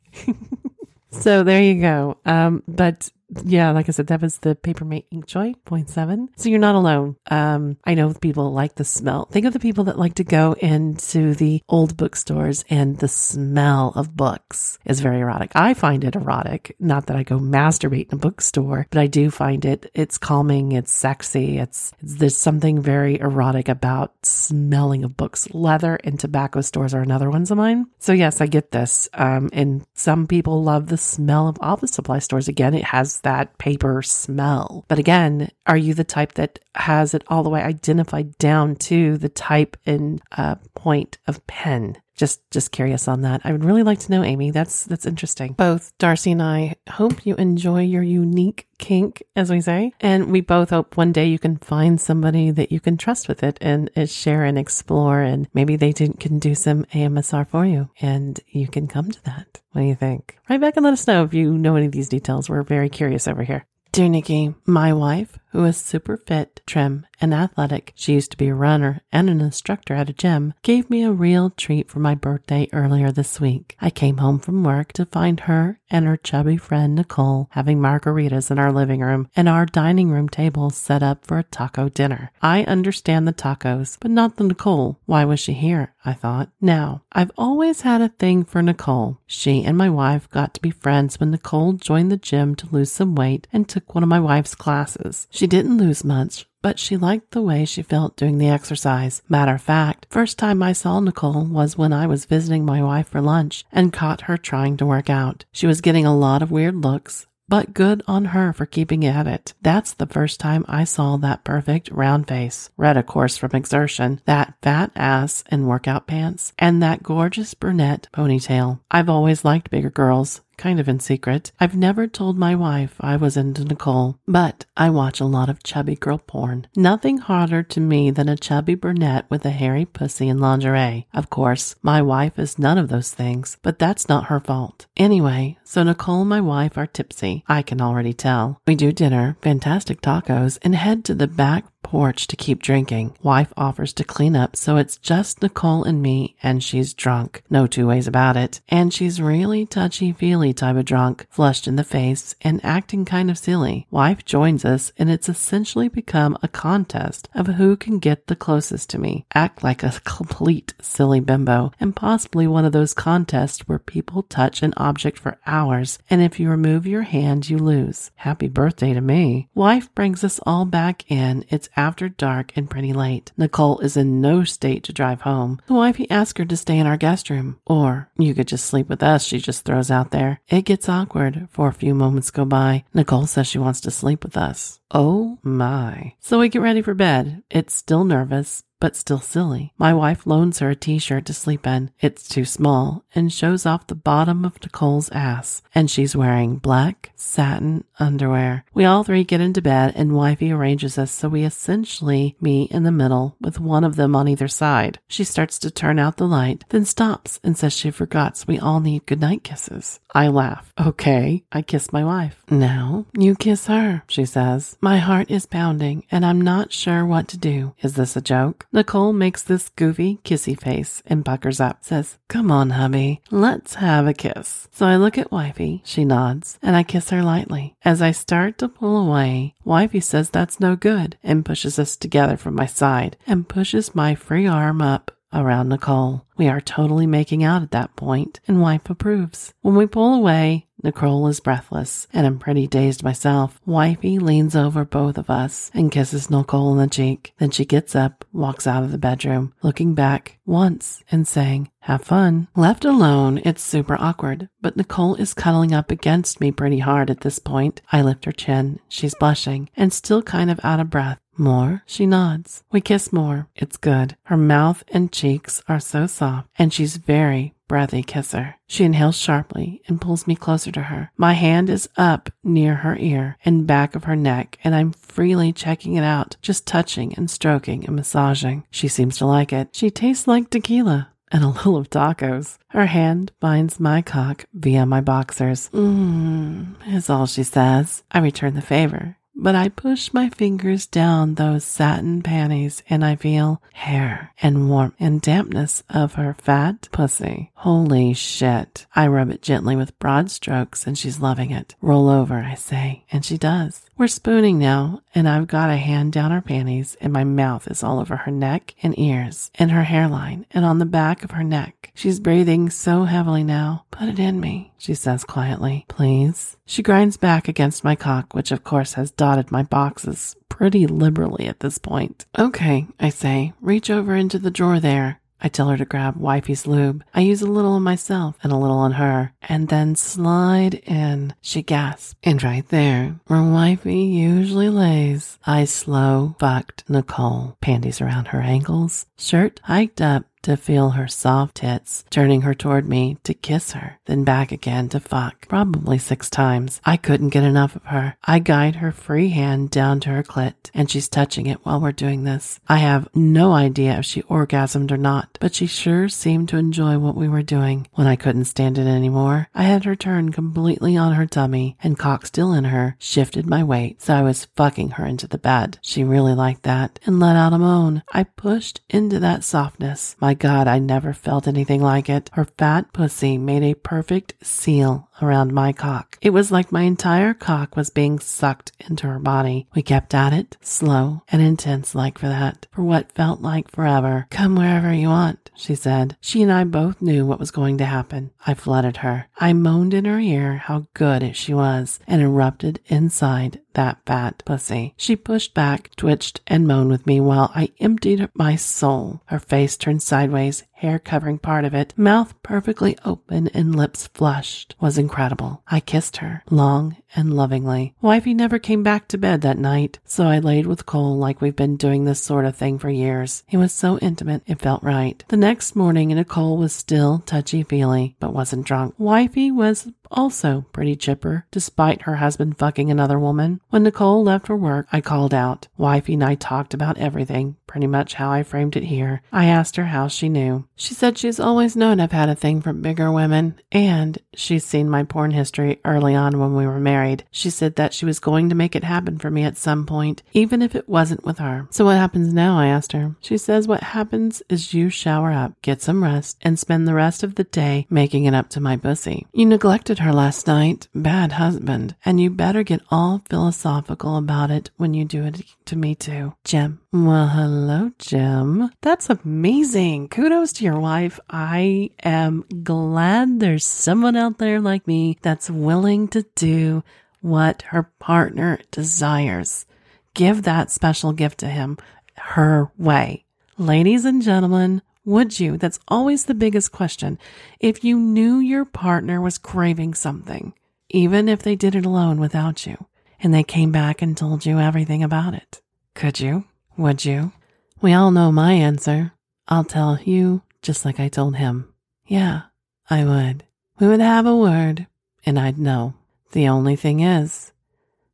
so 1.11 1.43
there 1.43 1.63
you 1.63 1.81
go. 1.81 2.19
Um, 2.25 2.63
but 2.69 3.11
yeah, 3.45 3.71
like 3.71 3.89
I 3.89 3.93
said, 3.93 4.09
that 4.09 4.23
was 4.23 4.39
the 4.39 4.55
Papermate 4.55 5.11
Inkjoy 5.11 5.57
0.7. 5.65 6.29
So 6.37 6.49
you're 6.49 6.59
not 6.59 6.75
alone. 6.75 7.17
Um, 7.31 7.77
I 7.85 7.95
know 7.95 8.13
people 8.15 8.53
like 8.53 8.75
the 8.75 8.85
smell. 8.85 9.27
Think 9.27 9.47
of 9.47 9.53
the 9.53 9.61
people 9.61 9.85
that 9.85 9.99
like 9.99 10.15
to 10.15 10.25
go 10.25 10.53
into 10.55 11.35
the 11.35 11.63
old 11.69 11.97
bookstores 11.97 12.65
and 12.69 12.99
the 12.99 13.09
smell 13.09 13.93
of 13.97 14.17
books 14.17 14.79
is 14.85 15.01
very 15.01 15.21
erotic. 15.21 15.53
I 15.55 15.75
find 15.75 16.05
it 16.05 16.17
erotic. 16.17 16.77
Not 16.79 17.07
that 17.07 17.17
I 17.17 17.23
go 17.23 17.39
masturbate 17.39 18.13
in 18.13 18.17
a 18.17 18.19
bookstore, 18.19 18.87
but 18.91 19.01
I 19.01 19.07
do 19.07 19.31
find 19.31 19.65
it, 19.65 19.91
it's 19.95 20.19
calming. 20.19 20.73
It's 20.73 20.93
sexy. 20.93 21.59
It's, 21.59 21.93
it's 22.01 22.17
there's 22.17 22.37
something 22.37 22.81
very 22.81 23.19
erotic 23.19 23.69
about 23.69 24.15
smelling 24.25 25.05
of 25.05 25.17
books. 25.17 25.49
Leather 25.53 25.99
and 26.05 26.19
tobacco 26.19 26.61
stores 26.61 26.95
are 26.95 27.01
another 27.01 27.31
ones 27.31 27.51
of 27.51 27.59
mine. 27.59 27.87
So 27.99 28.13
yes, 28.13 28.41
I 28.41 28.47
get 28.47 28.71
this. 28.71 29.09
Um, 29.15 29.51
and 29.53 29.85
some 29.95 30.27
people 30.27 30.63
love 30.63 30.89
the 30.89 30.97
smell 30.97 31.49
of 31.49 31.59
office 31.61 31.93
supply 31.93 32.19
stores. 32.19 32.49
Again, 32.49 32.75
it 32.75 32.85
has 32.85 33.22
that 33.23 33.59
paper 33.59 34.03
smell. 34.03 34.85
But 34.89 34.99
again, 34.99 35.51
are 35.67 35.77
you 35.77 35.95
the 35.95 36.05
type 36.05 36.35
that 36.35 36.59
has 36.75 37.15
it 37.15 37.25
all 37.29 37.43
the 37.43 37.51
way 37.51 37.63
identified 37.63 38.37
down 38.39 38.77
to 38.77 39.17
the 39.17 39.29
type 39.29 39.77
and 39.87 40.21
uh, 40.33 40.57
point 40.75 41.19
of 41.27 41.47
pen? 41.47 41.99
Just 42.23 42.49
just 42.53 42.71
curious 42.71 43.09
on 43.09 43.23
that. 43.23 43.41
I 43.43 43.51
would 43.51 43.65
really 43.65 43.83
like 43.83 43.99
to 43.99 44.13
know, 44.13 44.23
Amy. 44.23 44.53
That's 44.53 44.85
that's 44.85 45.07
interesting. 45.07 45.55
Both 45.55 45.93
Darcy 45.99 46.31
and 46.31 46.41
I 46.41 46.77
hope 46.89 47.27
you 47.27 47.35
enjoy 47.35 47.83
your 47.83 48.05
unique 48.05 48.69
kink, 48.79 49.25
as 49.35 49.51
we 49.51 49.61
say, 49.61 49.93
and 50.01 50.31
we 50.31 50.41
both 50.41 50.71
hope 50.71 50.97
one 50.97 51.11
day 51.11 51.27
you 51.27 51.41
can 51.41 51.57
find 51.57 52.01
somebody 52.01 52.53
that 52.53 52.71
you 52.71 52.79
can 52.79 52.97
trust 52.97 53.27
with 53.27 53.43
it 53.43 53.59
and 53.61 53.91
uh, 53.97 54.07
share 54.07 54.45
and 54.45 54.57
explore, 54.57 55.21
and 55.21 55.49
maybe 55.53 55.75
they 55.75 55.93
can 55.93 56.39
do 56.39 56.55
some 56.55 56.85
AMSR 56.95 57.49
for 57.49 57.67
you, 57.67 57.91
and 58.01 58.39
you 58.47 58.69
can 58.69 58.87
come 58.87 59.11
to 59.11 59.25
that. 59.25 59.61
What 59.73 59.81
do 59.81 59.89
you 59.89 59.97
think? 59.97 60.39
Write 60.49 60.61
back 60.61 60.77
and 60.77 60.85
let 60.85 60.93
us 60.93 61.09
know 61.09 61.25
if 61.25 61.35
you 61.35 61.59
know 61.59 61.75
any 61.75 61.87
of 61.87 61.93
these 61.93 62.09
details. 62.09 62.49
We're 62.49 62.63
very 62.63 62.89
curious 62.89 63.27
over 63.27 63.43
here. 63.43 63.67
Dear 63.93 64.09
Nikki, 64.09 64.55
my 64.65 64.91
wife, 64.95 65.39
who 65.51 65.65
is 65.65 65.77
super 65.77 66.17
fit, 66.17 66.63
trim, 66.67 67.07
and 67.21 67.35
athletic, 67.35 67.93
she 67.95 68.15
used 68.15 68.31
to 68.31 68.39
be 68.39 68.49
a 68.49 68.55
runner 68.55 69.03
and 69.13 69.29
an 69.29 69.43
instructor 69.43 69.93
at 69.93 70.09
a 70.09 70.15
gym, 70.15 70.55
gave 70.63 70.89
me 70.89 71.05
a 71.05 71.13
real 71.13 71.51
treat 71.51 71.91
for 71.91 71.99
my 71.99 72.15
birthday 72.15 72.69
earlier 72.73 73.13
this 73.13 73.39
week. 73.39 73.77
I 73.81 73.91
came 73.91 74.17
home 74.17 74.39
from 74.39 74.65
work 74.65 74.95
to 74.95 75.05
find 75.05 75.41
her 75.41 75.79
and 75.91 76.07
her 76.07 76.17
chubby 76.17 76.57
friend 76.57 76.95
Nicole 76.95 77.49
having 77.51 77.79
margaritas 77.79 78.51
in 78.51 78.59
our 78.59 78.73
living 78.73 79.01
room 79.01 79.29
and 79.37 79.47
our 79.47 79.67
dining 79.67 80.11
room 80.11 80.31
table 80.31 80.71
set 80.71 81.03
up 81.03 81.27
for 81.27 81.39
a 81.39 81.45
taco 81.45 81.91
dinner. 81.91 82.33
I 82.41 82.65
understand 82.65 83.29
the 83.29 83.35
tacos, 83.35 83.99
but 84.01 84.11
not 84.11 84.37
the 84.37 84.45
Nicole. 84.45 84.99
Why 85.05 85.27
was 85.27 85.39
she 85.39 85.53
here? 85.53 85.95
I 86.05 86.15
thought. 86.15 86.49
Now, 86.61 87.03
I've 87.13 87.31
always 87.37 87.83
had 87.83 88.01
a 88.01 88.09
thing 88.09 88.45
for 88.45 88.63
Nicole. 88.63 89.19
She 89.27 89.63
and 89.63 89.77
my 89.77 89.91
wife 89.91 90.29
got 90.31 90.55
to 90.55 90.63
be 90.63 90.71
friends 90.71 91.21
when 91.21 91.31
Nicole 91.31 91.75
joined 91.75 92.11
the 92.11 92.17
gym 92.17 92.57
to 92.57 92.69
lose 92.73 92.91
some 92.91 93.15
weight 93.15 93.47
and 93.53 93.69
took 93.69 93.82
one 93.89 94.03
of 94.03 94.09
my 94.09 94.21
wife's 94.21 94.55
classes. 94.55 95.27
She 95.31 95.47
didn't 95.47 95.79
lose 95.79 96.05
much, 96.05 96.47
but 96.63 96.79
she 96.79 96.97
liked 96.97 97.33
the 97.33 97.43
way 97.43 97.65
she 97.65 97.83
felt 97.83 98.17
doing 98.17 98.39
the 98.39 98.49
exercise. 98.49 99.23
Matter 99.29 99.55
of 99.55 99.63
fact, 99.63 100.07
first 100.11 100.39
time 100.39 100.63
I 100.63 100.73
saw 100.73 101.01
Nicole 101.01 101.45
was 101.45 101.77
when 101.77 101.93
I 101.93 102.07
was 102.07 102.25
visiting 102.25 102.65
my 102.65 102.83
wife 102.83 103.09
for 103.09 103.21
lunch 103.21 103.65
and 103.73 103.93
caught 103.93 104.23
her 104.23 104.37
trying 104.37 104.77
to 104.79 104.87
work 104.87 105.11
out. 105.11 105.45
She 105.53 105.67
was 105.67 105.81
getting 105.81 106.07
a 106.07 106.17
lot 106.17 106.43
of 106.43 106.51
weird 106.51 106.77
looks, 106.77 107.27
but 107.49 107.75
good 107.75 108.03
on 108.07 108.27
her 108.27 108.53
for 108.53 108.65
keeping 108.65 109.05
at 109.05 109.27
it. 109.27 109.53
That's 109.61 109.93
the 109.93 110.07
first 110.07 110.41
time 110.41 110.65
I 110.69 110.85
saw 110.85 111.17
that 111.19 111.45
perfect 111.45 111.91
round 111.91 112.29
face, 112.29 112.71
red 112.77 112.97
of 112.97 113.07
course 113.07 113.37
from 113.37 113.51
exertion, 113.53 114.21
that 114.25 114.55
fat 114.63 114.91
ass 114.95 115.45
in 115.51 115.67
workout 115.67 116.07
pants, 116.07 116.53
and 116.59 116.83
that 116.83 117.03
gorgeous 117.03 117.53
brunette 117.53 118.09
ponytail. 118.15 118.81
I've 118.91 119.11
always 119.11 119.45
liked 119.45 119.71
bigger 119.71 119.91
girls, 119.91 120.41
kind 120.63 120.79
of 120.79 120.89
in 120.89 121.01
secret. 121.01 121.51
I've 121.59 121.77
never 121.77 122.07
told 122.07 122.39
my 122.39 122.55
wife 122.55 122.95
I 123.01 123.17
was 123.17 123.37
into 123.37 123.65
Nicole, 123.65 124.17
but 124.29 124.65
I 124.77 124.91
watch 124.91 125.19
a 125.19 125.25
lot 125.25 125.49
of 125.49 125.65
chubby 125.65 125.97
girl 125.97 126.19
porn. 126.19 126.69
Nothing 126.77 127.19
harder 127.19 127.65
to 127.65 127.81
me 127.81 128.13
than 128.13 128.29
a 128.29 128.37
chubby 128.37 128.77
brunette 128.77 129.27
with 129.29 129.45
a 129.45 129.51
hairy 129.51 129.85
pussy 129.85 130.29
and 130.29 130.41
lingerie. 130.41 131.09
Of 131.13 131.31
course, 131.31 131.75
my 131.83 132.01
wife 132.01 132.39
is 132.39 132.61
none 132.61 132.79
of 132.79 132.91
those 132.91 133.11
things, 133.11 133.57
but 133.63 133.81
that's 133.81 134.09
not 134.09 134.27
her 134.27 134.39
fault. 134.39 134.87
Anyway, 134.97 135.59
so 135.65 135.83
Nicole 135.83 136.21
and 136.21 136.31
my 136.31 136.41
wife 136.41 136.79
are 136.79 136.87
tipsy. 136.87 137.43
I 137.49 137.63
can 137.63 137.81
already 137.81 138.13
tell. 138.13 138.61
We 138.65 138.77
do 138.77 138.93
dinner, 138.93 139.37
fantastic 139.43 140.01
tacos, 140.01 140.59
and 140.63 140.77
head 140.77 141.05
to 141.07 141.15
the 141.17 141.27
back 141.27 141.65
porch 141.83 142.27
to 142.29 142.37
keep 142.37 142.63
drinking. 142.63 143.17
Wife 143.23 143.53
offers 143.57 143.93
to 143.95 144.05
clean 144.05 144.37
up, 144.37 144.57
so 144.57 144.77
it's 144.77 144.97
just 144.97 145.43
Nicole 145.43 145.85
and 145.85 146.03
me, 146.03 146.37
and 146.43 146.63
she's 146.63 146.95
drunk. 146.95 147.43
No 147.51 147.67
two 147.67 147.87
ways 147.87 148.07
about 148.07 148.37
it. 148.37 148.61
And 148.69 148.93
she's 148.93 149.21
really 149.21 149.67
touchy 149.67 150.13
feely 150.13 150.53
type 150.53 150.77
of 150.77 150.85
drunk, 150.85 151.27
flushed 151.31 151.67
in 151.67 151.77
the 151.77 151.85
face 151.85 152.35
and 152.43 152.65
acting 152.65 153.05
kind 153.05 153.31
of 153.31 153.39
silly. 153.39 153.87
Wife 153.91 154.25
joins 154.25 154.65
us, 154.65 154.93
and 154.99 155.11
it's 155.11 155.29
essentially 155.29 155.89
become 155.89 156.37
a 156.43 156.49
contest 156.49 157.29
of 157.35 157.47
who 157.47 157.77
can 157.77 157.99
get 157.99 158.27
the 158.27 158.37
closest 158.37 158.91
to 158.91 158.99
me. 158.99 159.27
Act 159.35 159.63
like 159.63 159.83
a 159.83 160.01
complete 160.05 160.75
silly 160.81 161.21
bimbo, 161.21 161.73
and 161.81 161.97
possibly 161.97 162.47
one 162.47 162.65
of 162.65 162.73
those 162.73 162.95
contests 162.95 163.69
where 163.69 163.79
people 163.79 164.23
touch 164.23 164.63
an 164.63 164.73
object 164.77 165.19
for 165.19 165.39
hours, 165.47 165.99
and 166.09 166.23
if 166.23 166.39
you 166.39 166.49
remove 166.49 166.87
your 166.87 167.03
hand, 167.03 167.49
you 167.49 167.59
lose. 167.59 168.11
Happy 168.17 168.49
birthday 168.49 168.95
to 168.95 169.01
me. 169.01 169.49
Wife 169.55 169.93
brings 169.95 170.25
us 170.25 170.41
all 170.47 170.65
back 170.65 171.11
in. 171.11 171.45
It's 171.49 171.69
after 171.77 172.09
dark 172.09 172.53
and 172.57 172.69
pretty 172.71 172.93
late. 172.93 173.33
Nicole 173.37 173.79
is 173.81 173.97
in 173.97 174.21
no 174.21 174.45
state 174.45 174.83
to 174.85 174.93
drive 174.93 175.23
home. 175.23 175.61
The 175.67 175.75
wifey 175.75 176.11
asks 176.11 176.39
her 176.39 176.45
to 176.45 176.57
stay 176.57 176.79
in 176.79 176.87
our 176.87 176.97
guest 176.97 177.31
room. 177.31 177.59
Or 177.67 178.11
you 178.17 178.35
could 178.35 178.49
just 178.49 178.67
sleep 178.67 178.89
with 178.89 179.03
us, 179.03 179.25
she 179.25 179.39
just 179.39 179.65
throws 179.65 179.91
out 179.91 180.11
there. 180.11 180.41
It 180.49 180.63
gets 180.63 180.89
awkward 180.89 181.49
for 181.51 181.69
a 181.69 181.73
few 181.73 181.95
moments 181.95 182.31
go 182.31 182.45
by. 182.45 182.85
Nicole 182.95 183.27
says 183.27 183.47
she 183.47 183.59
wants 183.59 183.81
to 183.83 183.91
sleep 183.91 184.25
with 184.25 184.37
us. 184.37 184.81
Oh 184.91 185.39
my. 185.43 186.15
So 186.21 186.39
we 186.39 186.49
get 186.49 186.63
ready 186.63 186.83
for 186.83 186.95
bed. 186.95 187.43
It's 187.51 187.75
still 187.75 188.05
nervous, 188.05 188.63
but 188.83 188.97
still 188.97 189.21
silly. 189.21 189.73
My 189.79 189.95
wife 189.95 190.27
loans 190.27 190.59
her 190.59 190.71
a 190.71 190.75
t 190.75 190.99
shirt 190.99 191.25
to 191.27 191.33
sleep 191.33 191.69
in. 191.69 191.93
It's 192.01 192.27
too 192.29 192.45
small 192.45 193.05
and 193.15 193.33
shows 193.33 193.65
off 193.65 193.87
the 193.87 193.95
bottom 193.95 194.45
of 194.45 194.61
Nicole's 194.61 195.09
ass, 195.11 195.63
and 195.73 195.89
she's 195.89 196.17
wearing 196.17 196.57
black 196.57 197.13
satin 197.15 197.85
underwear. 198.01 198.65
We 198.75 198.85
all 198.85 199.05
three 199.05 199.23
get 199.23 199.41
into 199.41 199.63
bed, 199.63 199.93
and 199.95 200.17
wifey 200.17 200.51
arranges 200.51 200.99
us 200.99 201.13
so 201.13 201.29
we 201.29 201.45
essentially 201.45 202.35
meet 202.41 202.73
in 202.73 202.83
the 202.83 202.91
middle 202.91 203.37
with 203.41 203.61
one 203.61 203.85
of 203.85 203.95
them 203.95 204.17
on 204.17 204.27
either 204.27 204.49
side. 204.49 204.99
She 205.07 205.23
starts 205.23 205.61
to 205.61 205.71
turn 205.71 206.01
out 206.01 206.17
the 206.17 206.27
light, 206.27 206.65
then 206.71 206.85
stops 206.85 207.39
and 207.45 207.57
says 207.57 207.73
she 207.73 207.93
forgets 207.93 208.49
we 208.49 208.59
all 208.59 208.81
need 208.81 209.07
goodnight 209.07 209.45
kisses. 209.45 210.01
I 210.13 210.27
laugh. 210.27 210.73
Okay, 210.77 211.45
I 211.53 211.63
kiss 211.63 211.93
my 211.93 212.03
wife. 212.03 212.43
Now 212.51 213.07
you 213.17 213.37
kiss 213.37 213.67
her, 213.67 214.03
she 214.09 214.25
says. 214.25 214.77
My 214.81 214.99
heart 214.99 215.31
is 215.31 215.47
pounding, 215.47 216.05
and 216.11 216.27
I'm 216.27 216.41
not 216.41 216.73
sure 216.73 217.07
what 217.07 217.29
to 217.29 217.39
do. 217.39 217.75
Is 217.81 217.95
this 217.95 218.17
a 218.17 218.21
joke? 218.21 218.67
Nicole 218.75 219.13
makes 219.13 219.43
this 219.43 219.69
goofy 219.69 220.19
kissy 220.25 220.59
face 220.59 221.03
and 221.05 221.25
puckers 221.25 221.61
up, 221.61 221.85
says, 221.85 222.19
Come 222.29 222.51
on, 222.51 222.71
hubby, 222.71 223.21
let's 223.31 223.75
have 223.75 224.07
a 224.07 224.15
kiss. 224.15 224.69
So 224.73 224.87
I 224.87 224.97
look 224.97 225.19
at 225.19 225.31
wifey, 225.31 225.83
she 225.85 226.05
nods, 226.05 226.59
and 226.63 226.75
I 226.75 226.83
kiss 226.83 227.11
her 227.11 227.23
lightly. 227.23 227.77
As 227.85 228.01
I 228.01 228.13
start 228.13 228.57
to 228.59 228.69
pull 228.69 228.97
away, 228.97 229.55
wifey 229.65 230.01
says 230.01 230.31
that's 230.31 230.59
no 230.59 230.75
good 230.75 231.19
and 231.23 231.45
pushes 231.45 231.79
us 231.79 231.97
together 231.97 232.39
from 232.39 232.55
my 232.55 232.67
side 232.67 233.19
and 233.27 233.49
pushes 233.49 233.95
my 233.95 234.15
free 234.15 234.47
arm 234.47 234.81
up 234.81 235.11
around 235.33 235.69
Nicole. 235.69 236.25
We 236.37 236.49
are 236.49 236.61
totally 236.61 237.07
making 237.07 237.45
out 237.45 237.63
at 237.63 237.71
that 237.71 237.97
point, 237.97 238.41
and 238.47 238.61
wife 238.61 238.89
approves. 238.91 239.55
When 239.63 239.75
we 239.75 239.87
pull 239.87 240.15
away, 240.15 240.67
Nicole 240.83 241.27
is 241.29 241.41
breathless, 241.41 242.07
and 242.13 242.27
I'm 242.27 242.39
pretty 242.39 242.67
dazed 242.67 243.03
myself. 243.03 243.61
Wifey 243.65 244.19
leans 244.19 244.57
over 244.57 244.85
both 244.85 245.17
of 245.17 245.31
us 245.31 245.71
and 245.75 245.93
kisses 245.93 246.31
Nicole 246.31 246.71
on 246.73 246.79
the 246.79 246.87
cheek. 246.87 247.33
Then 247.39 247.51
she 247.51 247.65
gets 247.65 247.95
up, 247.95 248.25
walks 248.33 248.67
out 248.67 248.83
of 248.83 248.91
the 248.91 248.99
bedroom, 248.99 249.55
looking 249.63 249.95
back 249.95 250.39
once 250.45 251.03
and 251.11 251.27
saying, 251.27 251.71
have 251.81 252.03
fun. 252.03 252.49
Left 252.55 252.85
alone, 252.85 253.41
it's 253.45 253.63
super 253.63 253.97
awkward, 253.99 254.49
but 254.61 254.77
Nicole 254.77 255.15
is 255.17 255.35
cuddling 255.35 255.73
up 255.73 255.91
against 255.91 256.41
me 256.41 256.53
pretty 256.53 256.79
hard 256.79 257.11
at 257.11 257.21
this 257.21 257.39
point. 257.39 257.81
I 257.93 258.03
lift 258.03 258.25
her 258.25 258.33
chin. 258.33 258.81
She's 258.89 259.15
blushing 259.15 259.69
and 259.77 259.93
still 259.93 260.23
kind 260.23 260.51
of 260.51 260.61
out 260.65 260.81
of 260.81 260.91
breath. 260.91 261.19
More? 261.37 261.83
She 261.87 262.05
nods. 262.07 262.63
We 262.71 262.83
kiss 262.83 263.13
more. 263.13 263.49
It's 263.57 263.79
good. 263.79 264.17
Her 264.25 264.37
mouth 264.37 264.85
and 264.89 265.11
cheeks 265.11 265.63
are 265.67 265.81
so 265.81 266.07
soft, 266.07 266.49
and 266.59 266.73
she's 266.73 266.99
very 266.99 267.55
breathy 267.73 268.03
kisser. 268.03 268.57
She 268.67 268.85
inhales 268.85 269.17
sharply 269.17 269.81
and 269.89 269.99
pulls 269.99 270.27
me 270.27 270.37
closer 270.37 270.71
to 270.73 270.83
her. 270.83 271.11
My 271.17 271.33
hand 271.33 271.71
is 271.71 271.89
up 271.97 272.29
near 272.45 272.75
her 272.75 272.99
ear 272.99 273.39
and 273.47 273.67
back 273.67 273.97
of 273.97 274.05
her 274.05 274.15
neck, 274.15 274.59
and 274.63 274.75
I'm 274.75 274.93
freely 274.93 275.55
checking 275.55 275.95
it 275.95 276.05
out, 276.05 276.37
just 276.43 276.67
touching 276.67 277.15
and 277.15 277.31
stroking 277.31 277.87
and 277.87 277.97
massaging. 277.97 278.65
She 278.71 278.89
seems 278.89 279.17
to 279.17 279.27
like 279.27 279.55
it. 279.55 279.71
She 279.73 279.89
tastes 279.89 280.29
like 280.29 280.51
tequila 280.51 281.13
and 281.31 281.43
a 281.43 281.49
little 281.49 281.79
of 281.79 281.89
tacos. 281.89 282.59
Her 282.69 282.85
hand 282.85 283.33
binds 283.41 283.81
my 283.81 284.03
cock 284.03 284.45
via 284.53 284.85
my 284.85 285.01
boxers. 285.01 285.71
Mmm, 285.73 286.75
is 286.95 287.09
all 287.09 287.25
she 287.25 287.43
says. 287.43 288.03
I 288.13 288.19
return 288.19 288.53
the 288.53 288.61
favor 288.61 289.17
but 289.35 289.55
I 289.55 289.69
push 289.69 290.13
my 290.13 290.29
fingers 290.29 290.87
down 290.87 291.35
those 291.35 291.65
satin 291.65 292.23
panties 292.23 292.83
and 292.89 293.05
I 293.05 293.17
feel 293.17 293.63
hair 293.73 294.33
and 294.43 294.69
warmth 294.69 294.95
and 295.01 295.21
dampness 295.21 295.83
of 295.89 296.15
her 296.15 296.35
fat 296.35 296.89
pussy. 296.93 297.51
Holy 297.55 298.15
shit. 298.15 298.87
I 298.95 299.07
rub 299.07 299.31
it 299.31 299.43
gently 299.43 299.77
with 299.77 299.99
broad 299.99 300.31
strokes 300.31 300.87
and 300.87 300.97
she's 300.97 301.21
loving 301.21 301.51
it. 301.51 301.75
Roll 301.81 302.09
over, 302.09 302.39
I 302.39 302.55
say, 302.55 303.05
and 303.11 303.25
she 303.25 303.39
does. 303.39 303.83
We're 303.99 304.09
spooning 304.09 304.59
now, 304.59 305.01
and 305.15 305.29
I've 305.29 305.47
got 305.47 305.71
a 305.71 305.77
hand 305.77 306.13
down 306.13 306.31
her 306.31 306.41
panties, 306.41 306.97
and 307.01 307.13
my 307.13 307.25
mouth 307.25 307.69
is 307.71 307.83
all 307.83 308.01
over 308.01 308.17
her 308.17 308.31
neck 308.33 308.75
and 308.83 308.99
ears, 308.99 309.51
and 309.55 309.71
her 309.71 309.83
hairline, 309.85 310.47
and 310.51 310.65
on 310.65 310.79
the 310.79 310.87
back 310.87 311.23
of 311.23 311.33
her 311.33 311.45
neck. 311.45 311.93
She's 311.95 312.19
breathing 312.19 312.71
so 312.71 313.05
heavily 313.05 313.45
now. 313.45 313.85
Put 313.91 314.09
it 314.09 314.19
in 314.19 314.41
me, 314.41 314.73
she 314.79 314.95
says 314.95 315.25
quietly. 315.25 315.85
Please. 315.89 316.57
She 316.65 316.83
grinds 316.83 317.19
back 317.19 317.49
against 317.49 317.85
my 317.85 317.95
cock, 317.95 318.35
which 318.35 318.51
of 318.51 318.65
course 318.65 318.95
has 318.95 319.11
dotted 319.11 319.53
my 319.53 319.63
boxes 319.63 320.37
pretty 320.49 320.87
liberally 320.87 321.47
at 321.47 321.61
this 321.61 321.79
point. 321.79 322.25
Okay, 322.39 322.87
I 322.99 323.11
say, 323.11 323.53
reach 323.61 323.91
over 323.91 324.15
into 324.15 324.39
the 324.39 324.51
drawer 324.51 324.81
there. 324.81 325.21
I 325.43 325.49
tell 325.49 325.69
her 325.69 325.77
to 325.77 325.85
grab 325.85 326.17
wifey's 326.17 326.67
lube. 326.67 327.03
I 327.13 327.21
use 327.21 327.43
a 327.43 327.51
little 327.51 327.73
on 327.73 327.83
myself 327.83 328.37
and 328.43 328.53
a 328.53 328.57
little 328.57 328.79
on 328.79 328.93
her, 328.93 329.33
and 329.43 329.69
then 329.69 329.97
slide 329.97 330.75
in. 330.75 331.35
She 331.41 331.63
gasps. 331.63 332.15
And 332.23 332.43
right 332.43 332.67
there, 332.69 333.17
where 333.27 333.43
wifey 333.43 334.05
usually 334.05 334.69
lays, 334.69 335.39
I 335.45 335.65
slow 335.65 336.37
fucked 336.39 336.89
Nicole. 336.89 337.57
Panties 337.61 338.01
around 338.01 338.29
her 338.29 338.41
ankles, 338.41 339.07
shirt 339.19 339.61
hiked 339.65 340.01
up 340.01 340.25
to 340.43 340.57
feel 340.57 340.91
her 340.91 341.09
soft 341.09 341.57
tits, 341.57 342.05
turning 342.11 342.43
her 342.43 342.55
toward 342.55 342.89
me 342.89 343.19
to 343.25 343.35
kiss 343.35 343.73
her, 343.73 343.99
then 344.07 344.25
back 344.25 344.53
again 344.53 344.89
to 344.91 345.01
fuck, 345.01 345.49
probably 345.49 345.99
six 345.99 346.29
times. 346.29 346.81
I 346.85 346.97
couldn't 346.97 347.31
get 347.31 347.45
enough 347.45 347.77
of 347.77 347.85
her. 347.85 348.17
I 348.25 348.39
guide 348.39 348.77
her 348.77 348.93
free 348.93 349.31
hand 349.31 349.71
down 349.71 350.01
to 350.01 350.11
her 350.11 350.23
clit, 350.23 350.71
and 350.75 350.91
she's 350.91 351.09
touching 351.09 351.47
it 351.47 351.65
while 351.65 351.81
we're 351.81 351.93
doing 351.93 352.25
this. 352.25 352.61
I 352.69 352.79
have 352.79 353.09
no 353.15 353.53
idea 353.53 353.99
if 353.99 354.05
she 354.05 354.23
orgasmed 354.23 354.91
or 354.91 354.97
not, 354.97 355.39
but 355.41 355.55
she 355.55 355.67
sure 355.67 356.09
seemed 356.09 356.49
to 356.51 356.57
enjoy 356.57 356.99
what 356.99 357.17
we 357.17 357.29
were 357.29 357.43
doing. 357.43 357.87
When 357.93 358.07
I 358.07 358.17
couldn't 358.17 358.47
stand 358.47 358.79
it 358.79 358.87
anymore, 358.87 359.49
I 359.55 359.65
had 359.65 359.85
her 359.85 359.97
turn 359.97 360.33
completely 360.33 360.97
on 360.97 361.13
her 361.15 361.27
tummy, 361.27 361.77
and 361.83 361.99
cock 361.99 362.27
still 362.27 362.53
in 362.53 362.65
her, 362.65 362.97
shifted 362.99 363.47
my 363.47 363.63
weight, 363.63 364.03
so 364.03 364.15
I 364.15 364.23
was 364.23 364.47
fucking 364.57 364.91
her 364.93 365.07
into 365.07 365.27
the 365.27 365.39
bed. 365.39 365.79
She 365.83 366.05
really 366.05 366.35
liked 366.35 366.63
that, 366.65 366.99
and 367.07 367.21
let 367.21 367.37
out 367.37 367.53
a 367.53 367.59
moan. 367.59 368.03
I 368.13 368.25
pushed 368.25 368.81
into 368.89 369.19
that 369.21 369.45
softness. 369.45 370.17
My 370.21 370.32
God, 370.35 370.67
I 370.69 370.79
never 370.79 371.13
felt 371.13 371.49
anything 371.49 371.81
like 371.81 372.09
it. 372.09 372.31
Her 372.33 372.45
fat 372.45 372.93
pussy 372.93 373.39
made 373.39 373.63
a 373.63 373.75
perfect 373.75 374.35
seal 374.43 375.09
around 375.21 375.53
my 375.53 375.73
cock. 375.73 376.19
It 376.23 376.31
was 376.31 376.53
like 376.53 376.73
my 376.73 376.83
entire 376.83 377.35
cock 377.35 377.77
was 377.77 377.91
being 377.91 378.19
sucked 378.19 378.73
into 378.79 379.07
her 379.07 379.19
body. 379.19 379.67
We 379.75 379.83
kept 379.83 380.15
at 380.15 380.33
it, 380.33 380.57
slow 380.61 381.23
and 381.31 381.43
intense 381.43 381.95
like 381.95 382.19
for 382.19 382.29
that, 382.29 382.67
for 382.71 382.83
what 382.83 383.13
felt 383.13 383.41
like 383.41 383.71
forever. 383.71 384.27
Come 384.31 384.55
wherever 384.55 384.93
you 384.93 385.09
want, 385.09 385.51
she 385.55 385.75
said. 385.75 386.17
She 386.21 386.43
and 386.43 386.53
I 386.53 386.65
both 386.65 387.03
knew 387.03 387.27
what 387.27 387.41
was 387.41 387.51
going 387.51 387.79
to 387.79 387.85
happen. 387.85 388.31
I 388.47 388.55
flooded 388.55 388.99
her. 388.99 389.29
I 389.39 389.53
moaned 389.53 389.95
in 389.95 390.05
her 390.05 390.21
ear 390.21 390.57
how 390.57 390.87
good 390.95 391.37
she 391.37 391.53
was 391.53 391.99
and 392.07 392.23
erupted 392.23 392.81
inside 392.87 393.61
that 393.75 393.99
fat 394.07 394.43
pussy. 394.45 394.95
She 394.97 395.17
pushed 395.17 395.55
back, 395.55 395.91
twitched, 395.97 396.41
and 396.47 396.67
moaned 396.67 396.91
with 396.91 397.07
me 397.07 397.21
while 397.21 397.51
I 397.55 397.71
emptied 397.81 398.29
my 398.35 398.57
soul. 398.57 399.23
Her 399.27 399.39
face 399.39 399.77
turned 399.77 400.03
sideways, 400.03 400.65
hair 400.83 400.99
covering 400.99 401.39
part 401.39 401.65
of 401.65 401.73
it, 401.73 401.95
mouth 401.97 402.35
perfectly 402.43 402.99
open 403.05 403.47
and 403.55 403.75
lips 403.75 404.09
flushed, 404.09 404.75
was 404.81 404.99
incredible. 404.99 405.63
I 405.69 405.79
kissed 405.79 406.17
her, 406.17 406.43
long 406.51 406.97
and 407.15 407.35
lovingly. 407.35 407.95
Wifey 408.01 408.35
never 408.35 408.59
came 408.59 408.83
back 408.83 409.09
to 409.09 409.19
bed 409.19 409.43
that 409.43 409.59
night, 409.59 409.99
so 410.05 410.27
I 410.27 410.39
laid 410.39 410.67
with 410.67 410.87
Cole 410.87 411.17
like 411.17 411.41
we've 411.41 411.57
been 411.57 411.77
doing 411.77 412.05
this 412.05 412.23
sort 412.23 412.45
of 412.45 412.57
thing 412.57 412.79
for 412.79 412.91
years. 412.91 413.43
It 413.51 413.59
was 413.59 413.73
so 413.73 413.99
intimate, 413.99 414.43
it 414.47 414.61
felt 414.61 414.83
right. 414.83 415.23
The 415.29 415.37
next 415.37 415.77
morning, 415.77 416.09
Nicole 416.09 416.57
was 416.57 416.73
still 416.73 417.23
touchy 417.27 417.63
feely, 417.63 418.17
but 418.21 418.33
wasn't 418.33 418.67
drunk. 418.67 418.95
Wifey 418.99 419.51
was 419.51 419.89
also 420.11 420.67
pretty 420.73 420.95
chipper, 420.95 421.47
despite 421.51 422.03
her 422.03 422.17
husband 422.17 422.59
fucking 422.59 422.91
another 422.91 423.19
woman. 423.19 423.61
When 423.71 423.83
Nicole 423.83 424.23
left 424.23 424.47
for 424.47 424.57
work, 424.57 424.87
I 424.93 425.01
called 425.01 425.33
out. 425.35 425.69
Wifey 425.77 426.15
and 426.15 426.25
I 426.25 426.35
talked 426.35 426.75
about 426.75 426.99
everything, 426.99 427.57
pretty 427.67 427.87
much 427.87 428.15
how 428.15 428.31
I 428.31 428.43
framed 428.43 428.77
it 428.77 428.85
here. 428.85 429.23
I 429.33 429.47
asked 429.47 429.77
her 429.77 429.87
how 429.87 430.09
she 430.09 430.29
knew. 430.29 430.69
She 430.77 430.95
said 430.95 431.17
she's 431.17 431.41
always 431.41 431.77
known 431.77 432.01
I've 432.01 432.13
had 432.13 432.29
a 432.29 432.35
thing 432.35 432.61
for 432.61 432.73
bigger 432.73 433.11
women, 433.11 433.59
and 433.71 434.19
she's 434.35 434.65
seen 434.65 434.91
my 434.91 435.03
porn 435.03 435.31
history 435.31 435.81
early 435.85 436.15
on 436.15 436.39
when 436.39 436.55
we 436.55 436.67
were 436.67 436.81
married. 436.81 437.02
She 437.31 437.51
said 437.51 437.77
that 437.77 437.95
she 437.95 438.05
was 438.05 438.19
going 438.19 438.49
to 438.49 438.55
make 438.55 438.77
it 438.77 438.85
happen 438.85 439.19
for 439.19 439.31
me 439.31 439.45
at 439.45 439.57
some 439.57 439.87
point, 439.87 440.23
even 440.33 440.63
if 440.63 440.75
it 440.75 440.89
wasn't 440.89 441.25
with 441.25 441.39
her. 441.39 441.67
So 441.71 441.85
what 441.85 441.97
happens 441.97 442.33
now? 442.33 442.59
I 442.59 442.67
asked 442.67 442.93
her. 442.93 443.17
She 443.21 443.39
says 443.39 443.67
what 443.67 443.83
happens 443.83 444.43
is 444.49 444.75
you 444.75 444.91
shower 444.91 445.33
up, 445.33 445.61
get 445.63 445.83
some 445.83 446.03
rest, 446.03 446.39
and 446.43 446.59
spend 446.59 446.87
the 446.87 446.95
rest 446.95 447.23
of 447.23 447.37
the 447.37 447.45
day 447.45 447.87
making 447.89 448.25
it 448.25 448.35
up 448.35 448.49
to 448.51 448.61
my 448.61 448.77
pussy. 448.77 449.27
You 449.33 449.47
neglected 449.47 450.01
her 450.01 450.13
last 450.13 450.47
night, 450.47 450.89
bad 450.95 451.33
husband, 451.33 451.97
and 452.05 452.21
you 452.21 452.31
better 452.31 452.63
get 452.63 452.83
all 452.91 453.23
philosophical 453.29 454.17
about 454.17 454.51
it 454.51 454.71
when 454.77 454.95
you 454.95 455.05
do 455.05 455.25
it 455.25 455.43
to 455.67 455.77
me 455.77 455.95
too. 455.95 456.35
Jim. 456.45 456.82
Well, 456.95 457.29
hello, 457.29 457.91
Jim. 457.99 458.71
That's 458.83 459.09
amazing. 459.09 460.09
Kudos 460.09 460.53
to 460.53 460.65
your 460.65 460.79
wife. 460.79 461.19
I 461.31 461.89
am 462.05 462.45
glad 462.63 463.41
there's 463.41 463.65
someone 463.65 464.15
out 464.15 464.37
there 464.37 464.61
like 464.61 464.87
me 464.87 465.17
that's 465.23 465.49
willing 465.49 466.07
to 466.09 466.27
do 466.35 466.85
what 467.23 467.63
her 467.63 467.85
partner 467.99 468.61
desires. 468.71 469.65
Give 470.13 470.43
that 470.43 470.71
special 470.71 471.15
gift 471.15 471.39
to 471.39 471.49
him 471.49 471.79
her 472.19 472.71
way. 472.77 473.25
Ladies 473.57 474.05
and 474.05 474.21
gentlemen, 474.21 474.83
would 475.07 475.41
you? 475.41 475.57
That's 475.57 475.81
always 475.89 476.27
the 476.27 476.35
biggest 476.35 476.73
question. 476.73 477.19
If 477.59 477.83
you 477.83 477.99
knew 477.99 478.37
your 478.39 478.67
partner 478.67 479.19
was 479.19 479.39
craving 479.39 479.95
something, 479.95 480.53
even 480.91 481.31
if 481.31 481.43
they 481.43 481.57
did 481.57 481.75
it 481.75 481.87
alone 481.87 482.21
without 482.21 482.67
you, 482.67 482.85
and 483.19 483.33
they 483.33 483.45
came 483.45 483.73
back 483.73 484.03
and 484.03 484.15
told 484.15 484.45
you 484.45 484.59
everything 484.59 485.03
about 485.03 485.33
it, 485.33 485.63
could 485.95 486.21
you? 486.21 486.45
Would 486.77 487.05
you? 487.05 487.33
We 487.81 487.93
all 487.93 488.11
know 488.11 488.33
my 488.33 488.53
answer. 488.53 489.13
I'll 489.49 489.65
tell 489.65 489.99
you 490.05 490.43
just 490.63 490.85
like 490.85 491.01
I 491.01 491.09
told 491.09 491.37
him. 491.37 491.73
Yeah, 492.07 492.43
I 492.89 493.05
would. 493.05 493.45
We 493.79 493.87
would 493.89 494.01
have 494.01 494.27
a 494.27 494.37
word, 494.37 494.87
and 495.27 495.39
I'd 495.39 495.59
know. 495.59 495.95
The 496.33 496.49
only 496.49 496.77
thing 496.77 497.01
is, 497.01 497.53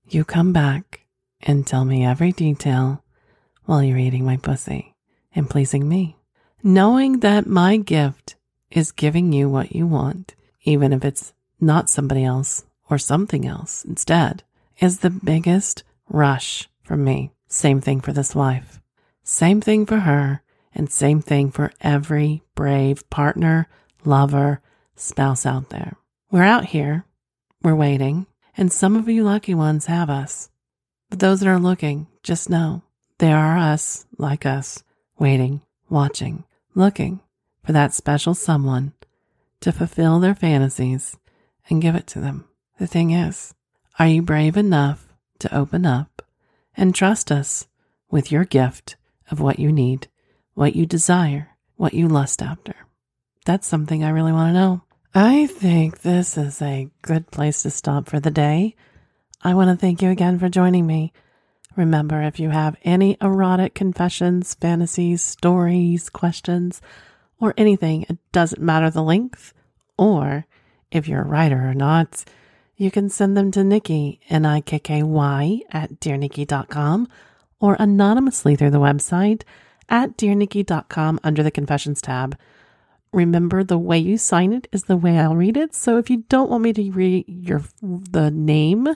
you 0.08 0.24
come 0.24 0.52
back 0.52 1.06
and 1.40 1.66
tell 1.66 1.84
me 1.84 2.04
every 2.04 2.32
detail 2.32 3.04
while 3.64 3.82
you're 3.82 3.98
eating 3.98 4.24
my 4.24 4.38
pussy 4.38 4.94
and 5.34 5.48
pleasing 5.48 5.88
me 5.88 6.18
knowing 6.62 7.20
that 7.20 7.46
my 7.46 7.76
gift 7.76 8.36
is 8.70 8.92
giving 8.92 9.32
you 9.32 9.48
what 9.48 9.74
you 9.74 9.86
want, 9.86 10.34
even 10.64 10.92
if 10.92 11.04
it's 11.04 11.32
not 11.60 11.88
somebody 11.88 12.24
else 12.24 12.64
or 12.90 12.98
something 12.98 13.46
else 13.46 13.84
instead, 13.84 14.42
is 14.80 14.98
the 14.98 15.10
biggest 15.10 15.82
rush 16.08 16.68
for 16.82 16.96
me. 16.96 17.30
Same 17.48 17.80
thing 17.80 18.00
for 18.00 18.12
this 18.12 18.34
wife. 18.34 18.80
Same 19.24 19.60
thing 19.60 19.86
for 19.86 20.00
her, 20.00 20.42
and 20.74 20.90
same 20.90 21.20
thing 21.20 21.50
for 21.50 21.72
every 21.80 22.42
brave 22.54 23.08
partner, 23.10 23.68
lover, 24.04 24.60
spouse 24.96 25.46
out 25.46 25.70
there. 25.70 25.96
We're 26.30 26.44
out 26.44 26.66
here, 26.66 27.04
we're 27.62 27.74
waiting, 27.74 28.26
and 28.56 28.70
some 28.70 28.96
of 28.96 29.08
you 29.08 29.24
lucky 29.24 29.54
ones 29.54 29.86
have 29.86 30.10
us. 30.10 30.50
But 31.08 31.20
those 31.20 31.40
that 31.40 31.48
are 31.48 31.58
looking, 31.58 32.06
just 32.22 32.50
know 32.50 32.82
there 33.18 33.36
are 33.36 33.56
us 33.56 34.06
like 34.18 34.44
us, 34.44 34.82
waiting, 35.18 35.62
watching, 35.88 36.44
looking 36.74 37.20
for 37.64 37.72
that 37.72 37.94
special 37.94 38.34
someone 38.34 38.92
to 39.60 39.72
fulfill 39.72 40.20
their 40.20 40.34
fantasies 40.34 41.16
and 41.68 41.82
give 41.82 41.94
it 41.94 42.06
to 42.08 42.20
them. 42.20 42.44
The 42.78 42.86
thing 42.86 43.10
is, 43.10 43.54
are 43.98 44.06
you 44.06 44.22
brave 44.22 44.56
enough 44.56 45.08
to 45.40 45.56
open 45.56 45.86
up 45.86 46.22
and 46.78 46.94
trust 46.94 47.30
us 47.30 47.66
with 48.10 48.32
your 48.32 48.44
gift 48.44 48.96
of 49.30 49.40
what 49.40 49.58
you 49.58 49.70
need, 49.70 50.08
what 50.54 50.74
you 50.74 50.86
desire, 50.86 51.50
what 51.76 51.92
you 51.92 52.08
lust 52.08 52.40
after? 52.40 52.74
That's 53.44 53.66
something 53.66 54.02
I 54.02 54.10
really 54.10 54.32
want 54.32 54.50
to 54.50 54.58
know. 54.58 54.82
I 55.14 55.46
think 55.46 56.00
this 56.00 56.38
is 56.38 56.62
a 56.62 56.88
good 57.02 57.30
place 57.30 57.62
to 57.62 57.70
stop 57.70 58.08
for 58.08 58.20
the 58.20 58.30
day. 58.30 58.76
I 59.42 59.54
want 59.54 59.70
to 59.70 59.76
thank 59.76 60.00
you 60.00 60.10
again 60.10 60.38
for 60.38 60.48
joining 60.48 60.86
me. 60.86 61.12
Remember, 61.76 62.22
if 62.22 62.38
you 62.38 62.50
have 62.50 62.76
any 62.84 63.16
erotic 63.20 63.74
confessions, 63.74 64.54
fantasies, 64.54 65.22
stories, 65.22 66.08
questions, 66.08 66.80
or 67.40 67.54
anything, 67.56 68.04
it 68.08 68.18
doesn't 68.32 68.62
matter 68.62 68.90
the 68.90 69.02
length, 69.02 69.52
or 69.96 70.46
if 70.90 71.08
you're 71.08 71.22
a 71.22 71.26
writer 71.26 71.68
or 71.68 71.74
not, 71.74 72.24
you 72.78 72.90
can 72.90 73.10
send 73.10 73.36
them 73.36 73.50
to 73.50 73.62
Nikki, 73.62 74.20
N-I-K-K-Y, 74.30 75.60
at 75.70 76.00
dearnikki.com, 76.00 77.08
or 77.60 77.76
anonymously 77.78 78.56
through 78.56 78.70
the 78.70 78.80
website 78.80 79.42
at 79.90 80.16
dearnikki.com 80.16 81.20
under 81.22 81.42
the 81.42 81.50
confessions 81.50 82.00
tab. 82.00 82.38
Remember, 83.12 83.62
the 83.62 83.78
way 83.78 83.98
you 83.98 84.16
sign 84.16 84.54
it 84.54 84.68
is 84.72 84.84
the 84.84 84.96
way 84.96 85.18
I'll 85.18 85.36
read 85.36 85.58
it. 85.58 85.74
So 85.74 85.98
if 85.98 86.08
you 86.08 86.24
don't 86.30 86.48
want 86.48 86.64
me 86.64 86.72
to 86.72 86.90
read 86.90 87.26
your 87.28 87.62
the 87.82 88.30
name, 88.30 88.88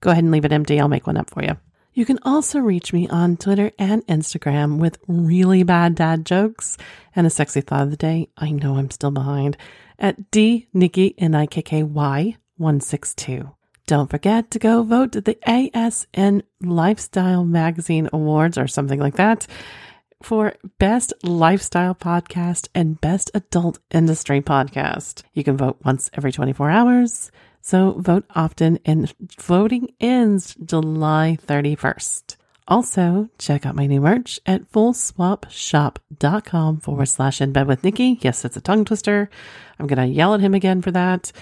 Go 0.00 0.10
ahead 0.10 0.24
and 0.24 0.32
leave 0.32 0.44
it 0.44 0.52
empty. 0.52 0.80
I'll 0.80 0.88
make 0.88 1.06
one 1.06 1.16
up 1.16 1.30
for 1.30 1.42
you. 1.42 1.56
You 1.92 2.06
can 2.06 2.18
also 2.22 2.60
reach 2.60 2.92
me 2.92 3.08
on 3.08 3.36
Twitter 3.36 3.72
and 3.78 4.06
Instagram 4.06 4.78
with 4.78 4.98
really 5.08 5.64
bad 5.64 5.96
dad 5.96 6.24
jokes 6.24 6.76
and 7.16 7.26
a 7.26 7.30
sexy 7.30 7.60
thought 7.60 7.82
of 7.82 7.90
the 7.90 7.96
day. 7.96 8.28
I 8.36 8.50
know 8.50 8.76
I'm 8.76 8.90
still 8.90 9.10
behind 9.10 9.56
at 9.98 10.30
D 10.30 10.68
Nikki 10.72 11.14
N 11.18 11.34
I 11.34 11.46
K 11.46 11.62
K 11.62 11.82
Y 11.82 12.36
162. 12.58 13.50
Don't 13.86 14.10
forget 14.10 14.50
to 14.50 14.58
go 14.58 14.82
vote 14.82 15.16
at 15.16 15.24
the 15.24 15.38
ASN 15.46 16.42
Lifestyle 16.60 17.44
Magazine 17.44 18.10
Awards 18.12 18.58
or 18.58 18.68
something 18.68 19.00
like 19.00 19.16
that 19.16 19.46
for 20.22 20.54
Best 20.78 21.14
Lifestyle 21.22 21.94
Podcast 21.94 22.68
and 22.74 23.00
Best 23.00 23.30
Adult 23.34 23.78
Industry 23.90 24.42
Podcast. 24.42 25.22
You 25.32 25.44
can 25.44 25.56
vote 25.56 25.78
once 25.84 26.10
every 26.12 26.32
24 26.32 26.70
hours. 26.70 27.30
So 27.60 27.92
vote 27.92 28.24
often 28.34 28.80
and 28.84 29.14
voting 29.40 29.94
ends 30.00 30.56
July 30.62 31.38
31st. 31.46 32.36
Also, 32.66 33.30
check 33.38 33.64
out 33.64 33.74
my 33.74 33.86
new 33.86 34.02
merch 34.02 34.38
at 34.44 34.70
fullswapshop.com 34.70 36.80
forward 36.80 37.06
slash 37.06 37.40
in 37.40 37.52
bed 37.52 37.66
with 37.66 37.82
Nikki. 37.82 38.18
Yes, 38.20 38.44
it's 38.44 38.58
a 38.58 38.60
tongue 38.60 38.84
twister. 38.84 39.30
I'm 39.78 39.86
going 39.86 40.06
to 40.06 40.14
yell 40.14 40.34
at 40.34 40.40
him 40.40 40.52
again 40.52 40.82
for 40.82 40.90
that. 40.90 41.32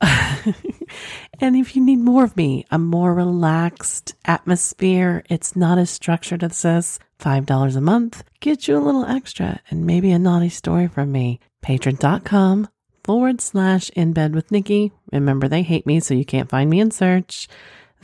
and 1.40 1.56
if 1.56 1.76
you 1.76 1.84
need 1.84 1.98
more 1.98 2.24
of 2.24 2.36
me, 2.36 2.66
a 2.70 2.78
more 2.78 3.14
relaxed 3.14 4.14
atmosphere, 4.24 5.24
it's 5.28 5.56
not 5.56 5.78
as 5.78 5.90
structured 5.90 6.42
as 6.42 6.62
this, 6.62 6.98
$5 7.20 7.76
a 7.76 7.80
month, 7.80 8.24
gets 8.40 8.68
you 8.68 8.76
a 8.76 8.80
little 8.80 9.06
extra 9.06 9.60
and 9.70 9.86
maybe 9.86 10.10
a 10.10 10.18
naughty 10.18 10.48
story 10.48 10.88
from 10.88 11.12
me. 11.12 11.40
Patreon.com 11.64 12.68
forward 13.02 13.40
slash 13.40 13.90
in 13.90 14.12
bed 14.12 14.34
with 14.34 14.50
Nikki. 14.50 14.92
Remember, 15.12 15.48
they 15.48 15.62
hate 15.62 15.86
me, 15.86 16.00
so 16.00 16.14
you 16.14 16.24
can't 16.24 16.50
find 16.50 16.68
me 16.68 16.80
in 16.80 16.90
search. 16.90 17.48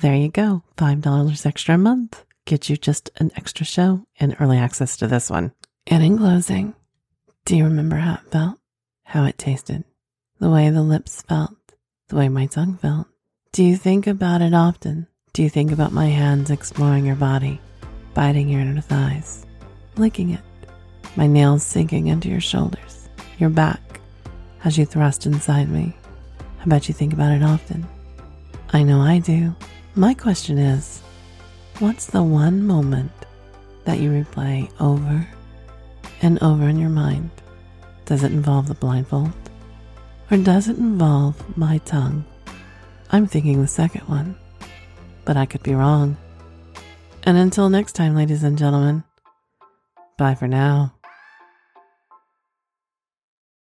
There 0.00 0.14
you 0.14 0.28
go. 0.28 0.62
$5 0.76 1.46
extra 1.46 1.74
a 1.74 1.78
month. 1.78 2.24
gets 2.46 2.70
you 2.70 2.76
just 2.76 3.10
an 3.16 3.30
extra 3.36 3.66
show 3.66 4.06
and 4.18 4.34
early 4.40 4.56
access 4.56 4.96
to 4.96 5.06
this 5.06 5.28
one. 5.30 5.52
And 5.86 6.02
in 6.02 6.18
closing, 6.18 6.74
do 7.44 7.56
you 7.56 7.64
remember 7.64 7.96
how 7.96 8.14
it 8.14 8.30
felt? 8.30 8.58
How 9.04 9.24
it 9.24 9.38
tasted? 9.38 9.84
The 10.38 10.50
way 10.50 10.70
the 10.70 10.82
lips 10.82 11.22
felt? 11.22 11.50
The 12.10 12.16
way 12.16 12.28
my 12.28 12.46
tongue 12.46 12.76
felt? 12.76 13.06
Do 13.52 13.62
you 13.62 13.76
think 13.76 14.08
about 14.08 14.42
it 14.42 14.52
often? 14.52 15.06
Do 15.32 15.44
you 15.44 15.48
think 15.48 15.70
about 15.70 15.92
my 15.92 16.06
hands 16.06 16.50
exploring 16.50 17.06
your 17.06 17.14
body, 17.14 17.60
biting 18.14 18.48
your 18.48 18.60
inner 18.62 18.80
thighs, 18.80 19.46
licking 19.96 20.30
it, 20.30 20.40
my 21.14 21.28
nails 21.28 21.62
sinking 21.62 22.08
into 22.08 22.28
your 22.28 22.40
shoulders, 22.40 23.08
your 23.38 23.48
back, 23.48 24.00
as 24.64 24.76
you 24.76 24.84
thrust 24.84 25.24
inside 25.24 25.68
me? 25.68 25.96
I 26.60 26.64
bet 26.64 26.88
you 26.88 26.94
think 26.94 27.12
about 27.12 27.30
it 27.30 27.44
often. 27.44 27.86
I 28.72 28.82
know 28.82 29.00
I 29.00 29.20
do. 29.20 29.54
My 29.94 30.12
question 30.12 30.58
is 30.58 31.02
what's 31.78 32.06
the 32.06 32.24
one 32.24 32.66
moment 32.66 33.12
that 33.84 34.00
you 34.00 34.10
replay 34.10 34.68
over 34.80 35.28
and 36.22 36.42
over 36.42 36.68
in 36.68 36.76
your 36.76 36.90
mind? 36.90 37.30
Does 38.04 38.24
it 38.24 38.32
involve 38.32 38.66
the 38.66 38.74
blindfold? 38.74 39.32
Or 40.30 40.36
does 40.36 40.68
it 40.68 40.78
involve 40.78 41.56
my 41.56 41.78
tongue? 41.78 42.24
I'm 43.10 43.26
thinking 43.26 43.60
the 43.60 43.66
second 43.66 44.02
one, 44.02 44.36
but 45.24 45.36
I 45.36 45.44
could 45.44 45.62
be 45.62 45.74
wrong. 45.74 46.16
And 47.24 47.36
until 47.36 47.68
next 47.68 47.92
time, 47.94 48.14
ladies 48.14 48.44
and 48.44 48.56
gentlemen, 48.56 49.02
bye 50.16 50.36
for 50.36 50.46
now. 50.46 50.94